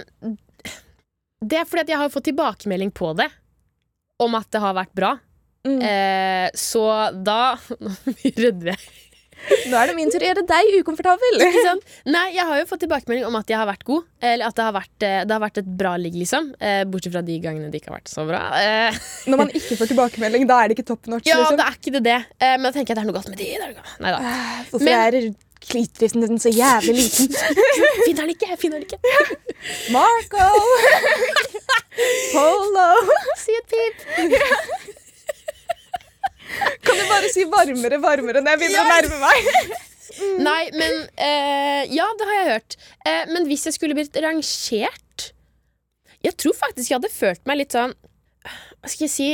det 1.41 1.62
er 1.62 1.67
fordi 1.67 1.86
at 1.86 1.94
jeg 1.94 2.02
har 2.02 2.13
fått 2.13 2.28
tilbakemelding 2.30 2.91
på 2.96 3.13
det. 3.17 3.30
Om 4.22 4.36
at 4.38 4.50
det 4.54 4.62
har 4.62 4.76
vært 4.78 4.94
bra. 4.98 5.15
Mm. 5.67 5.78
Uh, 5.82 6.48
så 6.58 6.84
da 7.13 7.54
Nå 7.86 7.91
redder 8.26 8.74
jeg. 8.74 9.11
Nå 9.71 9.77
er 9.77 9.89
det 9.89 9.95
min 9.97 10.12
tur 10.13 10.21
å 10.23 10.27
gjøre 10.30 10.43
deg 10.47 10.69
ukomfortabel. 10.82 11.39
Nei, 12.15 12.25
jeg 12.36 12.45
har 12.47 12.62
jo 12.62 12.67
fått 12.69 12.84
tilbakemelding 12.86 13.25
om 13.27 13.38
at 13.39 13.49
jeg 13.51 13.58
har 13.60 13.67
vært 13.69 13.86
god. 13.88 14.08
Eller 14.21 14.47
at 14.47 14.58
det 14.58 14.65
har 14.67 14.75
vært, 14.75 14.95
eh, 15.08 15.19
det 15.27 15.36
har 15.36 15.43
vært 15.43 15.62
et 15.63 15.69
bra 15.82 15.93
ligg, 15.99 16.15
liksom. 16.21 16.51
Eh, 16.62 16.82
bortsett 16.91 17.15
fra 17.15 17.23
de 17.25 17.38
gangene 17.43 17.71
det 17.73 17.82
ikke 17.82 17.91
har 17.93 17.99
vært 17.99 18.12
så 18.13 18.25
bra. 18.30 18.41
Eh, 18.62 18.99
Når 19.32 19.43
man 19.45 19.54
ikke 19.58 19.80
får 19.82 19.93
tilbakemelding, 19.93 20.47
da 20.49 20.62
er 20.62 20.71
det 20.71 20.77
ikke 20.80 20.89
top 20.93 21.10
notch. 21.12 21.30
ja, 21.30 21.39
liksom. 21.41 21.60
det 21.62 21.67
er 21.67 21.80
ikke 21.80 21.95
det 21.97 22.04
det. 22.10 22.19
Men 22.41 22.67
da 22.69 22.73
tenker 22.75 22.93
jeg 22.93 22.97
at 22.97 23.01
det 23.01 23.06
er 23.06 23.12
noe 23.12 23.19
galt 23.19 23.32
med 23.34 23.39
de. 23.41 23.49
Det 23.51 23.69
er. 23.69 23.95
Nei 24.06 24.12
da. 24.17 24.36
Hvorfor 24.71 24.91
Men- 24.91 24.99
er 25.01 25.34
klitorisen 25.62 26.23
din 26.25 26.39
så 26.41 26.49
jævlig 26.49 26.95
liten? 26.97 27.27
Finner 28.06 28.23
den 28.25 28.32
ikke! 28.34 28.47
Jeg 28.49 28.58
finner 28.62 28.82
den 28.82 28.88
ikke. 28.89 28.97
Marco! 29.93 30.47
Polo! 32.34 32.88
Si 33.38 33.54
et 33.60 33.67
pip. 33.69 33.95
Si 37.41 37.47
varmere, 37.49 37.97
varmere 38.04 38.43
når 38.43 38.54
jeg 38.54 38.62
begynner 38.62 38.84
å 38.84 38.91
nærme 38.91 39.17
meg? 39.23 39.80
Nei, 40.45 40.63
men 40.75 40.97
eh, 41.17 41.84
Ja, 41.89 42.06
det 42.19 42.27
har 42.27 42.36
jeg 42.38 42.49
hørt. 42.51 42.75
Eh, 43.08 43.23
men 43.32 43.47
hvis 43.49 43.63
jeg 43.65 43.77
skulle 43.77 43.95
blitt 43.97 44.17
rangert 44.21 45.30
Jeg 46.21 46.36
tror 46.38 46.58
faktisk 46.58 46.91
jeg 46.91 46.99
hadde 46.99 47.13
følt 47.13 47.41
meg 47.49 47.62
litt 47.63 47.73
sånn 47.77 47.95
Hva 48.45 48.91
skal 48.91 49.08
jeg 49.08 49.13
si 49.13 49.30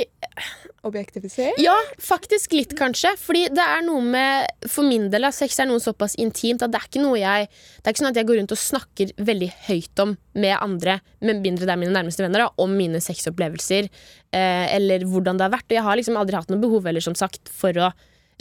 Objektifisert? 0.87 1.57
Ja, 1.61 1.75
faktisk 2.01 2.53
litt, 2.55 2.75
kanskje. 2.77 3.13
Fordi 3.19 3.47
det 3.53 3.63
er 3.63 3.83
noe 3.85 4.03
med 4.05 4.67
For 4.69 4.85
min 4.87 5.09
del 5.13 5.27
av 5.27 5.35
sex 5.35 5.57
er 5.59 5.69
noe 5.69 5.81
såpass 5.83 6.15
intimt 6.21 6.63
at 6.63 6.73
det 6.73 6.79
er 6.79 6.89
ikke 6.89 7.03
noe 7.03 7.17
jeg 7.19 7.47
Det 7.49 7.83
er 7.83 7.95
ikke 7.95 8.03
sånn 8.03 8.11
at 8.11 8.19
jeg 8.21 8.29
går 8.29 8.39
rundt 8.41 8.53
og 8.55 8.61
snakker 8.61 9.13
veldig 9.29 9.49
høyt 9.67 10.03
om 10.03 10.13
med 10.37 10.53
andre, 10.61 10.99
med 11.25 11.41
mindre 11.41 11.65
det 11.65 11.73
er 11.73 11.81
mine 11.81 11.95
nærmeste 11.95 12.21
venner, 12.21 12.45
da, 12.45 12.51
om 12.61 12.75
mine 12.77 13.01
sexopplevelser. 13.01 13.87
Eh, 14.29 14.65
eller 14.75 15.07
hvordan 15.09 15.39
det 15.39 15.47
har 15.47 15.55
vært. 15.55 15.65
Og 15.71 15.79
jeg 15.79 15.85
har 15.87 15.97
liksom 15.97 16.19
aldri 16.21 16.37
hatt 16.37 16.53
noe 16.53 16.61
behov 16.61 16.85
eller 16.85 17.01
som 17.03 17.17
sagt 17.17 17.49
for 17.49 17.81
å 17.81 17.89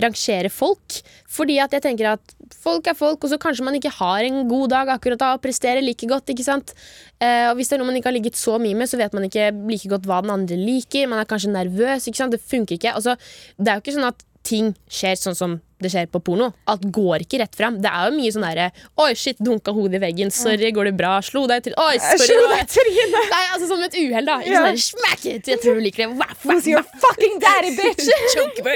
rangere 0.03 0.51
folk. 0.53 0.99
Fordi 1.33 1.59
at 1.63 1.73
jeg 1.77 1.85
tenker 1.85 2.11
at 2.13 2.35
folk 2.53 2.89
er 2.91 2.97
folk, 2.99 3.25
og 3.25 3.33
så 3.33 3.39
kanskje 3.41 3.65
man 3.67 3.79
ikke 3.79 3.95
har 3.99 4.27
en 4.27 4.45
god 4.49 4.73
dag 4.75 4.93
akkurat 4.97 5.21
da 5.23 5.33
og 5.37 5.43
presterer 5.45 5.85
like 5.85 6.09
godt. 6.09 6.33
ikke 6.33 6.47
sant? 6.47 6.75
Eh, 7.21 7.49
og 7.49 7.57
hvis 7.57 7.73
det 7.73 7.77
er 7.77 7.83
noe 7.83 7.91
man 7.91 7.99
ikke 7.99 8.11
har 8.11 8.19
ligget 8.19 8.39
så 8.39 8.59
mye 8.63 8.77
med, 8.77 8.91
så 8.91 9.01
vet 9.01 9.17
man 9.17 9.29
ikke 9.29 9.51
like 9.71 9.91
godt 9.93 10.09
hva 10.09 10.23
den 10.25 10.35
andre 10.37 10.59
liker. 10.61 11.09
Man 11.09 11.23
er 11.23 11.29
kanskje 11.29 11.55
nervøs. 11.55 12.07
ikke 12.07 12.23
sant? 12.23 12.37
Det 12.37 12.43
funker 12.45 12.77
ikke. 12.77 12.93
Altså, 12.93 13.17
det 13.57 13.73
er 13.73 13.79
jo 13.79 13.87
ikke 13.87 13.97
sånn 13.97 14.11
at 14.13 14.27
ting 14.47 14.75
skjer 14.89 15.17
sånn 15.19 15.35
som 15.39 15.57
det 15.83 15.91
skjer 15.93 16.07
på 16.09 16.21
porno. 16.25 16.47
Alt 16.73 16.87
går 16.95 17.25
ikke 17.27 17.41
rett 17.43 17.57
fram. 17.59 17.75
Det 17.85 17.91
er 17.91 18.07
jo 18.09 18.15
mye 18.17 18.33
sånn 18.33 18.45
derre 18.47 18.69
Oi, 19.03 19.11
shit, 19.19 19.37
dunka 19.45 19.75
hodet 19.77 19.99
i 19.99 20.03
veggen. 20.07 20.31
Sorry, 20.33 20.71
går 20.73 20.89
det 20.89 20.95
bra? 20.97 21.19
Slo 21.27 21.43
deg 21.51 21.67
til 21.67 21.75
Oi, 21.83 21.99
sorry. 22.01 22.29
slo 22.31 22.47
deg 22.55 22.63
i 22.63 22.69
trynet! 22.73 23.27
Nei, 23.35 23.43
altså 23.53 23.69
Som 23.73 23.83
et 23.85 23.99
uhell, 24.01 24.25
da. 24.31 24.39
Ikke 24.41 24.55
Ja. 24.55 24.63
sånn 24.71 24.81
smack 24.87 25.27
it! 25.35 25.51
Jeg 25.53 25.61
tror 25.61 25.77
du 25.77 25.83
liker 25.85 26.07
det. 26.07 26.17
Waff, 26.17 26.39
waff, 26.47 26.55
Who's 26.63 26.71
your 26.71 26.87
fucking 27.05 27.37
daddy, 27.45 27.75
bitch? 27.77 28.09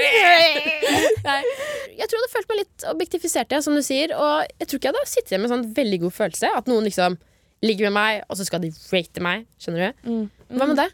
Nei, 1.25 1.41
jeg 1.97 2.07
tror 2.07 2.17
jeg 2.17 2.21
hadde 2.21 2.31
følt 2.35 2.49
meg 2.51 2.59
litt 2.61 2.85
objektifisert, 2.91 3.53
ja, 3.55 3.61
som 3.65 3.75
du 3.77 3.81
sier. 3.85 4.13
Og 4.17 4.45
jeg 4.61 4.67
tror 4.69 4.79
ikke 4.81 4.89
jeg 4.91 4.97
hadde 4.97 5.11
sittet 5.11 5.33
igjen 5.33 5.43
med 5.43 5.49
en 5.51 5.55
sånn 5.57 5.67
veldig 5.77 5.99
god 6.05 6.15
følelse. 6.17 6.51
At 6.61 6.69
noen 6.71 6.87
liksom 6.87 7.17
ligger 7.65 7.89
med 7.89 7.97
meg, 7.97 8.23
og 8.29 8.37
så 8.39 8.45
skal 8.47 8.63
de 8.63 8.71
rate 8.93 9.21
meg. 9.25 9.45
Skjønner 9.61 9.91
du? 10.05 10.13
Hva 10.57 10.67
med 10.71 10.79
det? 10.81 10.89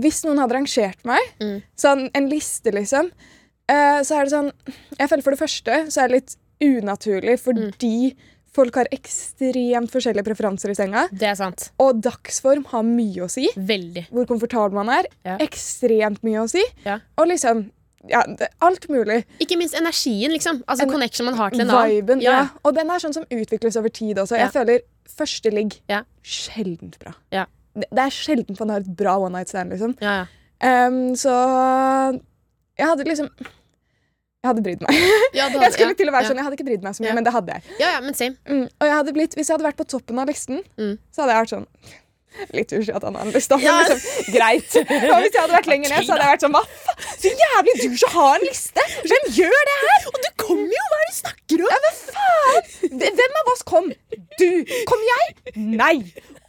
Hvis 0.00 0.20
noen 0.26 0.38
hadde 0.38 0.54
rangert 0.54 1.00
meg, 1.08 1.20
Mm. 1.40 1.62
sånn 1.76 2.10
en 2.14 2.28
liste, 2.30 2.70
liksom, 2.72 3.10
eh, 3.70 4.00
så 4.06 4.18
er 4.18 4.26
det 4.28 4.32
sånn 4.34 4.50
Jeg 4.98 5.08
føler 5.10 5.22
for 5.26 5.36
det 5.36 5.40
første 5.40 5.78
så 5.94 6.02
er 6.04 6.10
det 6.12 6.18
litt 6.20 6.36
unaturlig 6.60 7.38
fordi 7.40 7.94
folk 8.50 8.74
har 8.80 8.88
ekstremt 8.92 9.92
forskjellige 9.94 10.26
preferanser 10.26 10.72
i 10.72 10.74
senga. 10.74 11.04
Det 11.14 11.28
er 11.30 11.36
sant. 11.38 11.68
Og 11.78 12.00
dagsform 12.02 12.64
har 12.72 12.82
mye 12.82 13.22
å 13.22 13.28
si. 13.30 13.46
Veldig. 13.54 14.08
Hvor 14.10 14.26
komfortabel 14.26 14.74
man 14.80 14.90
er. 14.90 15.06
Ja. 15.24 15.36
Ekstremt 15.44 16.18
mye 16.26 16.42
å 16.42 16.48
si. 16.50 16.64
Ja. 16.84 16.98
Og 17.16 17.30
liksom 17.30 17.68
ja, 18.10 18.22
alt 18.64 18.86
mulig. 18.88 19.20
Ikke 19.44 19.58
minst 19.60 19.76
energien, 19.78 20.32
liksom. 20.32 20.62
Altså 20.66 20.86
En- 20.86 20.90
connection 20.90 21.26
man 21.28 21.34
har 21.38 21.50
til 21.54 21.60
en 21.60 21.70
annen. 21.70 21.90
Viben. 21.94 22.20
Ja. 22.24 22.48
Og 22.64 22.74
den 22.74 22.90
er 22.90 22.98
sånn 22.98 23.14
som 23.14 23.24
utvikles 23.30 23.76
over 23.76 23.88
tid 23.92 24.16
også. 24.18 24.36
Jeg 24.36 24.48
Ja. 24.48 24.54
føler 24.56 24.80
første 25.06 25.52
ligg 25.52 25.78
Ja. 25.88 26.02
sjeldent 26.24 26.98
bra. 26.98 27.14
Ja. 27.30 27.44
Det, 27.76 27.86
er 27.98 28.10
sjeldent 28.10 28.58
man 28.58 28.70
har 28.70 28.80
et 28.80 28.96
bra 28.96 29.16
one 29.18 29.32
night 29.32 29.48
stand, 29.48 29.70
liksom. 29.70 29.94
Ja, 30.00 30.24
ja. 30.62 30.86
Um, 30.88 31.14
så 31.14 31.30
jeg 32.78 32.86
hadde 32.86 33.04
liksom 33.04 33.30
Jeg 34.40 34.48
hadde 34.54 34.62
brydd 34.64 34.82
meg. 34.86 35.00
Ja, 35.36 35.44
hadde- 35.50 35.60
Jeg 35.66 35.72
skulle 35.76 35.92
ja, 35.92 35.96
til 36.00 36.08
å 36.08 36.12
være 36.14 36.24
ja. 36.24 36.28
sånn, 36.32 36.38
jeg 36.40 36.46
hadde 36.48 36.56
ikke 36.56 36.68
brydd 36.70 36.84
meg 36.86 36.94
så 36.96 37.04
mye, 37.04 37.14
men 37.18 37.26
det 37.26 37.32
hadde 37.34 37.56
jeg. 37.58 37.74
Ja, 37.82 37.88
ja, 37.96 37.98
men 38.04 38.14
same. 38.16 38.38
Mm. 38.48 38.62
Og 38.72 38.86
jeg 38.88 38.94
hadde 38.96 39.12
blitt, 39.18 39.34
hvis 39.36 39.50
jeg 39.50 39.58
hadde 39.58 39.66
vært 39.68 39.80
på 39.82 39.88
toppen 39.92 40.20
av 40.22 40.30
listen, 40.32 40.62
Mm. 40.80 40.94
så 41.12 41.22
hadde 41.26 41.34
jeg 41.34 41.44
vært 41.44 41.56
sånn 41.58 41.66
Litt 42.54 42.70
usky 42.72 42.92
at 42.94 43.02
han 43.02 43.16
har 43.18 43.26
en 43.26 43.32
liste, 43.34 43.56
men 43.58 43.80
liksom, 43.82 44.00
greit. 44.32 44.74
Og 45.10 45.16
hvis 45.18 45.34
jeg 45.34 45.40
hadde 45.42 45.56
vært 45.56 45.66
lenger 45.68 45.90
ned, 45.92 46.04
så 46.06 46.14
hadde 46.14 46.24
jeg 46.28 46.32
vært 46.36 46.44
sånn 46.46 46.54
Hva 46.54 46.60
faen? 46.86 47.00
Så 47.24 47.32
jævlig 47.42 47.74
douche 47.82 48.06
å 48.06 48.12
ha 48.14 48.26
en 48.36 48.44
liste! 48.46 48.84
Hvem 49.10 49.26
gjør 49.34 49.64
det 49.70 49.74
her? 49.80 50.06
Og 50.12 50.20
du 50.24 50.28
kommer 50.40 50.76
jo, 50.76 50.84
hva 50.92 51.00
er 51.00 51.02
det 51.02 51.10
du 51.10 51.18
snakker 51.18 51.64
om? 51.66 51.72
Ja, 51.74 51.80
men 51.84 51.98
faen! 52.14 53.10
Hvem 53.20 53.36
av 53.42 53.50
oss 53.52 53.64
kom? 53.72 53.90
Du. 54.40 54.46
Kom 54.88 55.02
jeg? 55.10 55.34
Nei. 55.74 55.92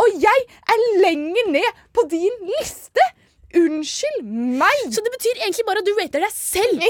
Og 0.06 0.22
jeg 0.22 0.46
er 0.76 0.86
lenger 1.02 1.50
ned 1.58 1.82
på 1.98 2.06
din 2.14 2.38
liste! 2.54 3.10
Unnskyld 3.58 4.24
meg! 4.62 4.86
Så 4.94 5.04
det 5.04 5.12
betyr 5.16 5.42
egentlig 5.44 5.66
bare 5.68 5.82
at 5.84 5.88
du 5.88 5.94
rater 5.98 6.24
deg 6.24 6.34
selv. 6.36 6.84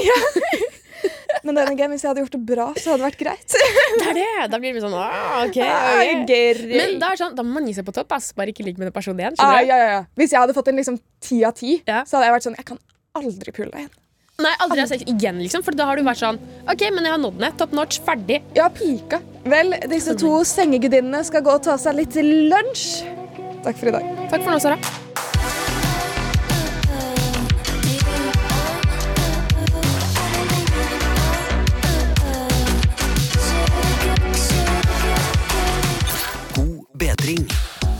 Men 1.46 1.56
denne 1.58 1.74
game, 1.74 1.90
hvis 1.96 2.04
jeg 2.04 2.12
hadde 2.12 2.22
gjort 2.22 2.34
det 2.36 2.42
bra, 2.46 2.66
så 2.78 2.92
hadde 2.92 3.02
det 3.02 3.06
vært 3.08 3.22
greit. 3.22 3.56
Det 4.02 4.06
er 4.12 4.18
det. 4.18 4.26
Da 4.52 4.60
blir 4.62 4.76
det 4.76 4.82
sånn 4.84 4.94
ah, 4.94 5.40
ok, 5.42 5.56
okay. 5.58 6.52
Men 6.70 6.94
da, 7.02 7.10
sånn, 7.18 7.34
da 7.38 7.44
må 7.46 7.56
man 7.58 7.66
gi 7.66 7.74
seg 7.78 7.86
på 7.88 7.94
topp. 7.96 8.14
Ass. 8.14 8.30
Bare 8.36 8.52
ikke 8.54 8.64
ligg 8.66 8.78
med 8.78 8.88
den 8.90 8.94
personen 8.94 9.22
igjen. 9.24 9.38
Ah, 9.42 9.58
ja, 9.64 9.78
ja, 9.80 9.88
ja. 9.96 10.00
Hvis 10.18 10.34
jeg 10.34 10.42
hadde 10.44 10.54
fått 10.56 10.70
en 10.70 10.78
liksom 10.78 11.00
ti 11.22 11.42
av 11.48 11.56
ti, 11.58 11.80
Ja. 11.88 12.04
så 12.06 12.18
hadde 12.18 12.28
jeg 12.30 12.36
vært 12.36 12.46
sånn 12.46 12.56
Jeg 12.60 12.68
kan 12.70 12.80
aldri 13.18 13.54
pulle 13.56 13.70
deg 13.74 13.84
igjen. 13.84 13.94
Nei, 14.42 14.52
aldri 14.64 14.80
ha 14.80 14.86
sex 14.90 15.04
igjen, 15.06 15.38
liksom. 15.42 15.62
For 15.66 15.76
da 15.76 15.86
har 15.90 15.98
du 15.98 16.06
vært 16.06 16.22
sånn 16.22 16.38
OK, 16.70 16.86
men 16.94 17.06
jeg 17.06 17.14
har 17.14 17.22
nådd 17.22 17.42
ned. 17.42 17.58
Top 17.60 17.74
notch. 17.76 18.00
Ferdig. 18.06 18.42
Ja, 18.58 18.68
pika. 18.72 19.20
Vel, 19.44 19.74
disse 19.90 20.14
to 20.18 20.38
sengegudinnene 20.46 21.24
skal 21.26 21.44
gå 21.46 21.58
og 21.58 21.64
ta 21.66 21.76
seg 21.80 21.98
litt 21.98 22.18
lunsj. 22.22 23.02
Takk 23.62 23.78
for 23.78 23.90
i 23.90 23.96
dag. 23.98 24.12
Takk 24.30 24.42
for 24.44 24.54
nå, 24.54 24.60
Sara. 24.62 25.10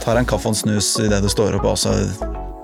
Tar 0.02 0.18
en 0.18 0.26
kaffe 0.26 0.48
og 0.50 0.54
en 0.54 0.58
snus 0.58 0.94
idet 1.02 1.22
du 1.22 1.28
står 1.30 1.58
opp, 1.58 1.66
og 1.70 1.78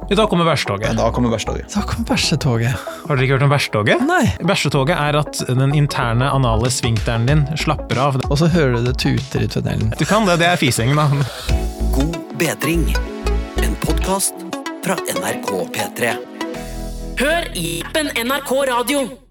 Da 0.09 0.15
I 0.15 0.17
dag 0.17 0.29
kommer 0.31 0.47
bæsjetoget. 0.49 0.97
Da 0.97 1.11
kommer 1.13 1.31
bæsjdager. 1.31 1.67
Da 1.75 1.83
kommer 1.85 2.07
bæsjetoget. 2.09 2.73
Har 3.09 3.17
dere 3.17 3.27
ikke 3.27 3.35
hørt 3.37 3.43
om 3.43 3.51
bæsjetoget? 3.53 4.07
Nei. 4.09 4.25
Bæsjetoget 4.49 4.95
er 4.97 5.19
at 5.21 5.43
den 5.49 5.75
interne 5.75 6.31
anale 6.33 6.71
svinkteren 6.71 7.29
din 7.29 7.45
slapper 7.57 8.01
av. 8.01 8.17
Og 8.31 8.39
så 8.41 8.49
hører 8.49 8.79
du 8.79 8.89
det 8.89 8.97
tuter 8.99 9.45
i 9.45 9.51
tunnelen. 9.53 9.93
Du 10.01 10.05
kan 10.09 10.27
det, 10.27 10.39
det 10.41 10.49
er 10.49 10.57
fising, 10.57 10.97
da. 10.97 11.11
God 11.93 12.19
bedring. 12.41 12.89
En 13.63 13.77
podkast 13.85 14.33
fra 14.87 14.97
NRK 15.13 15.55
P3. 15.77 16.17
Hør 17.21 17.53
i 17.55 17.83
appen 17.85 18.15
NRK 18.25 18.53
Radio. 18.73 19.28